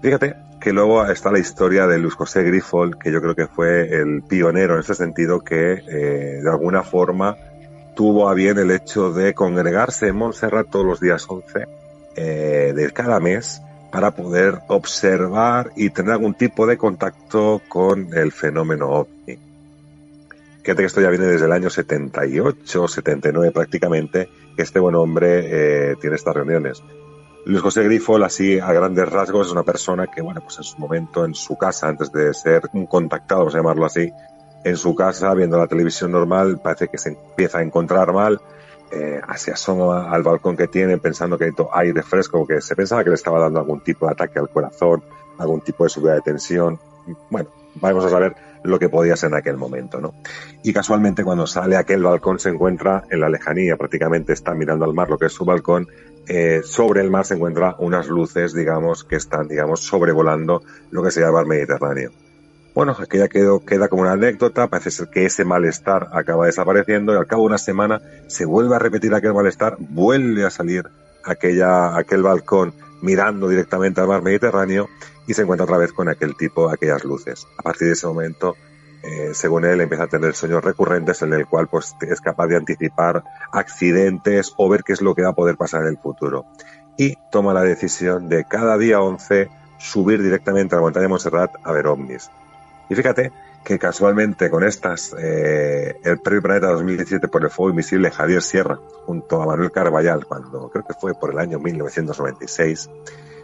Fíjate 0.00 0.34
que 0.60 0.72
luego 0.72 1.04
está 1.06 1.32
la 1.32 1.38
historia 1.38 1.86
de 1.86 1.98
Luis 1.98 2.14
José 2.14 2.42
Grifol, 2.44 2.98
que 2.98 3.10
yo 3.10 3.20
creo 3.20 3.34
que 3.34 3.46
fue 3.46 3.88
el 4.00 4.22
pionero 4.22 4.74
en 4.74 4.80
ese 4.80 4.94
sentido, 4.94 5.40
que 5.40 5.72
eh, 5.72 6.40
de 6.42 6.50
alguna 6.50 6.82
forma 6.82 7.36
tuvo 7.96 8.28
a 8.28 8.34
bien 8.34 8.58
el 8.58 8.70
hecho 8.70 9.12
de 9.12 9.34
congregarse 9.34 10.08
en 10.08 10.16
Montserrat 10.16 10.70
todos 10.70 10.86
los 10.86 11.00
días 11.00 11.26
11 11.28 11.66
eh, 12.14 12.72
de 12.74 12.90
cada 12.92 13.20
mes 13.20 13.62
para 13.92 14.12
poder 14.12 14.60
observar 14.68 15.70
y 15.76 15.90
tener 15.90 16.12
algún 16.12 16.34
tipo 16.34 16.66
de 16.66 16.78
contacto 16.78 17.60
con 17.68 18.12
el 18.14 18.32
fenómeno 18.32 18.88
ovni. 18.88 19.38
Fíjate 20.62 20.82
que 20.82 20.86
esto 20.86 21.00
ya 21.02 21.10
viene 21.10 21.26
desde 21.26 21.44
el 21.44 21.52
año 21.52 21.68
78, 21.68 22.88
79 22.88 23.52
prácticamente, 23.52 24.28
que 24.56 24.62
este 24.62 24.80
buen 24.80 24.94
hombre 24.94 25.90
eh, 25.90 25.96
tiene 26.00 26.16
estas 26.16 26.34
reuniones. 26.34 26.82
Luis 27.44 27.60
José 27.60 27.82
Grifol, 27.82 28.22
así 28.22 28.58
a 28.58 28.72
grandes 28.72 29.08
rasgos, 29.08 29.48
es 29.48 29.52
una 29.52 29.64
persona 29.64 30.06
que, 30.06 30.22
bueno, 30.22 30.40
pues 30.40 30.56
en 30.58 30.64
su 30.64 30.78
momento, 30.78 31.24
en 31.24 31.34
su 31.34 31.58
casa, 31.58 31.88
antes 31.88 32.10
de 32.12 32.32
ser 32.32 32.62
un 32.72 32.86
contactado, 32.86 33.40
vamos 33.40 33.54
a 33.54 33.58
llamarlo 33.58 33.84
así, 33.84 34.10
en 34.64 34.76
su 34.76 34.94
casa, 34.94 35.34
viendo 35.34 35.58
la 35.58 35.66
televisión 35.66 36.12
normal, 36.12 36.60
parece 36.62 36.88
que 36.88 36.98
se 36.98 37.10
empieza 37.10 37.58
a 37.58 37.62
encontrar 37.62 38.12
mal, 38.12 38.40
eh, 38.92 39.20
se 39.36 39.52
asoma 39.52 40.10
al 40.12 40.22
balcón 40.22 40.56
que 40.56 40.68
tiene 40.68 40.98
pensando 40.98 41.38
que 41.38 41.44
hay 41.44 41.52
aire 41.86 42.02
fresco, 42.02 42.46
que 42.46 42.60
se 42.60 42.76
pensaba 42.76 43.02
que 43.02 43.10
le 43.10 43.14
estaba 43.14 43.40
dando 43.40 43.60
algún 43.60 43.80
tipo 43.80 44.06
de 44.06 44.12
ataque 44.12 44.38
al 44.38 44.50
corazón, 44.50 45.02
algún 45.38 45.62
tipo 45.62 45.84
de 45.84 45.90
subida 45.90 46.14
de 46.14 46.20
tensión. 46.20 46.78
Bueno, 47.30 47.48
vamos 47.76 48.04
a 48.04 48.10
saber 48.10 48.36
lo 48.64 48.78
que 48.78 48.88
podía 48.88 49.16
ser 49.16 49.30
en 49.30 49.36
aquel 49.36 49.56
momento, 49.56 50.00
¿no? 50.00 50.14
Y 50.62 50.72
casualmente 50.72 51.24
cuando 51.24 51.46
sale 51.46 51.76
aquel 51.76 52.02
balcón 52.02 52.38
se 52.38 52.50
encuentra 52.50 53.04
en 53.10 53.20
la 53.20 53.28
lejanía, 53.28 53.76
prácticamente 53.76 54.34
está 54.34 54.54
mirando 54.54 54.84
al 54.84 54.94
mar, 54.94 55.08
lo 55.08 55.18
que 55.18 55.26
es 55.26 55.32
su 55.32 55.44
balcón, 55.44 55.88
eh, 56.28 56.60
sobre 56.62 57.00
el 57.00 57.10
mar 57.10 57.24
se 57.24 57.34
encuentra 57.34 57.74
unas 57.78 58.08
luces, 58.08 58.52
digamos, 58.52 59.04
que 59.04 59.16
están, 59.16 59.48
digamos, 59.48 59.80
sobrevolando 59.80 60.62
lo 60.90 61.02
que 61.02 61.10
se 61.10 61.20
llama 61.20 61.40
el 61.40 61.46
Mediterráneo. 61.46 62.12
Bueno, 62.74 62.96
aquella 62.98 63.28
quedó, 63.28 63.64
queda 63.64 63.88
como 63.88 64.02
una 64.02 64.12
anécdota, 64.12 64.68
parece 64.68 64.90
ser 64.90 65.08
que 65.08 65.26
ese 65.26 65.44
malestar 65.44 66.08
acaba 66.12 66.46
desapareciendo 66.46 67.12
y 67.12 67.16
al 67.18 67.26
cabo 67.26 67.42
de 67.42 67.48
una 67.48 67.58
semana 67.58 68.00
se 68.28 68.46
vuelve 68.46 68.74
a 68.74 68.78
repetir 68.78 69.14
aquel 69.14 69.34
malestar, 69.34 69.76
vuelve 69.78 70.46
a 70.46 70.50
salir 70.50 70.88
aquella, 71.22 71.96
aquel 71.96 72.22
balcón 72.22 72.72
mirando 73.02 73.48
directamente 73.48 74.00
al 74.00 74.08
mar 74.08 74.22
Mediterráneo 74.22 74.88
y 75.26 75.34
se 75.34 75.42
encuentra 75.42 75.64
otra 75.64 75.76
vez 75.76 75.92
con 75.92 76.08
aquel 76.08 76.34
tipo, 76.34 76.70
aquellas 76.70 77.04
luces. 77.04 77.46
A 77.58 77.62
partir 77.62 77.88
de 77.88 77.92
ese 77.92 78.06
momento, 78.06 78.56
eh, 79.02 79.32
según 79.34 79.66
él, 79.66 79.82
empieza 79.82 80.04
a 80.04 80.08
tener 80.08 80.34
sueños 80.34 80.64
recurrentes 80.64 81.20
en 81.20 81.34
el 81.34 81.46
cual 81.46 81.68
pues, 81.68 81.94
es 82.00 82.22
capaz 82.22 82.46
de 82.46 82.56
anticipar 82.56 83.22
accidentes 83.52 84.54
o 84.56 84.70
ver 84.70 84.82
qué 84.82 84.94
es 84.94 85.02
lo 85.02 85.14
que 85.14 85.22
va 85.22 85.30
a 85.30 85.34
poder 85.34 85.56
pasar 85.56 85.82
en 85.82 85.88
el 85.88 85.98
futuro. 85.98 86.46
Y 86.96 87.16
toma 87.30 87.52
la 87.52 87.62
decisión 87.62 88.30
de 88.30 88.44
cada 88.44 88.78
día 88.78 89.00
11 89.00 89.50
subir 89.78 90.22
directamente 90.22 90.74
a 90.74 90.78
la 90.78 90.82
montaña 90.82 91.02
de 91.02 91.08
Montserrat 91.08 91.50
a 91.64 91.72
ver 91.72 91.86
ovnis. 91.86 92.30
Y 92.92 92.94
fíjate 92.94 93.32
que 93.64 93.78
casualmente 93.78 94.50
con 94.50 94.64
estas, 94.64 95.16
eh, 95.18 95.96
el 96.04 96.18
Premio 96.18 96.42
Planeta 96.42 96.66
2017 96.72 97.26
por 97.26 97.42
el 97.42 97.48
Fuego 97.48 97.70
Invisible, 97.70 98.10
Javier 98.10 98.42
Sierra, 98.42 98.78
junto 99.06 99.40
a 99.40 99.46
Manuel 99.46 99.72
Carballal, 99.72 100.26
cuando 100.26 100.68
creo 100.68 100.84
que 100.84 100.92
fue 100.92 101.14
por 101.14 101.30
el 101.30 101.38
año 101.38 101.58
1996, 101.58 102.90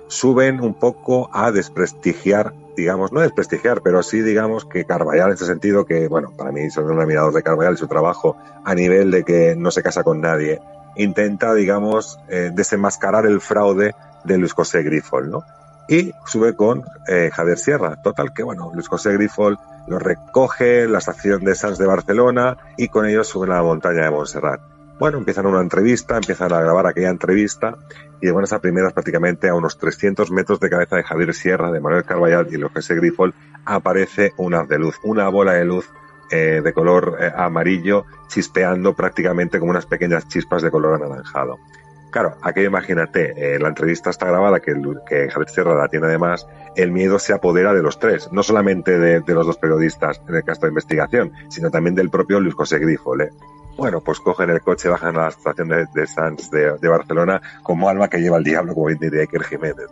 suben 0.06 0.60
un 0.60 0.74
poco 0.74 1.30
a 1.32 1.50
desprestigiar, 1.50 2.52
digamos, 2.76 3.10
no 3.10 3.20
desprestigiar, 3.20 3.80
pero 3.80 4.02
sí 4.02 4.20
digamos 4.20 4.66
que 4.66 4.84
Carballal 4.84 5.28
en 5.28 5.34
ese 5.34 5.46
sentido, 5.46 5.86
que 5.86 6.08
bueno, 6.08 6.30
para 6.36 6.52
mí 6.52 6.68
soy 6.68 6.84
un 6.84 7.00
admirador 7.00 7.32
de 7.32 7.42
Carballal 7.42 7.72
y 7.72 7.78
su 7.78 7.88
trabajo 7.88 8.36
a 8.64 8.74
nivel 8.74 9.10
de 9.10 9.24
que 9.24 9.56
no 9.56 9.70
se 9.70 9.82
casa 9.82 10.04
con 10.04 10.20
nadie, 10.20 10.60
intenta, 10.96 11.54
digamos, 11.54 12.20
eh, 12.28 12.50
desenmascarar 12.52 13.24
el 13.24 13.40
fraude 13.40 13.94
de 14.24 14.36
Luis 14.36 14.52
José 14.52 14.82
Grifol, 14.82 15.30
¿no? 15.30 15.42
Y 15.88 16.12
sube 16.26 16.54
con 16.54 16.84
eh, 17.08 17.30
Javier 17.32 17.58
Sierra. 17.58 18.00
Total 18.02 18.32
que, 18.32 18.42
bueno, 18.42 18.70
Luis 18.74 18.88
José 18.88 19.12
Grifol 19.14 19.58
lo 19.88 19.98
recoge 19.98 20.86
la 20.86 20.98
estación 20.98 21.42
de 21.44 21.54
Sans 21.54 21.78
de 21.78 21.86
Barcelona 21.86 22.58
y 22.76 22.88
con 22.88 23.06
ellos 23.06 23.26
suben 23.26 23.50
a 23.52 23.56
la 23.56 23.62
montaña 23.62 24.04
de 24.04 24.10
Montserrat. 24.10 24.60
Bueno, 24.98 25.18
empiezan 25.18 25.46
una 25.46 25.60
entrevista, 25.60 26.16
empiezan 26.16 26.52
a 26.52 26.60
grabar 26.60 26.86
aquella 26.86 27.08
entrevista 27.08 27.76
y 28.20 28.30
bueno, 28.30 28.44
esa 28.44 28.58
primera 28.58 28.90
prácticamente 28.90 29.48
a 29.48 29.54
unos 29.54 29.78
300 29.78 30.30
metros 30.32 30.58
de 30.60 30.68
cabeza 30.68 30.96
de 30.96 31.04
Javier 31.04 31.34
Sierra, 31.34 31.70
de 31.70 31.80
Manuel 31.80 32.04
Carballal 32.04 32.48
y 32.50 32.56
Luis 32.56 32.72
José 32.72 32.96
Grifol 32.96 33.32
aparece 33.64 34.32
una 34.36 34.64
de 34.64 34.78
luz, 34.78 34.96
una 35.04 35.28
bola 35.28 35.52
de 35.52 35.64
luz 35.64 35.88
eh, 36.30 36.60
de 36.62 36.72
color 36.72 37.16
eh, 37.20 37.32
amarillo 37.34 38.04
chispeando 38.26 38.94
prácticamente 38.94 39.58
como 39.58 39.70
unas 39.70 39.86
pequeñas 39.86 40.28
chispas 40.28 40.62
de 40.62 40.70
color 40.70 40.96
anaranjado. 40.96 41.58
Claro, 42.10 42.36
aquí 42.42 42.62
imagínate, 42.62 43.34
eh, 43.36 43.58
la 43.58 43.68
entrevista 43.68 44.10
está 44.10 44.26
grabada, 44.26 44.60
que, 44.60 44.74
que 45.06 45.28
Javier 45.28 45.48
Sierra 45.50 45.74
la 45.74 45.88
tiene 45.88 46.06
además, 46.06 46.46
el 46.74 46.90
miedo 46.90 47.18
se 47.18 47.34
apodera 47.34 47.74
de 47.74 47.82
los 47.82 47.98
tres, 47.98 48.30
no 48.32 48.42
solamente 48.42 48.98
de, 48.98 49.34
los 49.34 49.46
dos 49.46 49.58
periodistas 49.58 50.20
en 50.26 50.36
el 50.36 50.44
caso 50.44 50.62
de 50.62 50.68
investigación, 50.68 51.32
sino 51.48 51.70
también 51.70 51.94
del 51.94 52.08
propio 52.08 52.40
Luis 52.40 52.54
José 52.54 52.78
Grifol. 52.78 53.22
¿eh? 53.22 53.30
Bueno, 53.76 54.00
pues 54.00 54.20
cogen 54.20 54.50
el 54.50 54.62
coche, 54.62 54.88
bajan 54.88 55.16
a 55.16 55.22
la 55.22 55.28
estación 55.28 55.68
de, 55.68 56.06
Sanz 56.06 56.50
de, 56.50 56.88
Barcelona 56.88 57.42
como 57.62 57.88
alma 57.88 58.08
que 58.08 58.18
lleva 58.18 58.38
el 58.38 58.44
diablo, 58.44 58.74
como 58.74 58.88
diría 58.88 59.20
Iker 59.20 59.44
Jiménez. 59.44 59.86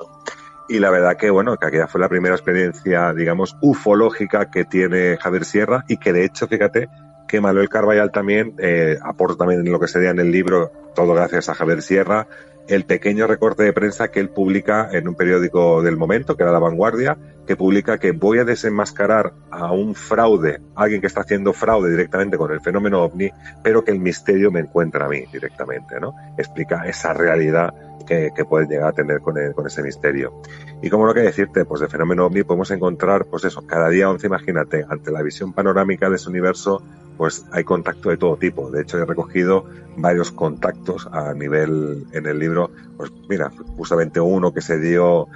Y 0.69 0.81
la 0.81 0.91
verdad 0.91 1.17
que, 1.17 1.31
bueno, 1.31 1.57
que 1.57 1.67
aquella 1.67 1.87
fue 1.87 2.01
la 2.01 2.09
primera 2.09 2.35
experiencia, 2.35 3.13
digamos, 3.13 3.57
ufológica 3.61 4.51
que 4.51 4.65
tiene 4.65 5.17
Javier 5.19 5.45
Sierra 5.45 5.85
y 5.87 5.99
que 5.99 6.13
de 6.13 6.25
hecho, 6.25 6.49
fíjate, 6.49 6.89
que 7.27 7.41
Manuel 7.41 7.69
Carballal 7.69 8.11
también 8.13 8.55
eh, 8.59 8.99
aporta 9.03 9.37
también 9.39 9.61
en 9.61 9.73
lo 9.73 9.81
que 9.81 9.89
sería 9.89 10.11
en 10.11 10.21
el 10.21 10.31
libro, 10.31 10.71
todo 10.95 11.15
gracias 11.15 11.49
a 11.49 11.55
Javier 11.55 11.83
Sierra, 11.83 12.29
el 12.69 12.85
pequeño 12.85 13.27
recorte 13.27 13.63
de 13.63 13.73
prensa 13.73 14.09
que 14.11 14.21
él 14.21 14.29
publica 14.29 14.89
en 14.93 15.07
un 15.09 15.15
periódico 15.15 15.83
del 15.83 15.97
momento, 15.97 16.37
que 16.37 16.43
era 16.43 16.53
La 16.53 16.59
Vanguardia, 16.59 17.17
que 17.47 17.57
publica 17.57 17.99
que 17.99 18.11
voy 18.13 18.39
a 18.39 18.45
desenmascarar 18.45 19.33
a 19.51 19.73
un 19.73 19.95
fraude, 19.95 20.61
alguien 20.75 21.01
que 21.01 21.07
está 21.07 21.21
haciendo 21.21 21.53
fraude 21.53 21.91
directamente 21.91 22.37
con 22.37 22.51
el 22.51 22.61
fenómeno 22.61 23.03
ovni, 23.03 23.31
pero 23.63 23.85
que 23.85 23.93
el 23.93 24.01
misterio 24.01 24.51
me 24.51 24.61
encuentra 24.61 25.07
a 25.07 25.09
mí 25.09 25.25
directamente, 25.33 26.01
¿no? 26.01 26.15
Explica 26.37 26.87
esa 26.87 27.13
realidad 27.13 27.73
que, 28.07 28.33
pueden 28.49 28.69
llegar 28.69 28.89
a 28.89 28.93
tener 28.93 29.21
con, 29.21 29.35
con 29.55 29.67
ese 29.67 29.83
misterio. 29.83 30.41
Y 30.83 30.91
como 30.91 31.07
lo 31.07 31.15
que 31.15 31.21
decirte, 31.21 31.65
pues 31.65 31.81
de 31.81 31.89
fenómeno 31.89 32.27
ovni 32.27 32.43
podemos 32.43 32.71
encontrar, 32.71 33.27
pues 33.27 33.45
eso, 33.45 33.67
cada 33.67 33.89
día 33.89 34.09
11, 34.09 34.27
imagínate, 34.27 34.85
ante 34.89 35.11
la 35.11 35.23
visión 35.23 35.53
panorámica 35.53 36.09
de 36.09 36.17
ese 36.17 36.29
universo, 36.29 36.83
pues 37.17 37.47
hay 37.53 37.65
contacto 37.65 38.11
de 38.11 38.17
todo 38.17 38.37
tipo. 38.37 38.71
De 38.71 38.83
hecho, 38.83 38.99
he 38.99 39.05
recogido 39.05 39.65
varios 39.97 40.31
contactos 40.31 41.09
a 41.11 41.33
nivel 41.35 42.07
en 42.13 42.27
el 42.27 42.39
libro. 42.39 42.71
Pues 42.97 43.11
mira, 43.29 43.51
justamente 43.77 44.21
uno 44.21 44.53
que 44.53 44.61
se 44.61 44.79
dio, 44.79 45.27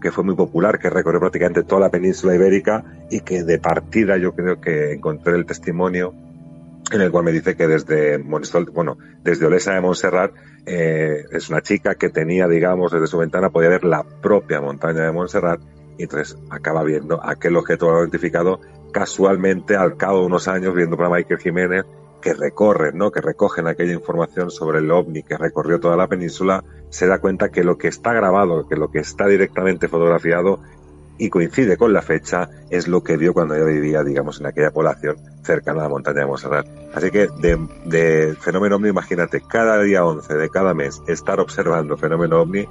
que 0.00 0.10
fue 0.10 0.24
muy 0.24 0.34
popular, 0.34 0.78
que 0.78 0.90
recorrió 0.90 1.20
prácticamente 1.20 1.62
toda 1.62 1.80
la 1.82 1.90
península 1.90 2.34
ibérica 2.34 2.84
y 3.10 3.20
que 3.20 3.42
de 3.42 3.58
partida 3.58 4.16
yo 4.18 4.32
creo 4.34 4.60
que 4.60 4.92
encontré 4.92 5.34
el 5.34 5.46
testimonio 5.46 6.12
en 6.92 7.00
el 7.00 7.10
cual 7.10 7.24
me 7.24 7.32
dice 7.32 7.56
que 7.56 7.66
desde 7.66 8.18
bueno, 8.18 8.98
desde 9.22 9.46
Olesa 9.46 9.74
de 9.74 9.80
Montserrat 9.80 10.32
eh, 10.66 11.24
es 11.30 11.48
una 11.48 11.62
chica 11.62 11.94
que 11.94 12.08
tenía, 12.08 12.48
digamos, 12.48 12.92
desde 12.92 13.06
su 13.06 13.18
ventana 13.18 13.50
podía 13.50 13.68
ver 13.68 13.84
la 13.84 14.02
propia 14.02 14.60
montaña 14.60 15.04
de 15.04 15.12
Montserrat 15.12 15.60
y 15.98 16.04
entonces 16.04 16.36
acaba 16.50 16.82
viendo 16.82 17.24
aquel 17.24 17.56
objeto 17.56 18.00
identificado 18.00 18.60
casualmente 18.92 19.76
al 19.76 19.96
cabo 19.96 20.20
de 20.20 20.26
unos 20.26 20.48
años 20.48 20.74
viendo 20.74 20.96
para 20.96 21.10
Michael 21.10 21.40
Jiménez 21.40 21.84
que 22.20 22.34
recorren, 22.34 22.98
¿no? 22.98 23.10
que 23.10 23.20
recogen 23.20 23.66
aquella 23.66 23.92
información 23.92 24.50
sobre 24.50 24.78
el 24.78 24.90
ovni 24.90 25.22
que 25.22 25.38
recorrió 25.38 25.80
toda 25.80 25.96
la 25.96 26.06
península, 26.06 26.62
se 26.90 27.06
da 27.06 27.18
cuenta 27.18 27.50
que 27.50 27.64
lo 27.64 27.78
que 27.78 27.88
está 27.88 28.12
grabado, 28.12 28.68
que 28.68 28.76
lo 28.76 28.90
que 28.90 28.98
está 28.98 29.26
directamente 29.26 29.88
fotografiado 29.88 30.60
y 31.20 31.28
coincide 31.28 31.76
con 31.76 31.92
la 31.92 32.00
fecha, 32.00 32.48
es 32.70 32.88
lo 32.88 33.04
que 33.04 33.18
vio 33.18 33.34
cuando 33.34 33.54
ella 33.54 33.66
vivía, 33.66 34.02
digamos, 34.02 34.40
en 34.40 34.46
aquella 34.46 34.70
población 34.70 35.18
cercana 35.42 35.80
a 35.80 35.82
la 35.84 35.88
montaña 35.90 36.20
de 36.20 36.26
Montserrat. 36.26 36.66
Así 36.94 37.10
que 37.10 37.28
de, 37.28 38.34
fenómeno 38.40 38.76
ovni, 38.76 38.88
imagínate, 38.88 39.42
cada 39.46 39.78
día 39.82 40.02
11 40.02 40.34
de 40.34 40.48
cada 40.48 40.72
mes 40.72 41.02
estar 41.06 41.38
observando 41.38 41.98
fenómeno 41.98 42.40
ovni, 42.40 42.66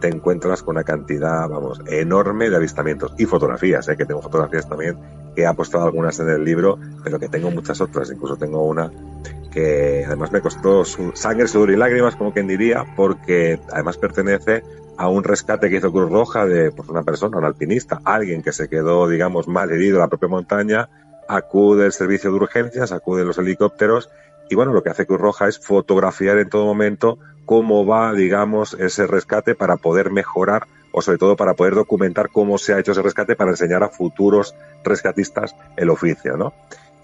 te 0.00 0.08
encuentras 0.08 0.62
con 0.62 0.76
una 0.76 0.84
cantidad, 0.84 1.48
vamos, 1.48 1.80
enorme 1.86 2.50
de 2.50 2.56
avistamientos 2.56 3.14
y 3.16 3.24
fotografías, 3.24 3.88
¿eh? 3.88 3.96
que 3.96 4.04
tengo 4.04 4.20
fotografías 4.20 4.68
también, 4.68 4.98
que 5.34 5.42
he 5.42 5.46
apostado 5.46 5.84
algunas 5.84 6.20
en 6.20 6.28
el 6.28 6.44
libro, 6.44 6.78
pero 7.02 7.18
que 7.18 7.30
tengo 7.30 7.50
muchas 7.50 7.80
otras, 7.80 8.10
incluso 8.10 8.36
tengo 8.36 8.64
una 8.64 8.92
que 9.54 10.02
además 10.04 10.32
me 10.32 10.40
costó 10.40 10.84
su 10.84 11.12
sangre, 11.14 11.46
sudor 11.46 11.70
y 11.70 11.76
lágrimas, 11.76 12.16
como 12.16 12.32
quien 12.32 12.48
diría, 12.48 12.84
porque 12.96 13.60
además 13.72 13.96
pertenece 13.96 14.64
a 14.96 15.08
un 15.08 15.22
rescate 15.22 15.70
que 15.70 15.76
hizo 15.76 15.92
Cruz 15.92 16.10
Roja 16.10 16.44
de 16.44 16.72
pues, 16.72 16.88
una 16.88 17.04
persona, 17.04 17.38
un 17.38 17.44
alpinista, 17.44 18.00
alguien 18.04 18.42
que 18.42 18.52
se 18.52 18.68
quedó, 18.68 19.08
digamos, 19.08 19.46
mal 19.46 19.70
herido 19.70 19.96
en 19.96 20.00
la 20.00 20.08
propia 20.08 20.28
montaña, 20.28 20.88
acude 21.28 21.86
el 21.86 21.92
servicio 21.92 22.30
de 22.30 22.36
urgencias, 22.36 22.90
acude 22.90 23.24
los 23.24 23.38
helicópteros 23.38 24.10
y 24.50 24.56
bueno, 24.56 24.72
lo 24.72 24.82
que 24.82 24.90
hace 24.90 25.06
Cruz 25.06 25.20
Roja 25.20 25.48
es 25.48 25.58
fotografiar 25.58 26.38
en 26.38 26.50
todo 26.50 26.66
momento 26.66 27.18
cómo 27.46 27.86
va, 27.86 28.12
digamos, 28.12 28.74
ese 28.74 29.06
rescate 29.06 29.54
para 29.54 29.76
poder 29.76 30.10
mejorar 30.10 30.66
o 30.92 31.00
sobre 31.00 31.18
todo 31.18 31.36
para 31.36 31.54
poder 31.54 31.74
documentar 31.74 32.28
cómo 32.30 32.58
se 32.58 32.74
ha 32.74 32.78
hecho 32.80 32.92
ese 32.92 33.02
rescate 33.02 33.36
para 33.36 33.52
enseñar 33.52 33.82
a 33.84 33.88
futuros 33.88 34.54
rescatistas 34.84 35.54
el 35.76 35.90
oficio, 35.90 36.36
¿no? 36.36 36.54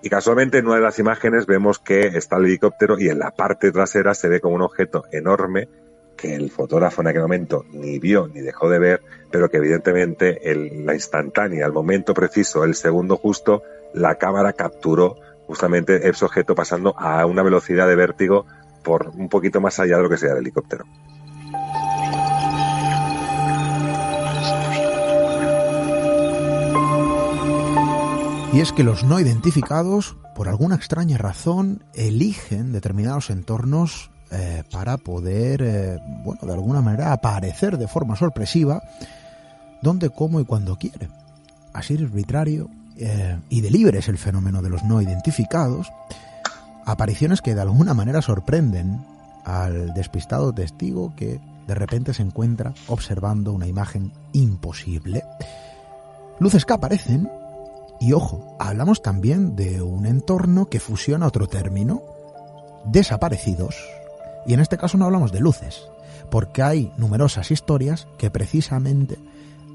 Y 0.03 0.09
casualmente 0.09 0.59
en 0.59 0.66
una 0.66 0.76
de 0.76 0.82
las 0.82 0.98
imágenes 0.98 1.46
vemos 1.46 1.78
que 1.78 2.07
está 2.07 2.36
el 2.36 2.46
helicóptero 2.46 2.98
y 2.98 3.09
en 3.09 3.18
la 3.18 3.32
parte 3.32 3.70
trasera 3.70 4.14
se 4.14 4.28
ve 4.28 4.40
como 4.40 4.55
un 4.55 4.62
objeto 4.62 5.05
enorme 5.12 5.68
que 6.16 6.34
el 6.34 6.51
fotógrafo 6.51 7.01
en 7.01 7.09
aquel 7.09 7.22
momento 7.22 7.64
ni 7.70 7.98
vio 7.98 8.28
ni 8.28 8.40
dejó 8.40 8.68
de 8.68 8.78
ver, 8.78 9.03
pero 9.30 9.48
que 9.51 9.57
evidentemente 9.59 10.51
el, 10.51 10.84
la 10.84 10.94
instantánea, 10.94 11.66
el 11.66 11.72
momento 11.72 12.14
preciso, 12.14 12.64
el 12.64 12.74
segundo 12.74 13.16
justo, 13.16 13.62
la 13.94 14.16
cámara 14.16 14.53
capturó 14.53 15.16
justamente 15.46 16.09
ese 16.09 16.24
objeto 16.24 16.55
pasando 16.55 16.94
a 16.98 17.24
una 17.26 17.42
velocidad 17.42 17.88
de 17.88 17.96
vértigo 17.96 18.46
por 18.82 19.09
un 19.09 19.28
poquito 19.28 19.61
más 19.61 19.78
allá 19.80 19.96
de 19.96 20.03
lo 20.03 20.09
que 20.09 20.16
sea 20.16 20.32
el 20.32 20.38
helicóptero. 20.38 20.84
Y 28.53 28.61
es 28.61 28.72
que 28.72 28.82
los 28.82 29.05
no 29.05 29.20
identificados, 29.20 30.16
por 30.34 30.48
alguna 30.48 30.74
extraña 30.74 31.16
razón, 31.16 31.84
eligen 31.94 32.72
determinados 32.72 33.30
entornos 33.30 34.11
eh, 34.32 34.64
para 34.72 34.96
poder, 34.96 35.62
eh, 35.62 35.98
bueno, 36.24 36.40
de 36.42 36.53
alguna 36.53 36.82
manera 36.82 37.12
aparecer 37.12 37.78
de 37.78 37.86
forma 37.86 38.16
sorpresiva 38.16 38.82
donde, 39.82 40.11
cómo 40.11 40.40
y 40.40 40.44
cuando 40.44 40.76
quiere. 40.76 41.09
Así 41.72 41.94
arbitrario 41.94 42.68
eh, 42.96 43.38
y 43.48 43.61
de 43.61 43.70
libre 43.70 44.01
es 44.01 44.09
el 44.09 44.18
fenómeno 44.18 44.62
de 44.62 44.70
los 44.70 44.82
no 44.82 45.01
identificados, 45.01 45.92
apariciones 46.84 47.42
que 47.42 47.55
de 47.55 47.61
alguna 47.61 47.94
manera 47.94 48.20
sorprenden 48.20 49.01
al 49.44 49.94
despistado 49.94 50.53
testigo 50.53 51.14
que 51.14 51.40
de 51.68 51.74
repente 51.76 52.12
se 52.14 52.22
encuentra 52.22 52.74
observando 52.88 53.53
una 53.53 53.68
imagen 53.68 54.12
imposible. 54.32 55.22
Luces 56.40 56.64
que 56.64 56.72
aparecen 56.72 57.30
y 58.01 58.14
ojo, 58.14 58.57
hablamos 58.59 59.03
también 59.03 59.57
de 59.57 59.82
un 59.82 60.07
entorno 60.07 60.68
que 60.70 60.80
fusiona 60.80 61.26
otro 61.26 61.46
término, 61.46 62.03
desaparecidos, 62.86 63.76
y 64.46 64.55
en 64.55 64.61
este 64.61 64.78
caso 64.78 64.96
no 64.96 65.05
hablamos 65.05 65.32
de 65.32 65.40
luces, 65.40 65.86
porque 66.30 66.62
hay 66.62 66.92
numerosas 66.96 67.51
historias 67.51 68.09
que 68.18 68.30
precisamente 68.30 69.18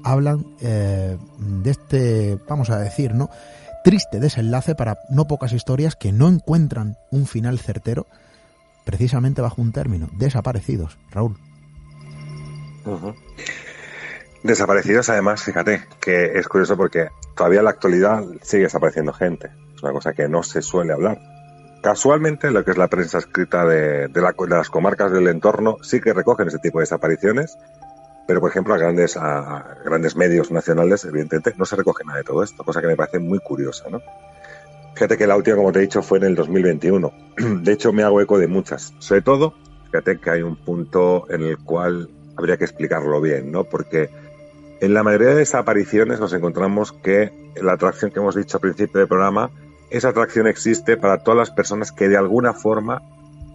hablan 0.02 0.44
eh, 0.60 1.16
de 1.38 1.70
este, 1.70 2.38
vamos 2.48 2.70
a 2.70 2.78
decir, 2.78 3.14
¿no? 3.14 3.30
Triste 3.84 4.18
desenlace 4.18 4.74
para 4.74 4.98
no 5.08 5.28
pocas 5.28 5.52
historias 5.52 5.94
que 5.94 6.12
no 6.12 6.28
encuentran 6.28 6.96
un 7.12 7.26
final 7.26 7.60
certero, 7.60 8.06
precisamente 8.84 9.40
bajo 9.40 9.62
un 9.62 9.72
término, 9.72 10.08
desaparecidos. 10.18 10.98
Raúl. 11.12 11.36
Desaparecidos, 14.46 15.08
además, 15.08 15.42
fíjate, 15.42 15.82
que 16.00 16.38
es 16.38 16.46
curioso 16.48 16.76
porque 16.76 17.08
todavía 17.36 17.58
en 17.58 17.64
la 17.64 17.70
actualidad 17.70 18.24
sigue 18.42 18.64
desapareciendo 18.64 19.12
gente. 19.12 19.50
Es 19.74 19.82
una 19.82 19.92
cosa 19.92 20.12
que 20.12 20.28
no 20.28 20.42
se 20.42 20.62
suele 20.62 20.92
hablar 20.92 21.18
Casualmente, 21.86 22.50
lo 22.50 22.64
que 22.64 22.72
es 22.72 22.78
la 22.78 22.88
prensa 22.88 23.18
escrita 23.18 23.64
de, 23.64 24.10
las 24.48 24.70
comarcas 24.70 25.12
del 25.12 25.28
entorno 25.28 25.76
sí 25.82 26.00
que 26.00 26.12
recogen 26.12 26.48
ese 26.48 26.58
tipo 26.58 26.80
de 26.80 26.82
desapariciones, 26.82 27.56
pero 28.26 28.40
por 28.40 28.50
ejemplo 28.50 28.74
a 28.74 28.76
grandes, 28.76 29.16
a, 29.16 29.76
grandes 29.84 30.16
medios 30.16 30.50
nacionales, 30.50 31.04
evidentemente, 31.04 31.54
no 31.56 31.64
se 31.64 31.76
recoge 31.76 32.02
nada 32.04 32.18
de 32.18 32.24
todo 32.24 32.42
esto, 32.42 32.64
cosa 32.64 32.80
que 32.80 32.88
me 32.88 32.96
parece 32.96 33.20
muy 33.20 33.38
curiosa, 33.38 33.88
¿no? 33.88 34.00
Fíjate 34.94 35.16
que 35.16 35.28
la 35.28 35.36
última, 35.36 35.58
como 35.58 35.70
te 35.70 35.78
he 35.78 35.82
dicho, 35.82 36.02
fue 36.02 36.18
en 36.18 36.24
el 36.24 36.34
2021. 36.34 37.12
De 37.62 37.72
hecho, 37.72 37.92
me 37.92 38.02
hago 38.02 38.20
eco 38.20 38.36
de 38.36 38.48
muchas. 38.48 38.92
Sobre 38.98 39.22
todo, 39.22 39.54
fíjate 39.84 40.18
que 40.18 40.30
hay 40.30 40.42
un 40.42 40.56
punto 40.56 41.26
en 41.30 41.42
el 41.42 41.58
cual 41.58 42.10
habría 42.34 42.56
que 42.56 42.64
explicarlo 42.64 43.20
bien, 43.20 43.52
¿no? 43.52 43.62
Porque 43.62 44.10
en 44.80 44.94
la 44.94 45.02
mayoría 45.02 45.28
de 45.28 45.36
desapariciones 45.36 46.20
nos 46.20 46.32
encontramos 46.32 46.92
que 46.92 47.32
la 47.60 47.72
atracción 47.72 48.10
que 48.10 48.18
hemos 48.18 48.34
dicho 48.34 48.56
al 48.56 48.60
principio 48.60 49.00
del 49.00 49.08
programa 49.08 49.50
esa 49.90 50.08
atracción 50.08 50.46
existe 50.46 50.96
para 50.96 51.18
todas 51.18 51.38
las 51.38 51.50
personas 51.50 51.92
que 51.92 52.08
de 52.08 52.16
alguna 52.16 52.52
forma 52.52 53.02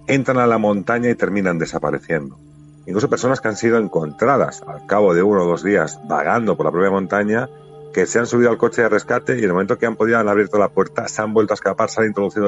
entran 0.07 0.37
a 0.37 0.47
la 0.47 0.57
montaña 0.57 1.09
y 1.09 1.15
terminan 1.15 1.59
desapareciendo. 1.59 2.37
Incluso 2.85 3.09
personas 3.09 3.41
que 3.41 3.47
han 3.47 3.57
sido 3.57 3.77
encontradas 3.77 4.63
al 4.65 4.85
cabo 4.87 5.13
de 5.13 5.23
uno 5.23 5.43
o 5.43 5.47
dos 5.47 5.63
días 5.63 5.99
vagando 6.07 6.57
por 6.57 6.65
la 6.65 6.71
propia 6.71 6.89
montaña, 6.89 7.49
que 7.93 8.05
se 8.05 8.19
han 8.19 8.25
subido 8.25 8.49
al 8.49 8.57
coche 8.57 8.81
de 8.81 8.89
rescate 8.89 9.35
y 9.35 9.39
en 9.39 9.45
el 9.45 9.53
momento 9.53 9.77
que 9.77 9.85
han 9.85 9.95
podido 9.95 10.17
han 10.17 10.29
abierto 10.29 10.57
la 10.57 10.69
puerta, 10.69 11.07
se 11.07 11.21
han 11.21 11.33
vuelto 11.33 11.53
a 11.53 11.55
escapar, 11.55 11.89
se 11.89 12.01
han 12.01 12.07
introducido 12.07 12.47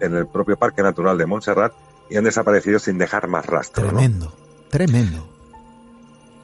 en, 0.00 0.14
el 0.14 0.26
propio 0.26 0.56
Parque 0.56 0.82
Natural 0.82 1.16
de 1.16 1.26
Montserrat 1.26 1.72
y 2.10 2.16
han 2.16 2.24
desaparecido 2.24 2.78
sin 2.78 2.98
dejar 2.98 3.28
más 3.28 3.46
rastro. 3.46 3.86
Tremendo, 3.86 4.32
tremendo. 4.68 5.28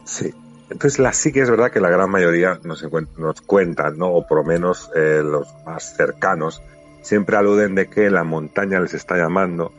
Sí. 0.04 0.32
Entonces, 0.70 0.98
la, 0.98 1.12
sí 1.12 1.32
que 1.32 1.40
es 1.40 1.50
verdad 1.50 1.70
que 1.70 1.80
la 1.80 1.90
gran 1.90 2.10
mayoría 2.10 2.58
nos, 2.64 2.84
nos 3.16 3.40
cuentan, 3.42 3.98
¿no? 3.98 4.08
o 4.08 4.26
por 4.26 4.38
lo 4.38 4.44
menos 4.44 4.90
eh, 4.94 5.22
los 5.22 5.46
más 5.64 5.96
cercanos, 5.96 6.62
siempre 7.02 7.36
aluden 7.36 7.74
de 7.76 7.88
que 7.88 8.10
la 8.10 8.24
montaña 8.24 8.80
les 8.80 8.94
está 8.94 9.16
llamando, 9.16 9.72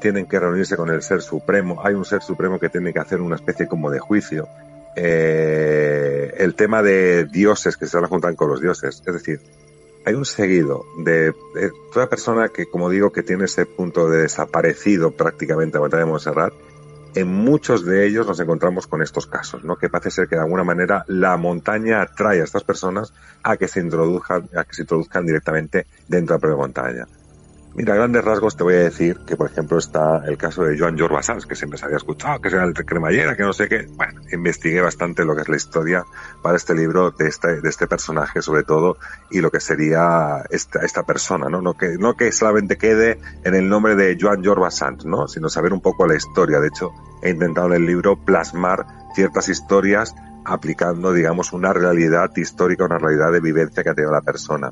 tienen 0.00 0.26
que 0.26 0.38
reunirse 0.38 0.76
con 0.76 0.90
el 0.90 1.02
ser 1.02 1.22
supremo, 1.22 1.80
hay 1.82 1.94
un 1.94 2.04
ser 2.04 2.22
supremo 2.22 2.58
que 2.58 2.68
tiene 2.68 2.92
que 2.92 2.98
hacer 2.98 3.20
una 3.20 3.36
especie 3.36 3.66
como 3.66 3.90
de 3.90 3.98
juicio. 3.98 4.48
Eh, 4.96 6.34
el 6.38 6.54
tema 6.54 6.82
de 6.82 7.24
dioses 7.24 7.76
que 7.76 7.86
se 7.86 7.96
van 7.98 8.04
a 8.04 8.34
con 8.34 8.50
los 8.50 8.60
dioses, 8.60 9.02
es 9.06 9.14
decir, 9.14 9.40
hay 10.04 10.14
un 10.14 10.24
seguido 10.24 10.84
de, 10.98 11.32
toda 11.92 12.08
persona 12.08 12.48
que, 12.48 12.66
como 12.66 12.90
digo, 12.90 13.12
que 13.12 13.22
tiene 13.22 13.44
ese 13.44 13.66
punto 13.66 14.08
de 14.08 14.22
desaparecido 14.22 15.10
prácticamente 15.10 15.76
a 15.76 15.80
la 15.80 15.82
montaña 15.82 16.04
de 16.04 16.10
Montserrat, 16.10 16.52
en 17.14 17.28
muchos 17.28 17.84
de 17.84 18.06
ellos 18.06 18.26
nos 18.26 18.40
encontramos 18.40 18.86
con 18.86 19.02
estos 19.02 19.26
casos, 19.26 19.64
¿no? 19.64 19.76
Que 19.76 19.88
parece 19.88 20.10
ser 20.10 20.28
que 20.28 20.36
de 20.36 20.42
alguna 20.42 20.64
manera 20.64 21.04
la 21.08 21.36
montaña 21.36 22.02
atrae 22.02 22.40
a 22.40 22.44
estas 22.44 22.64
personas 22.64 23.12
a 23.42 23.56
que 23.56 23.68
se 23.68 23.80
introduzcan, 23.80 24.48
a 24.54 24.64
que 24.64 24.74
se 24.74 24.82
introduzcan 24.82 25.26
directamente 25.26 25.86
dentro 26.06 26.34
de 26.34 26.38
la 26.38 26.40
propia 26.40 26.56
montaña. 26.56 27.06
Mira, 27.78 27.92
a 27.92 27.96
grandes 27.96 28.24
rasgos 28.24 28.56
te 28.56 28.64
voy 28.64 28.74
a 28.74 28.78
decir 28.78 29.20
que, 29.24 29.36
por 29.36 29.48
ejemplo, 29.48 29.78
está 29.78 30.24
el 30.26 30.36
caso 30.36 30.64
de 30.64 30.76
Joan 30.76 30.98
Jorba 30.98 31.22
Sanz, 31.22 31.46
que 31.46 31.54
siempre 31.54 31.78
se 31.78 31.84
había 31.84 31.98
escuchado, 31.98 32.40
que 32.40 32.48
era 32.48 32.64
el 32.64 32.74
cremallera, 32.74 33.36
que 33.36 33.44
no 33.44 33.52
sé 33.52 33.68
qué. 33.68 33.86
Bueno, 33.94 34.20
investigué 34.32 34.80
bastante 34.80 35.24
lo 35.24 35.36
que 35.36 35.42
es 35.42 35.48
la 35.48 35.54
historia 35.54 36.04
para 36.42 36.56
este 36.56 36.74
libro 36.74 37.12
de 37.12 37.28
este, 37.28 37.60
de 37.60 37.68
este 37.68 37.86
personaje, 37.86 38.42
sobre 38.42 38.64
todo, 38.64 38.96
y 39.30 39.40
lo 39.40 39.52
que 39.52 39.60
sería 39.60 40.42
esta, 40.50 40.80
esta 40.80 41.04
persona, 41.04 41.48
¿no? 41.48 41.62
No 41.62 41.74
que, 41.74 41.98
no 41.98 42.16
que 42.16 42.32
solamente 42.32 42.76
quede 42.78 43.20
en 43.44 43.54
el 43.54 43.68
nombre 43.68 43.94
de 43.94 44.18
Joan 44.20 44.44
Jorba 44.44 44.72
Sanz, 44.72 45.04
¿no? 45.04 45.28
Sino 45.28 45.48
saber 45.48 45.72
un 45.72 45.80
poco 45.80 46.04
la 46.04 46.16
historia. 46.16 46.58
De 46.58 46.66
hecho, 46.66 46.90
he 47.22 47.30
intentado 47.30 47.68
en 47.68 47.74
el 47.74 47.86
libro 47.86 48.16
plasmar 48.16 48.86
ciertas 49.14 49.48
historias 49.48 50.16
aplicando, 50.44 51.12
digamos, 51.12 51.52
una 51.52 51.72
realidad 51.72 52.30
histórica, 52.36 52.84
una 52.84 52.98
realidad 52.98 53.32
de 53.32 53.40
vivencia 53.40 53.82
que 53.82 53.90
ha 53.90 53.94
tenido 53.94 54.12
la 54.12 54.22
persona. 54.22 54.70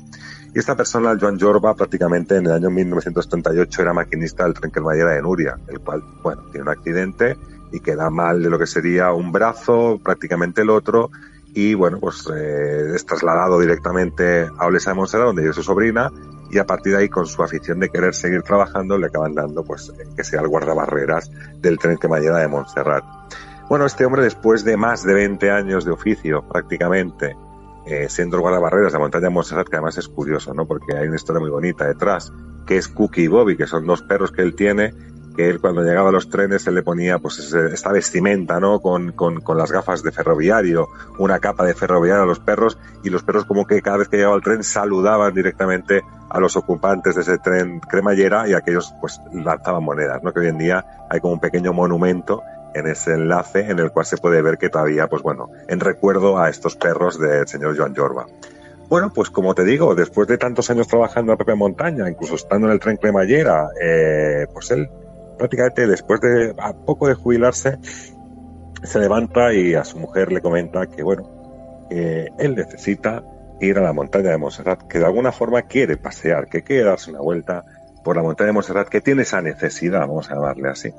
Y 0.57 0.59
esta 0.59 0.75
persona, 0.75 1.15
Joan 1.21 1.39
Jorba, 1.39 1.75
prácticamente 1.75 2.35
en 2.35 2.47
el 2.47 2.51
año 2.51 2.71
1938 2.71 3.79
era 3.79 3.93
maquinista 3.93 4.43
del 4.43 4.55
tren 4.55 4.71
Cremallera 4.71 5.11
de 5.11 5.21
Nuria, 5.21 5.55
el 5.67 5.79
cual, 5.81 6.01
bueno, 6.23 6.45
tiene 6.51 6.63
un 6.63 6.69
accidente 6.69 7.37
y 7.71 7.79
queda 7.79 8.09
mal 8.09 8.41
de 8.41 8.49
lo 8.49 8.57
que 8.57 8.65
sería 8.65 9.11
un 9.11 9.31
brazo, 9.31 9.99
prácticamente 10.03 10.63
el 10.63 10.71
otro, 10.71 11.11
y 11.53 11.75
bueno, 11.75 11.99
pues 11.99 12.27
eh, 12.35 12.87
es 12.95 13.05
trasladado 13.05 13.59
directamente 13.59 14.49
a 14.57 14.65
Olesa 14.65 14.89
de 14.89 14.95
Montserrat, 14.95 15.27
donde 15.27 15.43
vive 15.43 15.53
su 15.53 15.61
sobrina, 15.61 16.11
y 16.49 16.57
a 16.57 16.65
partir 16.65 16.93
de 16.93 17.03
ahí, 17.03 17.09
con 17.09 17.27
su 17.27 17.43
afición 17.43 17.79
de 17.79 17.89
querer 17.89 18.15
seguir 18.15 18.41
trabajando, 18.41 18.97
le 18.97 19.05
acaban 19.05 19.35
dando, 19.35 19.63
pues, 19.63 19.93
que 20.15 20.23
sea 20.23 20.41
el 20.41 20.47
guardabarreras 20.47 21.29
del 21.61 21.77
tren 21.77 21.97
Cremallera 21.97 22.39
de 22.39 22.47
Montserrat. 22.47 23.03
Bueno, 23.69 23.85
este 23.85 24.05
hombre, 24.05 24.23
después 24.23 24.63
de 24.63 24.75
más 24.75 25.03
de 25.03 25.13
20 25.13 25.51
años 25.51 25.85
de 25.85 25.91
oficio, 25.91 26.41
prácticamente, 26.47 27.35
eh, 27.87 28.07
el 28.17 28.29
guardabarreras 28.29 28.93
la 28.93 28.99
montaña 28.99 29.29
Montserrat, 29.29 29.67
que 29.67 29.77
además 29.77 29.97
es 29.97 30.07
curioso, 30.07 30.53
¿no? 30.53 30.65
Porque 30.65 30.95
hay 30.95 31.07
una 31.07 31.15
historia 31.15 31.39
muy 31.39 31.49
bonita 31.49 31.85
detrás, 31.85 32.31
que 32.65 32.77
es 32.77 32.87
Cookie 32.87 33.23
y 33.23 33.27
Bobby, 33.27 33.55
que 33.55 33.67
son 33.67 33.85
dos 33.85 34.01
perros 34.01 34.31
que 34.31 34.41
él 34.41 34.55
tiene, 34.55 34.93
que 35.35 35.49
él 35.49 35.61
cuando 35.61 35.83
llegaba 35.83 36.09
a 36.09 36.11
los 36.11 36.29
trenes, 36.29 36.67
él 36.67 36.75
le 36.75 36.83
ponía 36.83 37.19
pues 37.19 37.53
esta 37.53 37.91
vestimenta, 37.91 38.59
¿no? 38.59 38.81
Con, 38.81 39.11
con, 39.11 39.39
con, 39.41 39.57
las 39.57 39.71
gafas 39.71 40.03
de 40.03 40.11
ferroviario, 40.11 40.89
una 41.19 41.39
capa 41.39 41.63
de 41.63 41.75
ferroviario 41.75 42.23
a 42.23 42.25
los 42.25 42.39
perros, 42.39 42.77
y 43.03 43.09
los 43.09 43.23
perros 43.23 43.45
como 43.45 43.65
que 43.65 43.81
cada 43.81 43.97
vez 43.97 44.09
que 44.09 44.17
llegaba 44.17 44.35
al 44.35 44.41
tren 44.41 44.63
saludaban 44.63 45.33
directamente 45.33 46.01
a 46.29 46.39
los 46.39 46.57
ocupantes 46.57 47.15
de 47.15 47.21
ese 47.21 47.37
tren 47.37 47.79
cremallera 47.79 48.49
y 48.49 48.53
aquellos 48.53 48.93
pues 48.99 49.21
lanzaban 49.31 49.83
monedas, 49.83 50.21
¿no? 50.23 50.33
Que 50.33 50.41
hoy 50.41 50.47
en 50.47 50.57
día 50.57 50.85
hay 51.09 51.19
como 51.19 51.33
un 51.33 51.39
pequeño 51.39 51.71
monumento 51.71 52.41
en 52.77 52.87
ese 52.87 53.13
enlace 53.13 53.69
en 53.69 53.79
el 53.79 53.91
cual 53.91 54.05
se 54.05 54.17
puede 54.17 54.41
ver 54.41 54.57
que 54.57 54.69
todavía, 54.69 55.07
pues 55.07 55.21
bueno, 55.21 55.49
en 55.67 55.79
recuerdo 55.79 56.37
a 56.37 56.49
estos 56.49 56.75
perros 56.75 57.19
del 57.19 57.47
señor 57.47 57.77
Joan 57.77 57.95
Jorba. 57.95 58.25
Bueno, 58.89 59.11
pues 59.13 59.29
como 59.29 59.53
te 59.53 59.63
digo, 59.63 59.95
después 59.95 60.27
de 60.27 60.37
tantos 60.37 60.69
años 60.69 60.87
trabajando 60.87 61.31
en 61.31 61.33
la 61.33 61.37
propia 61.37 61.55
montaña, 61.55 62.09
incluso 62.09 62.35
estando 62.35 62.67
en 62.67 62.73
el 62.73 62.79
tren 62.79 62.97
cremallera, 62.97 63.69
eh, 63.81 64.47
pues 64.53 64.71
él 64.71 64.89
prácticamente 65.37 65.87
después 65.87 66.21
de 66.21 66.55
a 66.57 66.73
poco 66.73 67.07
de 67.07 67.13
jubilarse 67.13 67.77
se 68.83 68.99
levanta 68.99 69.53
y 69.53 69.75
a 69.75 69.83
su 69.83 69.99
mujer 69.99 70.31
le 70.31 70.41
comenta 70.41 70.87
que 70.87 71.03
bueno, 71.03 71.29
él 71.89 72.55
necesita 72.55 73.23
ir 73.59 73.77
a 73.77 73.81
la 73.81 73.93
montaña 73.93 74.31
de 74.31 74.37
Montserrat, 74.37 74.83
que 74.83 74.99
de 74.99 75.05
alguna 75.05 75.31
forma 75.31 75.63
quiere 75.63 75.97
pasear, 75.97 76.47
que 76.47 76.63
quiere 76.63 76.83
darse 76.83 77.09
una 77.09 77.21
vuelta 77.21 77.63
por 78.03 78.15
la 78.15 78.23
montaña 78.23 78.47
de 78.47 78.53
Montserrat, 78.53 78.87
que 78.87 79.01
tiene 79.01 79.23
esa 79.23 79.41
necesidad, 79.41 80.01
vamos 80.01 80.29
a 80.29 80.35
llamarle 80.35 80.69
así. 80.69 80.93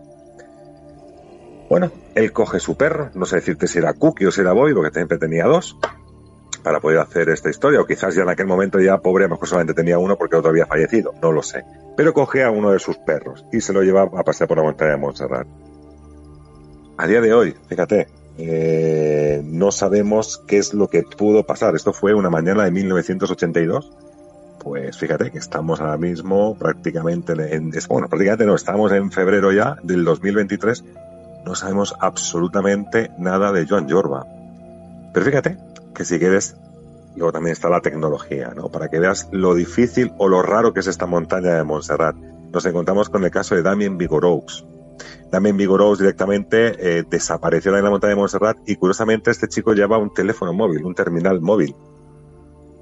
Bueno, 1.68 1.92
él 2.14 2.32
coge 2.32 2.60
su 2.60 2.76
perro, 2.76 3.10
no 3.14 3.26
sé 3.26 3.36
decirte 3.36 3.66
si 3.66 3.78
era 3.78 3.92
Cookie 3.92 4.26
o 4.26 4.30
si 4.30 4.40
era 4.40 4.52
Boy, 4.52 4.72
porque 4.72 4.92
siempre 4.92 5.18
tenía 5.18 5.44
dos, 5.44 5.76
para 6.62 6.80
poder 6.80 6.98
hacer 6.98 7.28
esta 7.28 7.50
historia, 7.50 7.80
o 7.80 7.86
quizás 7.86 8.14
ya 8.14 8.22
en 8.22 8.30
aquel 8.30 8.46
momento 8.46 8.80
ya 8.80 8.98
pobre, 8.98 9.26
a 9.26 9.46
solamente 9.46 9.74
tenía 9.74 9.98
uno 9.98 10.16
porque 10.16 10.36
otro 10.36 10.50
había 10.50 10.66
fallecido, 10.66 11.14
no 11.22 11.32
lo 11.32 11.42
sé. 11.42 11.64
Pero 11.96 12.14
coge 12.14 12.42
a 12.42 12.50
uno 12.50 12.72
de 12.72 12.78
sus 12.78 12.96
perros 12.98 13.44
y 13.52 13.60
se 13.60 13.72
lo 13.72 13.82
lleva 13.82 14.02
a 14.02 14.24
pasear 14.24 14.48
por 14.48 14.56
la 14.56 14.64
montaña 14.64 14.92
de 14.92 14.96
Montserrat. 14.96 15.46
A 16.96 17.06
día 17.06 17.20
de 17.20 17.32
hoy, 17.32 17.54
fíjate, 17.68 18.08
eh, 18.38 19.42
no 19.44 19.70
sabemos 19.70 20.42
qué 20.46 20.58
es 20.58 20.74
lo 20.74 20.88
que 20.88 21.02
pudo 21.02 21.44
pasar. 21.44 21.74
Esto 21.74 21.92
fue 21.92 22.14
una 22.14 22.30
mañana 22.30 22.64
de 22.64 22.70
1982. 22.70 23.92
Pues 24.60 24.98
fíjate 24.98 25.30
que 25.30 25.38
estamos 25.38 25.80
ahora 25.80 25.96
mismo 25.96 26.56
prácticamente 26.58 27.32
en, 27.54 27.72
bueno, 27.88 28.08
prácticamente 28.08 28.44
no, 28.44 28.54
estamos 28.54 28.92
en 28.92 29.10
febrero 29.12 29.52
ya 29.52 29.76
del 29.82 30.04
2023 30.04 30.84
no 31.48 31.54
sabemos 31.54 31.94
absolutamente 31.98 33.10
nada 33.18 33.52
de 33.52 33.66
Joan 33.66 33.88
Jorba. 33.88 34.26
Pero 35.14 35.24
fíjate 35.24 35.56
que 35.94 36.04
si 36.04 36.18
quieres, 36.18 36.56
luego 37.16 37.32
también 37.32 37.54
está 37.54 37.70
la 37.70 37.80
tecnología, 37.80 38.52
¿no? 38.54 38.68
Para 38.68 38.88
que 38.88 38.98
veas 38.98 39.28
lo 39.32 39.54
difícil 39.54 40.12
o 40.18 40.28
lo 40.28 40.42
raro 40.42 40.74
que 40.74 40.80
es 40.80 40.86
esta 40.86 41.06
montaña 41.06 41.54
de 41.54 41.64
Montserrat. 41.64 42.16
Nos 42.16 42.66
encontramos 42.66 43.08
con 43.08 43.24
el 43.24 43.30
caso 43.30 43.54
de 43.54 43.62
Damien 43.62 43.96
Vigorous. 43.96 44.66
Damien 45.30 45.56
Vigorous 45.56 45.98
directamente 45.98 46.98
eh, 46.98 47.04
desapareció 47.08 47.74
en 47.74 47.82
la 47.82 47.90
montaña 47.90 48.10
de 48.10 48.16
Montserrat 48.16 48.58
y 48.66 48.76
curiosamente 48.76 49.30
este 49.30 49.48
chico 49.48 49.72
lleva 49.72 49.96
un 49.96 50.12
teléfono 50.12 50.52
móvil, 50.52 50.84
un 50.84 50.94
terminal 50.94 51.40
móvil 51.40 51.74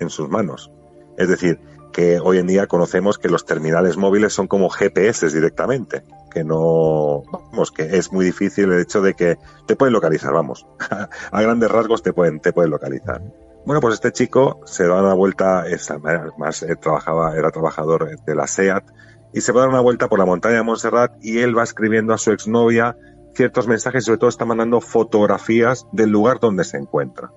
en 0.01 0.11
sus 0.11 0.29
manos. 0.29 0.73
Es 1.17 1.29
decir, 1.29 1.61
que 1.97 2.21
hoy 2.21 2.37
en 2.37 2.47
día 2.47 2.67
conocemos 2.67 3.17
que 3.17 3.31
los 3.31 3.47
terminales 3.47 3.97
móviles 3.97 4.35
son 4.35 4.49
como 4.49 4.69
GPS 4.69 5.31
directamente, 5.31 6.05
que 6.31 6.45
no, 6.45 7.23
vamos, 7.33 7.73
que 7.73 7.97
es 7.97 8.13
muy 8.13 8.23
difícil 8.27 8.71
el 8.71 8.81
hecho 8.83 9.01
de 9.01 9.15
que 9.15 9.39
te 9.67 9.77
pueden 9.77 9.95
localizar, 9.95 10.31
vamos, 10.35 10.67
a 11.31 11.41
grandes 11.41 11.71
rasgos 11.71 12.03
te 12.03 12.13
pueden, 12.13 12.41
te 12.41 12.53
pueden 12.53 12.71
localizar. 12.71 13.23
Bueno, 13.65 13.81
pues 13.81 13.95
este 13.95 14.13
chico 14.13 14.61
se 14.67 14.87
da 14.87 15.01
una 15.01 15.15
vuelta, 15.15 15.61
además 15.61 16.63
eh, 16.65 16.77
trabajaba, 16.77 17.35
era 17.35 17.51
trabajador 17.51 18.21
de 18.21 18.35
la 18.35 18.47
SEAT, 18.47 18.85
y 19.33 19.41
se 19.41 19.53
va 19.53 19.61
a 19.61 19.63
dar 19.63 19.71
una 19.71 19.81
vuelta 19.81 20.09
por 20.09 20.19
la 20.19 20.27
montaña 20.27 20.57
de 20.57 20.65
Montserrat 20.65 21.13
y 21.23 21.39
él 21.39 21.57
va 21.57 21.63
escribiendo 21.63 22.13
a 22.13 22.19
su 22.19 22.31
exnovia 22.31 22.95
ciertos 23.35 23.69
mensajes, 23.69 24.05
sobre 24.05 24.19
todo 24.19 24.29
está 24.29 24.45
mandando 24.45 24.83
fotografías 24.83 25.87
del 25.93 26.11
lugar 26.11 26.41
donde 26.41 26.65
se 26.65 26.77
encuentra. 26.77 27.31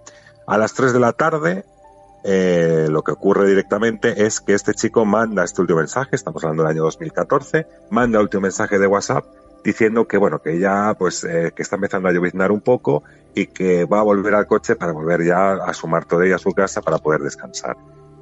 A 0.47 0.57
las 0.57 0.73
3 0.73 0.91
de 0.91 0.99
la 0.99 1.13
tarde, 1.13 1.63
eh, 2.23 2.87
lo 2.89 3.03
que 3.03 3.11
ocurre 3.11 3.47
directamente 3.47 4.25
es 4.25 4.41
que 4.41 4.53
este 4.53 4.73
chico 4.73 5.05
manda 5.05 5.43
este 5.43 5.61
último 5.61 5.79
mensaje, 5.79 6.15
estamos 6.15 6.43
hablando 6.43 6.63
del 6.63 6.71
año 6.71 6.83
2014, 6.83 7.67
manda 7.89 8.17
el 8.17 8.23
último 8.23 8.41
mensaje 8.41 8.77
de 8.77 8.87
WhatsApp 8.87 9.25
diciendo 9.63 10.07
que 10.07 10.17
bueno, 10.17 10.41
que 10.41 10.59
ya 10.59 10.95
pues 10.97 11.23
eh, 11.23 11.51
que 11.55 11.61
está 11.61 11.75
empezando 11.75 12.09
a 12.09 12.11
lloviznar 12.11 12.51
un 12.51 12.61
poco 12.61 13.03
y 13.35 13.47
que 13.47 13.85
va 13.85 13.99
a 13.99 14.03
volver 14.03 14.35
al 14.35 14.47
coche 14.47 14.75
para 14.75 14.91
volver 14.91 15.23
ya 15.23 15.53
a 15.53 15.73
sumar 15.73 16.05
todo 16.05 16.23
ella 16.23 16.35
a 16.35 16.39
su 16.39 16.51
casa 16.53 16.81
para 16.81 16.97
poder 16.97 17.21
descansar. 17.21 17.77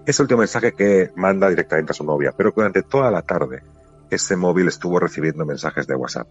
Es 0.06 0.20
el 0.20 0.24
último 0.24 0.40
mensaje 0.40 0.74
que 0.74 1.12
manda 1.16 1.50
directamente 1.50 1.92
a 1.92 1.96
su 1.96 2.04
novia, 2.04 2.34
pero 2.36 2.52
durante 2.56 2.84
toda 2.84 3.12
la 3.12 3.22
tarde 3.22 3.64
ese 4.10 4.36
móvil 4.36 4.68
estuvo 4.68 5.00
recibiendo 5.00 5.46
mensajes 5.46 5.86
de 5.86 5.96
WhatsApp 5.96 6.28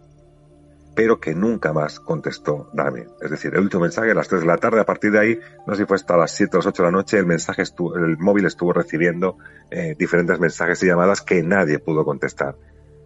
pero 0.96 1.20
que 1.20 1.34
nunca 1.34 1.74
más 1.74 2.00
contestó 2.00 2.70
Dami. 2.72 3.02
Es 3.20 3.30
decir, 3.30 3.54
el 3.54 3.60
último 3.60 3.82
mensaje 3.82 4.10
a 4.10 4.14
las 4.14 4.28
3 4.28 4.40
de 4.40 4.46
la 4.46 4.56
tarde, 4.56 4.80
a 4.80 4.86
partir 4.86 5.12
de 5.12 5.20
ahí, 5.20 5.38
no 5.66 5.74
sé 5.74 5.82
si 5.82 5.86
fue 5.86 5.96
hasta 5.96 6.16
las 6.16 6.30
7 6.32 6.56
o 6.56 6.58
las 6.58 6.66
8 6.66 6.82
de 6.82 6.88
la 6.88 6.96
noche, 6.96 7.18
el 7.18 7.26
mensaje 7.26 7.62
estuvo, 7.62 7.94
el 7.96 8.16
móvil 8.16 8.46
estuvo 8.46 8.72
recibiendo 8.72 9.36
eh, 9.70 9.94
diferentes 9.98 10.40
mensajes 10.40 10.82
y 10.82 10.86
llamadas 10.86 11.20
que 11.20 11.42
nadie 11.42 11.78
pudo 11.78 12.02
contestar. 12.02 12.56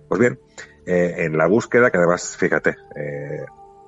Pues 0.09 0.21
bien, 0.21 0.39
eh, 0.87 1.17
en 1.19 1.37
la 1.37 1.49
búsqueda, 1.49 1.91
que 1.91 1.99
además, 1.99 2.37
fíjate, 2.37 2.77
eh, 2.95 3.45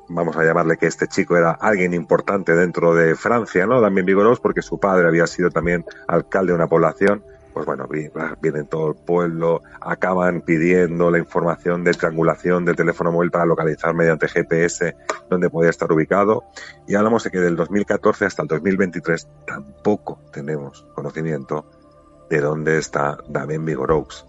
vamos 0.08 0.36
a 0.36 0.42
llamarle 0.42 0.78
que 0.78 0.86
este 0.86 1.06
chico 1.06 1.36
era 1.36 1.52
alguien 1.52 1.94
importante 1.94 2.56
dentro 2.56 2.96
de 2.96 3.14
Francia, 3.14 3.66
¿no? 3.66 3.80
También 3.80 4.04
Vigoros, 4.04 4.40
porque 4.40 4.62
su 4.62 4.80
padre 4.80 5.06
había 5.06 5.28
sido 5.28 5.50
también 5.50 5.84
alcalde 6.08 6.52
de 6.52 6.56
una 6.56 6.66
población 6.66 7.22
pues 7.52 7.66
bueno, 7.66 7.86
vienen 7.88 8.66
todo 8.66 8.88
el 8.90 8.94
pueblo, 8.94 9.62
acaban 9.80 10.40
pidiendo 10.42 11.10
la 11.10 11.18
información 11.18 11.84
de 11.84 11.92
triangulación 11.92 12.64
del 12.64 12.76
teléfono 12.76 13.12
móvil 13.12 13.30
para 13.30 13.46
localizar 13.46 13.94
mediante 13.94 14.28
GPS 14.28 14.96
dónde 15.28 15.50
podía 15.50 15.70
estar 15.70 15.90
ubicado. 15.92 16.44
Y 16.86 16.94
hablamos 16.94 17.24
de 17.24 17.30
que 17.30 17.40
del 17.40 17.56
2014 17.56 18.24
hasta 18.24 18.42
el 18.42 18.48
2023 18.48 19.28
tampoco 19.46 20.20
tenemos 20.32 20.86
conocimiento 20.94 21.70
de 22.30 22.40
dónde 22.40 22.78
está 22.78 23.18
Damien 23.28 23.64
Vigoraux. 23.64 24.26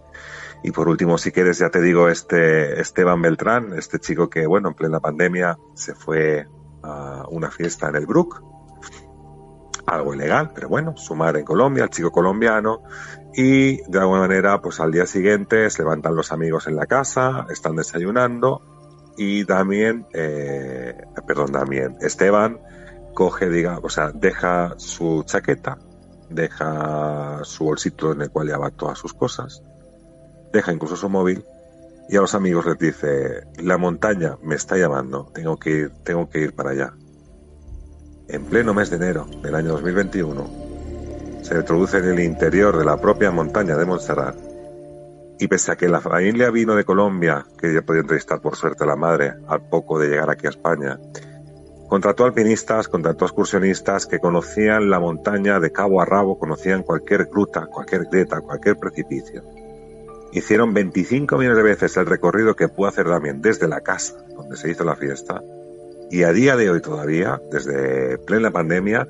Y 0.64 0.72
por 0.72 0.88
último, 0.88 1.18
si 1.18 1.32
quieres, 1.32 1.60
ya 1.60 1.70
te 1.70 1.82
digo, 1.82 2.08
este 2.08 2.80
Esteban 2.80 3.22
Beltrán, 3.22 3.74
este 3.78 4.00
chico 4.00 4.30
que, 4.30 4.48
bueno, 4.48 4.70
en 4.70 4.76
plena 4.76 5.00
pandemia 5.02 5.58
se 5.74 5.94
fue 5.94 6.48
a 6.82 7.26
una 7.30 7.52
fiesta 7.52 7.90
en 7.90 7.96
el 7.96 8.06
Brook, 8.06 8.42
algo 9.86 10.14
ilegal, 10.14 10.52
pero 10.54 10.70
bueno, 10.70 10.96
su 10.98 11.16
madre 11.16 11.40
en 11.40 11.46
Colombia, 11.46 11.84
el 11.84 11.90
chico 11.90 12.12
colombiano, 12.12 12.84
y 13.34 13.78
de 13.90 14.00
alguna 14.00 14.22
manera, 14.22 14.62
pues 14.62 14.80
al 14.80 14.92
día 14.92 15.06
siguiente 15.06 15.70
se 15.70 15.82
levantan 15.84 16.16
los 16.16 16.32
amigos 16.32 16.68
en 16.68 16.76
la 16.76 16.86
casa, 16.86 17.46
están 17.50 17.76
desayunando, 17.76 18.62
y 19.18 19.46
también, 19.46 20.08
eh, 20.14 20.96
perdón, 21.28 21.52
también, 21.52 21.98
Esteban 22.02 22.60
coge, 23.14 23.50
diga, 23.50 23.80
o 23.82 23.90
sea, 23.90 24.12
deja 24.14 24.74
su 24.78 25.24
chaqueta, 25.26 25.78
deja 26.30 27.40
su 27.44 27.66
bolsito 27.66 28.12
en 28.12 28.22
el 28.22 28.32
cual 28.32 28.48
lleva 28.48 28.72
todas 28.72 28.98
sus 28.98 29.14
cosas, 29.14 29.64
deja 30.52 30.72
incluso 30.72 30.96
su 30.96 31.10
móvil, 31.10 31.46
y 32.10 32.18
a 32.18 32.22
los 32.22 32.36
amigos 32.36 32.66
les 32.66 32.78
dice, 32.78 33.44
la 33.58 33.78
montaña 33.78 34.38
me 34.42 34.56
está 34.56 34.78
llamando, 34.78 35.30
tengo 35.34 35.58
que 35.58 35.70
ir, 35.70 35.92
tengo 36.04 36.30
que 36.30 36.40
ir 36.40 36.56
para 36.56 36.72
allá 36.72 36.94
en 38.28 38.46
pleno 38.46 38.74
mes 38.74 38.90
de 38.90 38.96
enero 38.96 39.28
del 39.42 39.56
año 39.56 39.72
2021, 39.74 41.42
se 41.42 41.56
introduce 41.56 41.98
en 41.98 42.06
el 42.06 42.20
interior 42.22 42.78
de 42.78 42.86
la 42.86 43.00
propia 43.00 43.32
montaña 43.32 43.76
de 43.76 43.86
Montserrat 43.86 44.38
Y 45.40 45.48
pese 45.48 45.74
a 45.74 45.76
que 45.76 45.90
la 45.90 46.00
familia 46.00 46.50
vino 46.50 46.76
de 46.76 46.86
Colombia, 46.86 47.46
que 47.58 47.74
ya 47.74 47.82
podía 47.82 48.02
entrevistar 48.02 48.40
por 48.40 48.56
suerte 48.56 48.86
a 48.86 48.88
la 48.88 48.96
madre 48.96 49.34
al 49.48 49.68
poco 49.68 50.00
de 50.00 50.08
llegar 50.08 50.30
aquí 50.30 50.48
a 50.48 50.52
España, 50.52 51.00
contrató 51.90 52.24
alpinistas, 52.24 52.88
contrató 52.88 53.26
excursionistas 53.26 54.06
que 54.06 54.20
conocían 54.20 54.90
la 54.90 55.00
montaña 55.00 55.60
de 55.60 55.72
cabo 55.72 56.02
a 56.02 56.06
rabo, 56.06 56.40
conocían 56.40 56.84
cualquier 56.84 57.26
gruta, 57.26 57.66
cualquier 57.66 58.06
grieta, 58.06 58.40
cualquier 58.40 58.78
precipicio. 58.78 59.44
Hicieron 60.32 60.74
25 60.74 61.38
millones 61.38 61.58
de 61.58 61.64
veces 61.64 61.98
el 61.98 62.06
recorrido 62.06 62.56
que 62.56 62.70
pudo 62.70 62.88
hacer 62.88 63.08
Damien 63.08 63.42
desde 63.42 63.68
la 63.68 63.82
casa 63.82 64.24
donde 64.36 64.56
se 64.56 64.72
hizo 64.72 64.84
la 64.84 64.96
fiesta 64.96 65.42
y 66.14 66.22
a 66.22 66.32
día 66.32 66.56
de 66.56 66.70
hoy 66.70 66.80
todavía, 66.80 67.42
desde 67.52 68.20
plena 68.20 68.52
pandemia, 68.52 69.08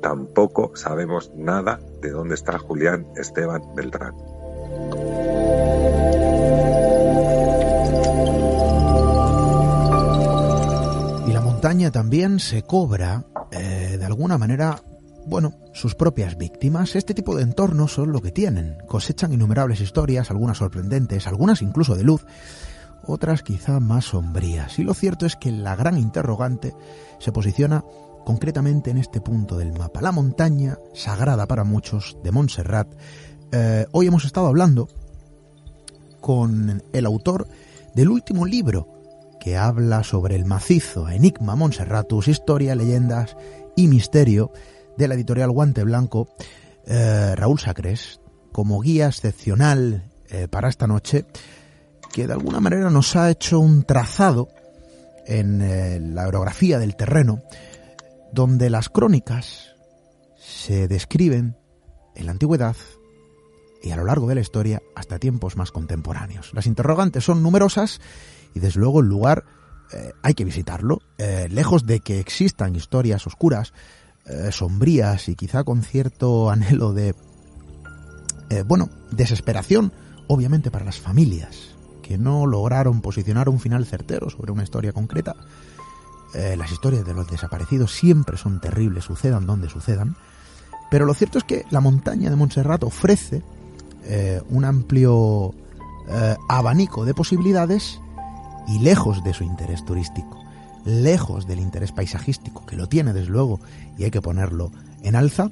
tampoco 0.00 0.74
sabemos 0.76 1.30
nada 1.36 1.78
de 2.00 2.08
dónde 2.08 2.36
está 2.36 2.58
Julián 2.58 3.06
Esteban 3.16 3.60
Beltrán. 3.76 4.14
Y 11.26 11.32
la 11.34 11.42
montaña 11.42 11.90
también 11.90 12.38
se 12.38 12.62
cobra, 12.62 13.26
eh, 13.50 13.98
de 13.98 14.04
alguna 14.06 14.38
manera, 14.38 14.80
bueno, 15.26 15.52
sus 15.74 15.94
propias 15.94 16.38
víctimas. 16.38 16.96
Este 16.96 17.12
tipo 17.12 17.36
de 17.36 17.42
entornos 17.42 17.92
son 17.92 18.10
lo 18.10 18.22
que 18.22 18.32
tienen. 18.32 18.78
Cosechan 18.86 19.34
innumerables 19.34 19.82
historias, 19.82 20.30
algunas 20.30 20.56
sorprendentes, 20.56 21.26
algunas 21.26 21.60
incluso 21.60 21.94
de 21.94 22.04
luz, 22.04 22.24
otras 23.08 23.42
quizá 23.42 23.80
más 23.80 24.06
sombrías. 24.06 24.78
Y 24.78 24.84
lo 24.84 24.94
cierto 24.94 25.26
es 25.26 25.36
que 25.36 25.50
la 25.50 25.76
gran 25.76 25.98
interrogante 25.98 26.74
se 27.18 27.32
posiciona 27.32 27.84
concretamente 28.24 28.90
en 28.90 28.98
este 28.98 29.20
punto 29.20 29.56
del 29.56 29.72
mapa, 29.72 30.02
la 30.02 30.12
montaña 30.12 30.78
sagrada 30.94 31.46
para 31.46 31.64
muchos 31.64 32.18
de 32.22 32.30
Montserrat. 32.30 32.88
Eh, 33.52 33.86
hoy 33.92 34.06
hemos 34.06 34.24
estado 34.24 34.46
hablando 34.46 34.88
con 36.20 36.82
el 36.92 37.06
autor 37.06 37.48
del 37.94 38.10
último 38.10 38.44
libro 38.44 38.86
que 39.40 39.56
habla 39.56 40.02
sobre 40.02 40.36
el 40.36 40.44
macizo 40.44 41.08
Enigma 41.08 41.56
Montserratus, 41.56 42.28
historia, 42.28 42.74
leyendas 42.74 43.36
y 43.76 43.88
misterio 43.88 44.52
de 44.96 45.08
la 45.08 45.14
editorial 45.14 45.50
Guante 45.50 45.84
Blanco, 45.84 46.28
eh, 46.86 47.34
Raúl 47.36 47.60
Sacres, 47.60 48.20
como 48.52 48.80
guía 48.80 49.06
excepcional 49.06 50.10
eh, 50.28 50.48
para 50.48 50.68
esta 50.68 50.86
noche, 50.86 51.24
que 52.18 52.26
de 52.26 52.32
alguna 52.32 52.58
manera 52.58 52.90
nos 52.90 53.14
ha 53.14 53.30
hecho 53.30 53.60
un 53.60 53.84
trazado 53.84 54.48
en 55.24 56.16
la 56.16 56.26
orografía 56.26 56.80
del 56.80 56.96
terreno, 56.96 57.44
donde 58.32 58.70
las 58.70 58.88
crónicas 58.88 59.76
se 60.36 60.88
describen 60.88 61.56
en 62.16 62.26
la 62.26 62.32
antigüedad 62.32 62.74
y 63.84 63.92
a 63.92 63.96
lo 63.96 64.04
largo 64.04 64.26
de 64.26 64.34
la 64.34 64.40
historia 64.40 64.82
hasta 64.96 65.20
tiempos 65.20 65.56
más 65.56 65.70
contemporáneos. 65.70 66.52
Las 66.54 66.66
interrogantes 66.66 67.22
son 67.22 67.40
numerosas 67.40 68.00
y 68.52 68.58
desde 68.58 68.80
luego 68.80 68.98
el 68.98 69.06
lugar 69.06 69.44
eh, 69.92 70.10
hay 70.20 70.34
que 70.34 70.44
visitarlo, 70.44 70.98
eh, 71.18 71.46
lejos 71.48 71.86
de 71.86 72.00
que 72.00 72.18
existan 72.18 72.74
historias 72.74 73.28
oscuras, 73.28 73.72
eh, 74.26 74.50
sombrías 74.50 75.28
y 75.28 75.36
quizá 75.36 75.62
con 75.62 75.84
cierto 75.84 76.50
anhelo 76.50 76.92
de, 76.92 77.14
bueno, 78.66 78.90
desesperación, 79.12 79.92
obviamente 80.26 80.72
para 80.72 80.84
las 80.84 80.98
familias 80.98 81.77
que 82.08 82.16
no 82.16 82.46
lograron 82.46 83.02
posicionar 83.02 83.50
un 83.50 83.60
final 83.60 83.84
certero 83.84 84.30
sobre 84.30 84.50
una 84.50 84.62
historia 84.64 84.94
concreta. 84.94 85.36
las 86.34 86.72
historias 86.72 87.04
de 87.04 87.14
los 87.14 87.30
desaparecidos 87.30 87.92
siempre 87.92 88.36
son 88.36 88.60
terribles, 88.60 89.04
sucedan 89.04 89.46
donde 89.46 89.68
sucedan, 89.68 90.16
pero 90.90 91.04
lo 91.04 91.14
cierto 91.14 91.38
es 91.38 91.44
que 91.44 91.64
la 91.70 91.80
montaña 91.80 92.30
de 92.30 92.36
Montserrat 92.36 92.82
ofrece 92.82 93.42
eh, 94.04 94.40
un 94.48 94.64
amplio 94.64 95.54
eh, 96.08 96.36
abanico 96.48 97.04
de 97.04 97.12
posibilidades 97.12 98.00
y 98.66 98.78
lejos 98.78 99.22
de 99.22 99.34
su 99.34 99.44
interés 99.44 99.84
turístico, 99.84 100.42
lejos 100.84 101.46
del 101.46 101.60
interés 101.60 101.92
paisajístico, 101.92 102.64
que 102.64 102.76
lo 102.76 102.88
tiene 102.88 103.12
desde 103.12 103.30
luego 103.30 103.60
y 103.98 104.04
hay 104.04 104.10
que 104.10 104.22
ponerlo 104.22 104.70
en 105.02 105.14
alza, 105.14 105.50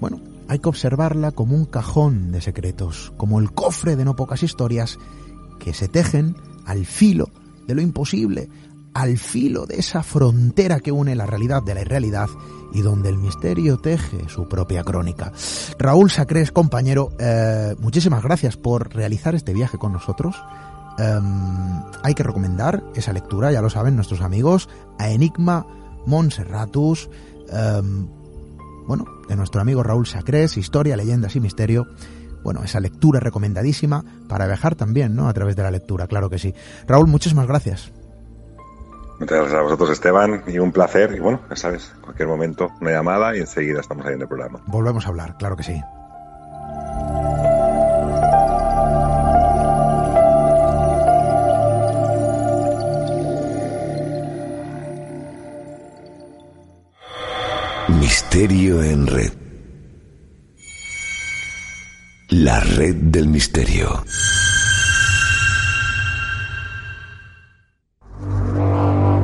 bueno, 0.00 0.20
hay 0.48 0.58
que 0.58 0.68
observarla 0.68 1.32
como 1.32 1.54
un 1.54 1.64
cajón 1.64 2.32
de 2.32 2.40
secretos, 2.40 3.12
como 3.16 3.40
el 3.40 3.52
cofre 3.52 3.96
de 3.96 4.04
no 4.04 4.16
pocas 4.16 4.42
historias 4.42 4.98
que 5.58 5.74
se 5.74 5.88
tejen 5.88 6.36
al 6.64 6.86
filo 6.86 7.30
de 7.66 7.74
lo 7.74 7.82
imposible, 7.82 8.48
al 8.94 9.18
filo 9.18 9.66
de 9.66 9.76
esa 9.78 10.02
frontera 10.02 10.80
que 10.80 10.92
une 10.92 11.14
la 11.14 11.26
realidad 11.26 11.62
de 11.62 11.74
la 11.74 11.82
irrealidad 11.82 12.28
y 12.72 12.82
donde 12.82 13.08
el 13.08 13.18
misterio 13.18 13.78
teje 13.78 14.28
su 14.28 14.48
propia 14.48 14.84
crónica. 14.84 15.32
Raúl 15.78 16.10
Sacrés, 16.10 16.52
compañero, 16.52 17.10
eh, 17.18 17.74
muchísimas 17.78 18.22
gracias 18.22 18.56
por 18.56 18.94
realizar 18.94 19.34
este 19.34 19.52
viaje 19.52 19.78
con 19.78 19.92
nosotros. 19.92 20.36
Em, 20.98 21.82
hay 22.02 22.14
que 22.14 22.22
recomendar 22.22 22.82
esa 22.94 23.12
lectura, 23.12 23.52
ya 23.52 23.60
lo 23.60 23.68
saben 23.68 23.96
nuestros 23.96 24.22
amigos, 24.22 24.68
a 24.98 25.10
Enigma 25.10 25.66
Monserratus, 26.06 27.10
em, 27.50 28.08
bueno, 28.86 29.04
de 29.28 29.36
nuestro 29.36 29.60
amigo 29.60 29.82
Raúl 29.82 30.06
Sacrés, 30.06 30.56
Historia, 30.56 30.96
Leyendas 30.96 31.36
y 31.36 31.40
Misterio. 31.40 31.86
Bueno, 32.42 32.62
esa 32.62 32.78
lectura 32.78 33.18
recomendadísima 33.18 34.04
para 34.28 34.46
viajar 34.46 34.76
también, 34.76 35.16
¿no? 35.16 35.28
A 35.28 35.32
través 35.32 35.56
de 35.56 35.62
la 35.62 35.70
lectura, 35.70 36.06
claro 36.06 36.30
que 36.30 36.38
sí. 36.38 36.54
Raúl, 36.86 37.08
muchísimas 37.08 37.46
gracias. 37.46 37.92
Muchas 39.18 39.38
gracias 39.38 39.58
a 39.58 39.62
vosotros, 39.62 39.90
Esteban, 39.90 40.42
y 40.46 40.58
un 40.58 40.70
placer. 40.70 41.14
Y 41.16 41.20
bueno, 41.20 41.40
ya 41.48 41.56
sabes, 41.56 41.92
cualquier 42.02 42.28
momento, 42.28 42.70
una 42.80 42.92
llamada 42.92 43.36
y 43.36 43.40
enseguida 43.40 43.80
estamos 43.80 44.06
ahí 44.06 44.14
en 44.14 44.22
el 44.22 44.28
programa. 44.28 44.60
Volvemos 44.66 45.06
a 45.06 45.08
hablar, 45.08 45.36
claro 45.38 45.56
que 45.56 45.62
sí. 45.62 45.80
Misterio 58.06 58.84
en 58.84 59.04
red. 59.08 59.32
La 62.28 62.60
red 62.60 62.94
del 62.94 63.26
misterio. 63.26 64.04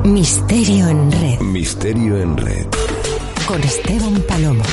Misterio 0.03 0.89
en 0.89 1.11
red. 1.13 1.39
Misterio 1.39 2.17
en 2.17 2.35
red. 2.35 2.67
Con 3.47 3.63
Esteban 3.63 4.21
Palomo. 4.27 4.63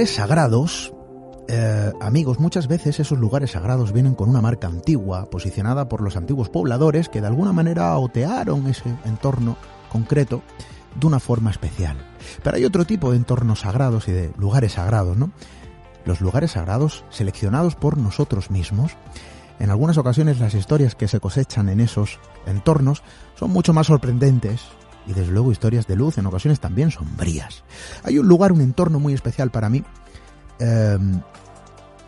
Lugares 0.00 0.16
sagrados, 0.16 0.94
eh, 1.46 1.92
amigos, 2.00 2.40
muchas 2.40 2.68
veces 2.68 2.98
esos 3.00 3.18
lugares 3.18 3.50
sagrados 3.50 3.92
vienen 3.92 4.14
con 4.14 4.30
una 4.30 4.40
marca 4.40 4.66
antigua, 4.66 5.28
posicionada 5.28 5.90
por 5.90 6.00
los 6.00 6.16
antiguos 6.16 6.48
pobladores 6.48 7.10
que 7.10 7.20
de 7.20 7.26
alguna 7.26 7.52
manera 7.52 7.98
otearon 7.98 8.66
ese 8.66 8.96
entorno 9.04 9.58
concreto 9.92 10.42
de 10.94 11.06
una 11.06 11.20
forma 11.20 11.50
especial. 11.50 11.98
Pero 12.42 12.56
hay 12.56 12.64
otro 12.64 12.86
tipo 12.86 13.10
de 13.10 13.18
entornos 13.18 13.60
sagrados 13.60 14.08
y 14.08 14.12
de 14.12 14.32
lugares 14.38 14.72
sagrados, 14.72 15.18
¿no? 15.18 15.32
Los 16.06 16.22
lugares 16.22 16.52
sagrados 16.52 17.04
seleccionados 17.10 17.76
por 17.76 17.98
nosotros 17.98 18.50
mismos. 18.50 18.96
En 19.58 19.68
algunas 19.68 19.98
ocasiones 19.98 20.40
las 20.40 20.54
historias 20.54 20.94
que 20.94 21.08
se 21.08 21.20
cosechan 21.20 21.68
en 21.68 21.80
esos 21.80 22.20
entornos 22.46 23.02
son 23.34 23.50
mucho 23.50 23.74
más 23.74 23.88
sorprendentes, 23.88 24.62
y 25.06 25.12
desde 25.12 25.32
luego 25.32 25.52
historias 25.52 25.86
de 25.86 25.96
luz, 25.96 26.18
en 26.18 26.26
ocasiones 26.26 26.60
también 26.60 26.90
sombrías. 26.90 27.64
Hay 28.04 28.18
un 28.18 28.28
lugar, 28.28 28.52
un 28.52 28.60
entorno 28.60 29.00
muy 29.00 29.14
especial 29.14 29.50
para 29.50 29.68
mí. 29.68 29.82
Em, 30.58 31.20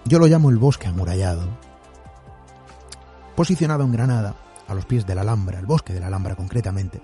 yo 0.04 0.18
lo 0.18 0.26
llamo 0.26 0.50
el 0.50 0.58
bosque 0.58 0.88
amurallado. 0.88 1.48
Posicionado 3.34 3.84
en 3.84 3.92
Granada, 3.92 4.36
a 4.68 4.74
los 4.74 4.84
pies 4.86 5.06
de 5.06 5.14
la 5.14 5.22
Alhambra, 5.22 5.58
el 5.58 5.66
bosque 5.66 5.92
de 5.92 6.00
la 6.00 6.08
Alhambra 6.08 6.36
concretamente, 6.36 7.00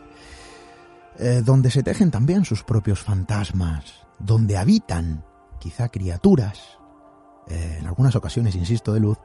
eh, 1.19 1.43
donde 1.45 1.71
se 1.71 1.83
tejen 1.83 2.11
también 2.11 2.45
sus 2.45 2.63
propios 2.63 3.01
fantasmas, 3.01 4.07
donde 4.19 4.57
habitan 4.57 5.25
quizá 5.59 5.89
criaturas, 5.89 6.79
eh, 7.49 7.79
en 7.81 7.87
algunas 7.87 8.15
ocasiones, 8.15 8.55
insisto, 8.55 8.93
de 8.93 9.01
luz, 9.01 9.19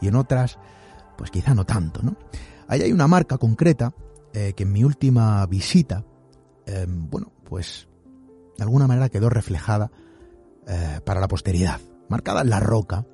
y 0.00 0.08
en 0.08 0.16
otras, 0.16 0.58
pues 1.16 1.30
quizá 1.30 1.54
no 1.54 1.64
tanto, 1.64 2.02
¿no? 2.02 2.16
Ahí 2.68 2.82
hay 2.82 2.92
una 2.92 3.08
marca 3.08 3.38
concreta 3.38 3.92
eh, 4.32 4.52
que 4.54 4.62
en 4.62 4.72
mi 4.72 4.84
última 4.84 5.44
visita 5.46 6.04
Em, 6.66 7.08
bueno, 7.10 7.32
pues 7.44 7.88
de 8.56 8.64
alguna 8.64 8.86
manera 8.86 9.08
quedó 9.08 9.28
reflejada 9.28 9.90
eh, 10.66 11.00
para 11.04 11.20
la 11.20 11.28
posteridad, 11.28 11.80
marcada 12.08 12.42
en 12.42 12.50
la 12.50 12.60
roca, 12.60 13.06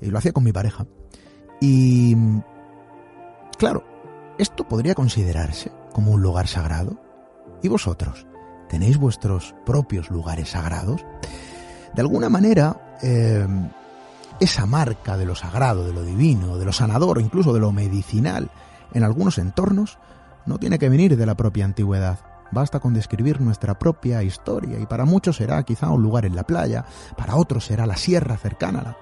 y 0.00 0.10
lo 0.10 0.18
hacía 0.18 0.32
con 0.32 0.44
mi 0.44 0.52
pareja. 0.52 0.86
Y 1.60 2.16
claro, 3.58 3.84
esto 4.38 4.66
podría 4.68 4.94
considerarse 4.94 5.72
como 5.92 6.12
un 6.12 6.22
lugar 6.22 6.48
sagrado. 6.48 7.00
¿Y 7.62 7.68
vosotros? 7.68 8.26
¿Tenéis 8.68 8.98
vuestros 8.98 9.54
propios 9.64 10.10
lugares 10.10 10.50
sagrados? 10.50 11.04
De 11.94 12.02
alguna 12.02 12.28
manera, 12.28 12.96
eh, 13.02 13.46
esa 14.40 14.66
marca 14.66 15.16
de 15.16 15.26
lo 15.26 15.34
sagrado, 15.34 15.86
de 15.86 15.92
lo 15.92 16.02
divino, 16.02 16.58
de 16.58 16.64
lo 16.64 16.72
sanador, 16.72 17.20
incluso 17.20 17.52
de 17.52 17.60
lo 17.60 17.72
medicinal, 17.72 18.50
en 18.92 19.04
algunos 19.04 19.38
entornos, 19.38 19.98
no 20.46 20.58
tiene 20.58 20.78
que 20.78 20.88
venir 20.88 21.16
de 21.16 21.26
la 21.26 21.36
propia 21.36 21.64
antigüedad. 21.64 22.18
Basta 22.50 22.80
con 22.80 22.94
describir 22.94 23.40
nuestra 23.40 23.78
propia 23.78 24.22
historia 24.22 24.78
y 24.78 24.86
para 24.86 25.04
muchos 25.04 25.36
será 25.36 25.62
quizá 25.62 25.90
un 25.90 26.02
lugar 26.02 26.24
en 26.24 26.36
la 26.36 26.44
playa, 26.44 26.84
para 27.16 27.36
otros 27.36 27.64
será 27.64 27.86
la 27.86 27.96
sierra 27.96 28.36
cercana, 28.36 28.82
la 28.82 28.96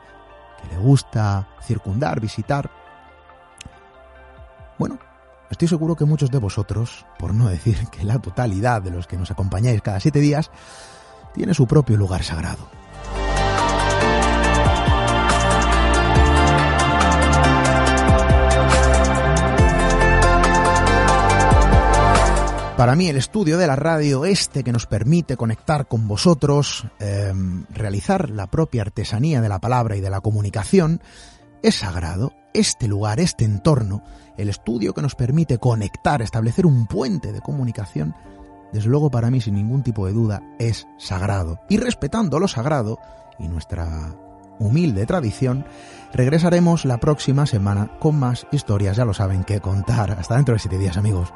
que 0.60 0.74
le 0.74 0.80
gusta 0.80 1.48
circundar, 1.62 2.20
visitar. 2.20 2.70
Bueno, 4.78 4.98
estoy 5.50 5.68
seguro 5.68 5.96
que 5.96 6.04
muchos 6.04 6.30
de 6.30 6.38
vosotros, 6.38 7.06
por 7.18 7.34
no 7.34 7.48
decir 7.48 7.86
que 7.88 8.04
la 8.04 8.18
totalidad 8.18 8.82
de 8.82 8.90
los 8.90 9.06
que 9.06 9.16
nos 9.16 9.30
acompañáis 9.30 9.82
cada 9.82 10.00
siete 10.00 10.20
días, 10.20 10.50
tiene 11.34 11.54
su 11.54 11.66
propio 11.66 11.96
lugar 11.96 12.22
sagrado. 12.22 12.68
Para 22.82 22.96
mí 22.96 23.06
el 23.06 23.16
estudio 23.16 23.58
de 23.58 23.68
la 23.68 23.76
radio, 23.76 24.24
este 24.24 24.64
que 24.64 24.72
nos 24.72 24.86
permite 24.86 25.36
conectar 25.36 25.86
con 25.86 26.08
vosotros, 26.08 26.84
em, 26.98 27.64
realizar 27.70 28.28
la 28.28 28.48
propia 28.48 28.82
artesanía 28.82 29.40
de 29.40 29.48
la 29.48 29.60
palabra 29.60 29.94
y 29.94 30.00
de 30.00 30.10
la 30.10 30.20
comunicación, 30.20 31.00
es 31.62 31.76
sagrado. 31.76 32.32
Este 32.52 32.88
lugar, 32.88 33.20
este 33.20 33.44
entorno, 33.44 34.02
el 34.36 34.48
estudio 34.48 34.94
que 34.94 35.00
nos 35.00 35.14
permite 35.14 35.58
conectar, 35.58 36.22
establecer 36.22 36.66
un 36.66 36.88
puente 36.88 37.30
de 37.32 37.40
comunicación, 37.40 38.16
desde 38.72 38.88
luego 38.88 39.12
para 39.12 39.30
mí 39.30 39.40
sin 39.40 39.54
ningún 39.54 39.84
tipo 39.84 40.04
de 40.06 40.14
duda 40.14 40.42
es 40.58 40.88
sagrado. 40.98 41.60
Y 41.68 41.76
respetando 41.76 42.40
lo 42.40 42.48
sagrado 42.48 42.98
y 43.38 43.46
nuestra 43.46 44.16
humilde 44.58 45.06
tradición, 45.06 45.66
regresaremos 46.12 46.84
la 46.84 46.98
próxima 46.98 47.46
semana 47.46 47.96
con 48.00 48.18
más 48.18 48.48
historias, 48.50 48.96
ya 48.96 49.04
lo 49.04 49.14
saben, 49.14 49.44
que 49.44 49.60
contar. 49.60 50.10
Hasta 50.18 50.34
dentro 50.34 50.54
de 50.54 50.58
siete 50.58 50.78
días 50.78 50.96
amigos. 50.96 51.32